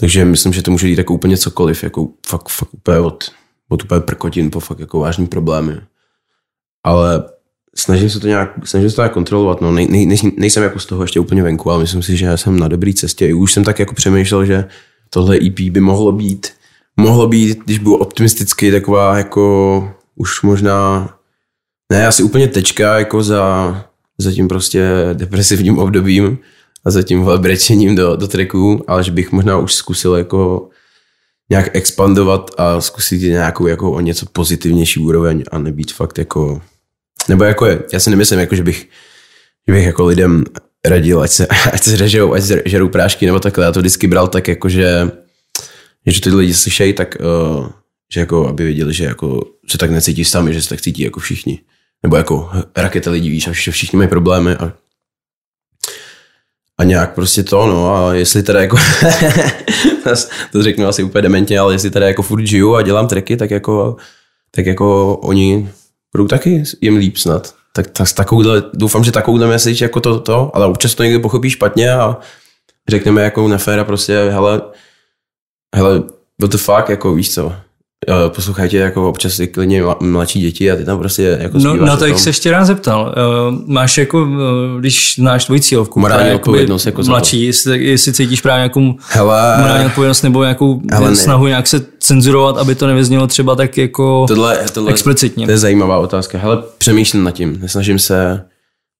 Takže 0.00 0.24
myslím, 0.24 0.52
že 0.52 0.62
to 0.62 0.70
může 0.70 0.88
jít 0.88 0.98
jako 0.98 1.14
úplně 1.14 1.36
cokoliv, 1.36 1.82
jako 1.82 2.08
fakt, 2.26 2.48
fakt 2.48 2.74
úplně 2.74 2.98
od, 2.98 3.24
od 3.68 3.84
úplně 3.84 4.00
prkotin 4.00 4.50
po 4.50 4.60
fakt 4.60 4.78
jako 4.78 4.98
vážný 4.98 5.26
problémy. 5.26 5.80
Ale 6.84 7.24
snažím 7.76 8.10
se 8.10 8.20
to 8.20 8.26
nějak, 8.26 8.52
snažím 8.64 8.90
se 8.90 8.96
to 8.96 9.02
nějak 9.02 9.12
kontrolovat, 9.12 9.60
no, 9.60 9.72
nej, 9.72 9.88
nej, 9.88 10.18
nejsem 10.36 10.62
jako 10.62 10.78
z 10.78 10.86
toho 10.86 11.02
ještě 11.02 11.20
úplně 11.20 11.42
venku, 11.42 11.70
ale 11.70 11.80
myslím 11.80 12.02
si, 12.02 12.16
že 12.16 12.36
jsem 12.36 12.58
na 12.58 12.68
dobré 12.68 12.92
cestě. 12.92 13.34
Už 13.34 13.52
jsem 13.52 13.64
tak 13.64 13.78
jako 13.78 13.94
přemýšlel, 13.94 14.44
že 14.44 14.64
tohle 15.10 15.36
EP 15.36 15.60
by 15.60 15.80
mohlo 15.80 16.12
být, 16.12 16.52
mohlo 16.96 17.26
být, 17.26 17.58
když 17.64 17.78
budu 17.78 17.96
optimistický, 17.96 18.70
taková 18.70 19.18
jako 19.18 19.94
už 20.16 20.42
možná 20.42 21.10
ne, 21.92 22.06
asi 22.06 22.22
úplně 22.22 22.48
tečka 22.48 22.98
jako 22.98 23.22
za, 23.22 23.84
za 24.18 24.32
tím 24.32 24.48
prostě 24.48 24.90
depresivním 25.12 25.78
obdobím 25.78 26.38
a 26.84 26.90
za 26.90 27.02
tím 27.02 27.24
brečením 27.36 27.94
do, 27.94 28.16
do 28.16 28.28
tracků, 28.28 28.84
ale 28.86 29.04
že 29.04 29.10
bych 29.10 29.32
možná 29.32 29.58
už 29.58 29.74
zkusil 29.74 30.14
jako 30.14 30.68
nějak 31.50 31.76
expandovat 31.76 32.50
a 32.58 32.80
zkusit 32.80 33.22
nějakou 33.22 33.66
jako 33.66 33.92
o 33.92 34.00
něco 34.00 34.26
pozitivnější 34.32 35.00
úroveň 35.00 35.42
a 35.50 35.58
nebýt 35.58 35.92
fakt 35.92 36.18
jako, 36.18 36.62
nebo 37.28 37.44
jako 37.44 37.66
je, 37.66 37.82
já 37.92 38.00
si 38.00 38.10
nemyslím 38.10 38.40
jako, 38.40 38.54
že 38.54 38.62
bych, 38.62 38.88
že 39.68 39.74
bych 39.74 39.84
jako 39.84 40.04
lidem 40.04 40.44
radil, 40.84 41.20
ať 41.20 41.30
se, 41.30 41.46
ať 41.72 41.82
se 41.82 41.96
řežou, 41.96 42.32
ať 42.32 42.42
se 42.42 42.62
žerou 42.64 42.88
prášky 42.88 43.26
nebo 43.26 43.40
takhle, 43.40 43.64
já 43.64 43.72
to 43.72 43.80
vždycky 43.80 44.06
bral 44.06 44.28
tak 44.28 44.48
jako, 44.48 44.68
že, 44.68 45.10
že 46.06 46.20
ty 46.20 46.30
lidi 46.30 46.54
slyšejí, 46.54 46.92
tak 46.92 47.16
uh, 47.20 47.68
že 48.12 48.20
jako, 48.20 48.48
aby 48.48 48.64
věděli, 48.64 48.94
že 48.94 49.04
jako 49.04 49.44
se 49.68 49.78
tak 49.78 49.90
necítí 49.90 50.24
sami, 50.24 50.54
že 50.54 50.62
se 50.62 50.68
tak 50.68 50.80
cítí 50.80 51.02
jako 51.02 51.20
všichni. 51.20 51.60
Nebo 52.02 52.16
jako 52.16 52.50
raketa 52.76 53.10
lidí, 53.10 53.30
víš, 53.30 53.48
a 53.48 53.52
všichni 53.52 53.96
mají 53.96 54.08
problémy 54.08 54.56
a, 54.56 54.72
a 56.78 56.84
nějak 56.84 57.14
prostě 57.14 57.42
to, 57.42 57.66
no 57.66 57.96
a 57.96 58.14
jestli 58.14 58.42
teda 58.42 58.60
jako, 58.60 58.76
to 60.52 60.62
řeknu 60.62 60.86
asi 60.86 61.02
úplně 61.02 61.22
dementně, 61.22 61.58
ale 61.58 61.74
jestli 61.74 61.90
teda 61.90 62.06
jako 62.06 62.22
furt 62.22 62.46
žiju 62.46 62.74
a 62.74 62.82
dělám 62.82 63.08
treky, 63.08 63.36
tak 63.36 63.50
jako, 63.50 63.96
tak 64.50 64.66
jako 64.66 65.16
oni 65.16 65.68
budou 66.16 66.28
taky 66.28 66.62
jim 66.80 66.96
líp 66.96 67.16
snad. 67.16 67.54
Tak, 67.72 67.90
tak 67.90 68.12
takovouhle, 68.12 68.62
doufám, 68.74 69.04
že 69.04 69.12
takovouhle 69.12 69.46
message 69.46 69.84
jako 69.84 70.00
to, 70.00 70.20
to, 70.20 70.50
ale 70.54 70.66
občas 70.66 70.94
to 70.94 71.02
někdy 71.02 71.18
pochopí 71.18 71.50
špatně 71.50 71.92
a 71.92 72.16
řekneme 72.88 73.22
jako 73.22 73.48
neféra 73.48 73.84
prostě, 73.84 74.28
hele, 74.30 74.62
hele, 75.76 76.02
what 76.40 76.50
the 76.50 76.56
fuck, 76.56 76.88
jako 76.88 77.14
víš 77.14 77.34
co, 77.34 77.52
Eh, 78.08 78.30
poslouchajte 78.30 78.76
jako 78.76 79.08
občas 79.08 79.40
i 79.40 79.46
klidně 79.46 79.82
mladší 80.00 80.40
děti 80.40 80.70
a 80.70 80.76
ty 80.76 80.84
tam 80.84 80.98
prostě 80.98 81.38
jako 81.40 81.58
No 81.58 81.76
na 81.76 81.96
to, 81.96 82.06
jak 82.06 82.18
se 82.18 82.28
ještě 82.28 82.50
rád 82.50 82.64
zeptal. 82.64 83.14
Eh, 83.16 83.56
máš 83.66 83.98
jako, 83.98 84.28
eh, 84.76 84.80
když 84.80 85.14
znáš 85.18 85.44
tvoji 85.44 85.60
cílovku, 85.60 86.00
morální 86.00 86.34
odpovědnost 86.34 86.86
jako 86.86 87.02
mladší, 87.02 87.46
jestli, 87.46 87.84
jestli 87.84 88.12
cítíš 88.12 88.40
právě 88.40 88.58
nějakou 88.58 88.94
Hele, 89.08 89.58
morální 89.58 89.86
odpovědnost 89.86 90.22
nebo 90.22 90.42
nějakou 90.42 90.80
Hele, 90.92 91.16
snahu 91.16 91.46
nějak 91.46 91.66
se 91.66 91.86
cenzurovat, 91.98 92.58
aby 92.58 92.74
to 92.74 92.86
nevyznělo 92.86 93.26
třeba 93.26 93.56
tak 93.56 93.78
jako 93.78 94.24
tohle, 94.28 94.58
tohle, 94.72 94.90
explicitně. 94.90 95.46
To 95.46 95.50
je 95.50 95.58
zajímavá 95.58 95.98
otázka. 95.98 96.38
Hele, 96.38 96.62
přemýšlím 96.78 97.24
nad 97.24 97.30
tím. 97.30 97.58
Nesnažím 97.60 97.98
se, 97.98 98.44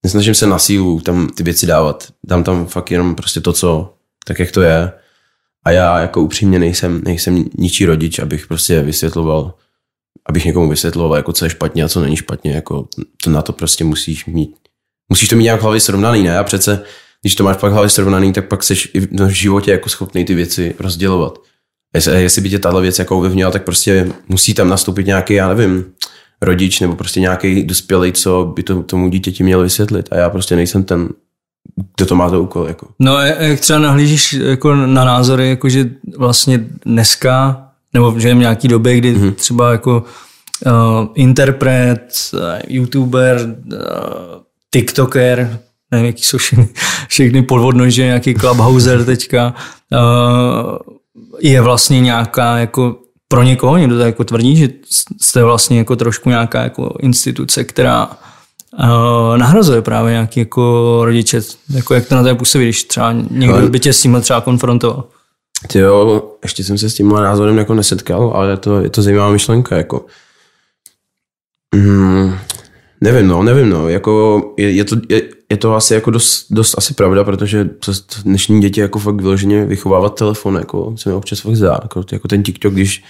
nesnažím 0.04 0.34
se 0.34 0.46
na 0.46 0.58
sílu 0.58 1.00
tam 1.00 1.28
ty 1.34 1.42
věci 1.42 1.66
dávat. 1.66 2.06
Dám 2.26 2.44
tam 2.44 2.66
fakt 2.66 2.90
jenom 2.90 3.14
prostě 3.14 3.40
to, 3.40 3.52
co, 3.52 3.92
tak 4.26 4.38
jak 4.38 4.50
to 4.50 4.62
je 4.62 4.92
a 5.64 5.70
já 5.70 6.00
jako 6.00 6.22
upřímně 6.22 6.58
nejsem, 6.58 7.02
nejsem 7.04 7.44
ničí 7.58 7.86
rodič, 7.86 8.18
abych 8.18 8.46
prostě 8.46 8.82
vysvětloval, 8.82 9.54
abych 10.26 10.44
někomu 10.44 10.68
vysvětloval, 10.68 11.16
jako 11.16 11.32
co 11.32 11.44
je 11.44 11.50
špatně 11.50 11.84
a 11.84 11.88
co 11.88 12.00
není 12.00 12.16
špatně. 12.16 12.52
Jako 12.52 12.88
to 13.24 13.30
na 13.30 13.42
to 13.42 13.52
prostě 13.52 13.84
musíš 13.84 14.26
mít. 14.26 14.56
Musíš 15.08 15.28
to 15.28 15.36
mít 15.36 15.44
nějak 15.44 15.60
v 15.60 15.62
hlavě 15.62 15.80
srovnaný, 15.80 16.22
ne? 16.22 16.38
A 16.38 16.44
přece, 16.44 16.82
když 17.22 17.34
to 17.34 17.44
máš 17.44 17.56
pak 17.56 17.70
v 17.70 17.74
hlavě 17.74 17.90
srovnaný, 17.90 18.32
tak 18.32 18.48
pak 18.48 18.62
jsi 18.62 18.74
v 19.10 19.28
životě 19.28 19.70
jako 19.70 19.88
schopný 19.88 20.24
ty 20.24 20.34
věci 20.34 20.74
rozdělovat. 20.78 21.38
Jestli, 21.94 22.22
jestli 22.22 22.42
by 22.42 22.50
tě 22.50 22.58
tahle 22.58 22.82
věc 22.82 22.98
jako 22.98 23.16
ovlivnila, 23.16 23.50
tak 23.50 23.64
prostě 23.64 24.08
musí 24.28 24.54
tam 24.54 24.68
nastoupit 24.68 25.06
nějaký, 25.06 25.34
já 25.34 25.48
nevím, 25.48 25.84
rodič 26.42 26.80
nebo 26.80 26.96
prostě 26.96 27.20
nějaký 27.20 27.62
dospělý, 27.62 28.12
co 28.12 28.52
by 28.56 28.62
to, 28.62 28.82
tomu 28.82 29.08
dítěti 29.08 29.42
měl 29.42 29.62
vysvětlit. 29.62 30.08
A 30.10 30.16
já 30.16 30.30
prostě 30.30 30.56
nejsem 30.56 30.84
ten 30.84 31.08
kdo 31.96 32.06
to 32.06 32.14
má 32.14 32.28
za 32.28 32.38
úkol. 32.38 32.66
Jako. 32.68 32.86
No 32.98 33.20
jak 33.20 33.60
třeba 33.60 33.78
nahlížíš 33.78 34.32
jako 34.32 34.74
na 34.74 35.04
názory, 35.04 35.48
jako 35.48 35.68
že 35.68 35.90
vlastně 36.16 36.64
dneska, 36.86 37.68
nebo 37.94 38.14
že 38.20 38.34
v 38.34 38.38
nějaký 38.38 38.68
době, 38.68 38.96
kdy 38.96 39.16
mm-hmm. 39.16 39.34
třeba 39.34 39.72
jako 39.72 40.04
uh, 40.66 41.06
interpret, 41.14 42.12
uh, 42.32 42.40
youtuber, 42.68 43.56
uh, 43.72 43.78
tiktoker, 44.70 45.60
nevím, 45.90 46.06
jaký 46.06 46.22
jsou 46.22 46.38
všechny, 46.38 46.68
všechny 47.08 47.42
podvodnože, 47.42 48.02
nějaký 48.04 48.34
clubhouser 48.34 49.04
teďka, 49.04 49.54
uh, 49.92 50.78
je 51.40 51.60
vlastně 51.60 52.00
nějaká 52.00 52.58
jako 52.58 52.96
pro 53.28 53.42
někoho, 53.42 53.76
někdo 53.76 53.96
to 53.96 54.02
jako 54.02 54.24
tvrdí, 54.24 54.56
že 54.56 54.68
jste 55.20 55.44
vlastně 55.44 55.78
jako 55.78 55.96
trošku 55.96 56.28
nějaká 56.28 56.62
jako 56.62 56.96
instituce, 57.00 57.64
která 57.64 58.10
uh, 58.78 59.38
nahrazuje 59.38 59.82
právě 59.82 60.12
nějaký 60.12 60.40
jako 60.40 61.00
rodiče, 61.04 61.40
jako 61.70 61.94
jak 61.94 62.08
to 62.08 62.14
na 62.14 62.22
té 62.22 62.34
působí, 62.34 62.64
když 62.64 62.84
třeba 62.84 63.12
někdo 63.30 63.68
by 63.68 63.80
tě 63.80 63.92
s 63.92 64.02
tím 64.02 64.20
třeba 64.20 64.40
konfrontoval. 64.40 65.04
Ty 65.66 65.78
jo, 65.78 66.22
ještě 66.42 66.64
jsem 66.64 66.78
se 66.78 66.90
s 66.90 66.94
tímhle 66.94 67.22
názorem 67.22 67.58
jako 67.58 67.74
nesetkal, 67.74 68.32
ale 68.34 68.50
je 68.50 68.56
to, 68.56 68.80
je 68.80 68.90
to 68.90 69.02
zajímavá 69.02 69.30
myšlenka, 69.30 69.76
jako. 69.76 70.06
Mm, 71.74 72.34
nevím, 73.00 73.28
no, 73.28 73.42
nevím, 73.42 73.70
no, 73.70 73.88
jako 73.88 74.42
je, 74.56 74.70
je 74.70 74.84
to, 74.84 74.96
je, 75.08 75.22
je, 75.50 75.56
to 75.56 75.74
asi 75.74 75.94
jako 75.94 76.10
dost, 76.10 76.46
dost 76.50 76.74
asi 76.78 76.94
pravda, 76.94 77.24
protože 77.24 77.70
dnešní 78.24 78.60
děti 78.60 78.80
jako 78.80 78.98
fakt 78.98 79.20
vyloženě 79.20 79.64
vychovávat 79.66 80.18
telefon, 80.18 80.56
jako 80.56 80.94
se 80.96 81.08
mi 81.08 81.14
občas 81.14 81.40
fakt 81.40 81.56
zdá, 81.56 81.78
jako, 81.82 82.04
jako 82.12 82.28
ten 82.28 82.42
TikTok, 82.42 82.74
když 82.74 83.04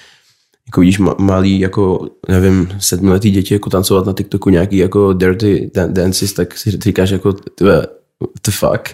jako 0.68 0.80
vidíš 0.80 0.98
malý, 1.18 1.60
jako, 1.60 2.08
nevím, 2.28 2.68
sedmiletý 2.78 3.30
děti 3.30 3.54
jako 3.54 3.70
tancovat 3.70 4.06
na 4.06 4.12
TikToku 4.12 4.50
nějaký 4.50 4.76
jako 4.76 5.12
dirty 5.12 5.70
dances, 5.86 6.32
tak 6.32 6.58
si 6.58 6.70
říkáš 6.70 7.10
jako, 7.10 7.32
tyhle, 7.32 7.74
what 8.20 8.30
the 8.46 8.50
fuck. 8.50 8.88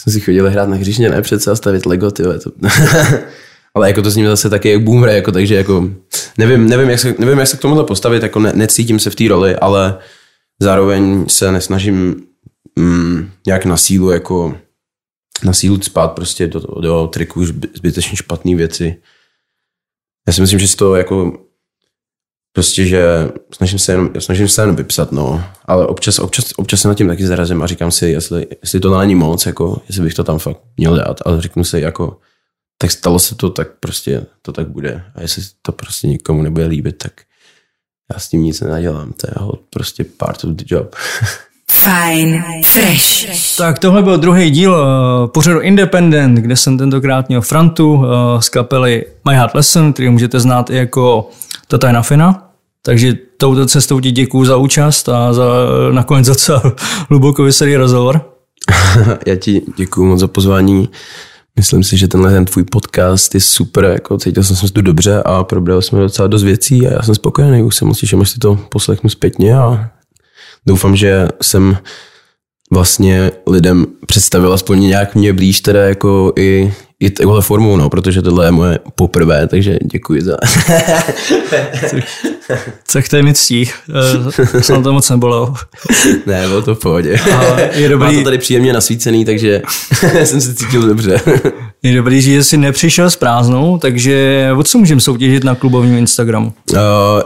Jsem 0.00 0.12
si 0.12 0.20
chodil 0.20 0.50
hrát 0.50 0.68
na 0.68 0.76
hřišně, 0.76 1.10
ne 1.10 1.22
přece 1.22 1.50
a 1.50 1.56
stavit 1.56 1.86
Lego, 1.86 2.10
tyhle, 2.10 2.38
to... 2.38 2.50
Ale 3.74 3.88
jako 3.88 4.02
to 4.02 4.10
s 4.10 4.16
ním 4.16 4.26
zase 4.26 4.50
taky 4.50 4.68
jak 4.68 4.82
boomre, 4.82 5.14
jako, 5.14 5.32
takže 5.32 5.54
jako 5.54 5.90
nevím, 6.38 6.68
nevím, 6.68 6.90
jak 6.90 7.00
se, 7.00 7.14
nevím, 7.18 7.38
jak 7.38 7.48
se 7.48 7.56
k 7.56 7.60
tomuhle 7.60 7.84
postavit, 7.84 8.22
jako 8.22 8.40
ne, 8.40 8.52
necítím 8.54 8.98
se 8.98 9.10
v 9.10 9.14
té 9.14 9.28
roli, 9.28 9.56
ale 9.56 9.98
zároveň 10.60 11.24
se 11.28 11.52
nesnažím 11.52 12.22
mm, 12.78 13.30
nějak 13.46 13.64
na 13.64 13.76
sílu 13.76 14.10
jako 14.10 14.54
na 15.44 15.52
sílu 15.52 15.82
spát 15.82 16.08
prostě 16.08 16.46
do, 16.46 16.60
do 16.80 17.06
triku 17.12 17.46
zbytečně 17.74 18.16
špatné 18.16 18.56
věci. 18.56 18.96
Já 20.26 20.32
si 20.32 20.40
myslím, 20.40 20.58
že 20.58 20.68
si 20.68 20.76
to 20.76 20.94
jako 20.96 21.38
prostě, 22.52 22.86
že 22.86 23.28
snažím 23.54 23.78
se 23.78 23.92
jenom, 23.92 24.10
snažím 24.18 24.48
se 24.48 24.62
jenom 24.62 24.76
vypsat, 24.76 25.12
no, 25.12 25.44
ale 25.64 25.86
občas, 25.86 26.18
občas, 26.18 26.44
občas 26.56 26.80
se 26.80 26.88
nad 26.88 26.94
tím 26.94 27.08
taky 27.08 27.26
zarazím 27.26 27.62
a 27.62 27.66
říkám 27.66 27.90
si, 27.90 28.06
jestli, 28.06 28.46
jestli 28.62 28.80
to 28.80 28.98
není 28.98 29.14
moc, 29.14 29.46
jako, 29.46 29.82
jestli 29.88 30.02
bych 30.02 30.14
to 30.14 30.24
tam 30.24 30.38
fakt 30.38 30.60
měl 30.76 30.96
dát, 30.96 31.20
ale 31.24 31.40
řeknu 31.40 31.64
si, 31.64 31.80
jako, 31.80 32.18
tak 32.78 32.90
stalo 32.90 33.18
se 33.18 33.34
to, 33.34 33.50
tak 33.50 33.68
prostě 33.80 34.26
to 34.42 34.52
tak 34.52 34.68
bude. 34.68 35.04
A 35.14 35.20
jestli 35.20 35.42
to 35.62 35.72
prostě 35.72 36.06
nikomu 36.06 36.42
nebude 36.42 36.66
líbit, 36.66 36.98
tak 36.98 37.12
já 38.12 38.18
s 38.18 38.28
tím 38.28 38.42
nic 38.42 38.60
nenadělám. 38.60 39.12
To 39.12 39.26
je 39.26 39.34
prostě 39.70 40.04
part 40.04 40.44
of 40.44 40.50
the 40.50 40.64
job. 40.66 40.96
Fine 41.84 42.42
Fresh. 42.64 43.56
Tak 43.56 43.78
tohle 43.78 44.02
byl 44.02 44.18
druhý 44.18 44.50
díl 44.50 44.72
uh, 44.72 45.30
pořadu 45.30 45.60
Independent, 45.60 46.38
kde 46.38 46.56
jsem 46.56 46.78
tentokrát 46.78 47.28
měl 47.28 47.40
Frantu 47.40 47.92
uh, 47.92 48.04
z 48.40 48.48
kapely 48.48 49.04
My 49.28 49.34
Heart 49.34 49.54
Lesson, 49.54 49.92
který 49.92 50.08
můžete 50.08 50.40
znát 50.40 50.70
i 50.70 50.76
jako 50.76 51.28
Tatajna 51.68 52.02
Fina. 52.02 52.50
Takže 52.82 53.14
touto 53.36 53.66
cestou 53.66 54.00
ti 54.00 54.10
děkuju 54.10 54.44
za 54.44 54.56
účast 54.56 55.08
a 55.08 55.32
za 55.32 55.44
nakonec 55.92 56.26
za 56.26 56.62
hluboko 57.08 57.42
vysedý 57.42 57.76
rozhovor. 57.76 58.30
Já 59.26 59.36
ti 59.36 59.62
děkuju 59.76 60.06
moc 60.06 60.20
za 60.20 60.28
pozvání. 60.28 60.88
Myslím 61.56 61.82
si, 61.82 61.96
že 61.96 62.08
tenhle 62.08 62.30
ten 62.30 62.44
tvůj 62.44 62.64
podcast 62.64 63.34
je 63.34 63.40
super, 63.40 63.84
jako 63.84 64.18
cítil 64.18 64.42
jsem 64.42 64.56
se 64.56 64.72
tu 64.72 64.82
dobře 64.82 65.22
a 65.22 65.44
probral 65.44 65.82
jsme 65.82 66.00
docela 66.00 66.28
dost 66.28 66.42
věcí 66.42 66.86
a 66.86 66.92
já 66.92 67.02
jsem 67.02 67.14
spokojený, 67.14 67.62
už 67.62 67.76
se 67.76 67.84
moc 67.84 67.98
těším, 68.00 68.20
až 68.20 68.30
si 68.30 68.38
to 68.38 68.56
poslechnu 68.68 69.10
zpětně 69.10 69.56
a 69.56 69.90
doufám, 70.66 70.96
že 70.96 71.28
jsem 71.42 71.76
vlastně 72.70 73.30
lidem 73.46 73.86
představil 74.06 74.52
aspoň 74.52 74.80
nějak 74.80 75.14
mě 75.14 75.32
blíž 75.32 75.60
teda 75.60 75.84
jako 75.84 76.32
i, 76.38 76.74
i 77.00 77.10
tohle 77.10 77.42
formou, 77.42 77.76
no, 77.76 77.90
protože 77.90 78.22
tohle 78.22 78.46
je 78.46 78.50
moje 78.50 78.78
poprvé, 78.94 79.46
takže 79.46 79.78
děkuji 79.84 80.22
za... 80.22 80.36
Co 82.88 83.02
chtěj 83.02 83.22
mi 83.22 83.34
ctí, 83.34 83.70
uh, 84.24 84.60
jsem 84.60 84.82
to 84.82 84.92
moc 84.92 85.10
nebolel. 85.10 85.54
ne, 86.26 86.48
bylo 86.48 86.62
to 86.62 86.74
v 86.74 86.78
pohodě. 86.78 87.18
A 87.18 87.60
je 87.60 87.88
dobrý... 87.88 88.06
Má 88.06 88.18
to 88.18 88.24
tady 88.24 88.38
příjemně 88.38 88.72
nasvícený, 88.72 89.24
takže 89.24 89.62
jsem 90.24 90.40
se 90.40 90.54
cítil 90.54 90.82
dobře. 90.82 91.20
Je 91.84 91.94
dobrý, 91.94 92.22
že 92.22 92.44
jsi 92.44 92.56
nepřišel 92.56 93.10
s 93.10 93.16
prázdnou, 93.16 93.78
takže 93.78 94.48
o 94.56 94.62
co 94.62 94.78
můžeme 94.78 95.00
soutěžit 95.00 95.44
na 95.44 95.54
klubovním 95.54 95.98
Instagramu? 95.98 96.52
Uh, 96.72 96.78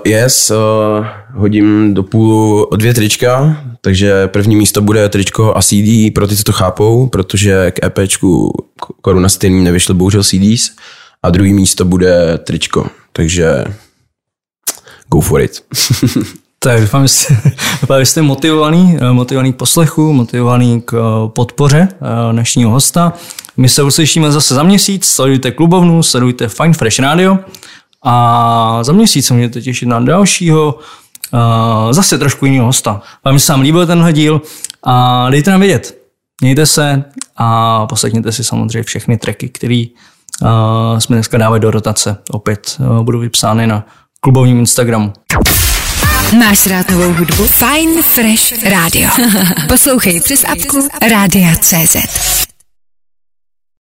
yes, 0.05 0.51
uh, 0.51 1.07
hodím 1.35 1.95
do 1.95 2.03
půlu 2.03 2.65
o 2.65 2.77
dvě 2.77 2.95
trička, 2.95 3.63
takže 3.81 4.27
první 4.27 4.57
místo 4.57 4.81
bude 4.83 5.09
tričko 5.09 5.57
a 5.57 5.63
CD 5.63 6.15
pro 6.15 6.27
ty, 6.27 6.37
co 6.37 6.45
to 6.45 6.53
chápou, 6.53 7.07
protože 7.07 7.71
k 7.71 7.85
EPčku 7.85 8.53
Koruna 9.01 9.29
stejný 9.29 9.65
nevyšly 9.65 9.95
bohužel 9.95 10.25
CDs 10.25 10.71
a 11.23 11.31
druhý 11.31 11.53
místo 11.53 11.85
bude 11.85 12.39
tričko, 12.39 12.87
takže 13.13 13.65
go 15.09 15.21
for 15.21 15.41
it. 15.41 15.63
tak 16.59 16.81
doufám, 16.81 17.03
že 17.03 17.09
jste, 17.09 17.35
doufám, 17.81 18.01
že 18.01 18.07
jste 18.07 18.23
motivovaný, 18.23 18.99
eh, 19.01 19.13
motivovaný 19.13 19.53
k 19.53 19.57
poslechu, 19.57 20.13
motivovaný 20.13 20.81
k 20.81 20.95
eh, 20.95 21.29
podpoře 21.29 21.89
eh, 21.93 22.33
dnešního 22.33 22.71
hosta. 22.71 23.13
My 23.61 23.69
se 23.69 23.83
uslyšíme 23.83 24.33
zase 24.33 24.55
za 24.55 24.63
měsíc, 24.63 25.07
sledujte 25.07 25.51
klubovnu, 25.51 26.03
sledujte 26.03 26.49
Fine 26.49 26.75
Fresh 26.75 26.99
Radio 26.99 27.39
a 28.03 28.85
za 28.85 28.93
měsíc 28.93 29.27
se 29.27 29.35
můžete 29.35 29.61
těšit 29.61 29.89
na 29.89 30.01
dalšího, 30.01 30.79
zase 31.91 32.19
trošku 32.19 32.47
jiného 32.47 32.67
hosta. 32.67 33.03
Vám 33.25 33.39
se 33.39 33.53
vám 33.53 33.61
líbil 33.61 33.87
tenhle 33.87 34.13
díl 34.13 34.43
a 34.83 35.27
dejte 35.31 35.51
nám 35.51 35.61
vědět. 35.61 35.99
Mějte 36.41 36.67
se 36.67 37.05
a 37.37 37.87
poslechněte 37.87 38.33
si 38.33 38.45
samozřejmě 38.45 38.83
všechny 38.83 39.17
tracky, 39.17 39.49
které 39.49 39.85
jsme 40.99 41.17
dneska 41.17 41.39
dávali 41.39 41.61
do 41.61 41.71
rotace. 41.71 42.17
Opět 42.31 42.77
budou 43.03 43.19
vypsány 43.19 43.67
na 43.67 43.87
klubovním 44.21 44.59
Instagramu. 44.59 45.13
Máš 46.39 46.67
rád 46.67 46.91
novou 46.91 47.13
hudbu? 47.13 47.47
Fine 47.47 48.03
Fresh 48.03 48.65
Radio. 48.65 49.09
Poslouchej 49.69 50.21
přes 50.21 50.45
apku 50.45 50.89
Rádia.cz. 51.11 51.97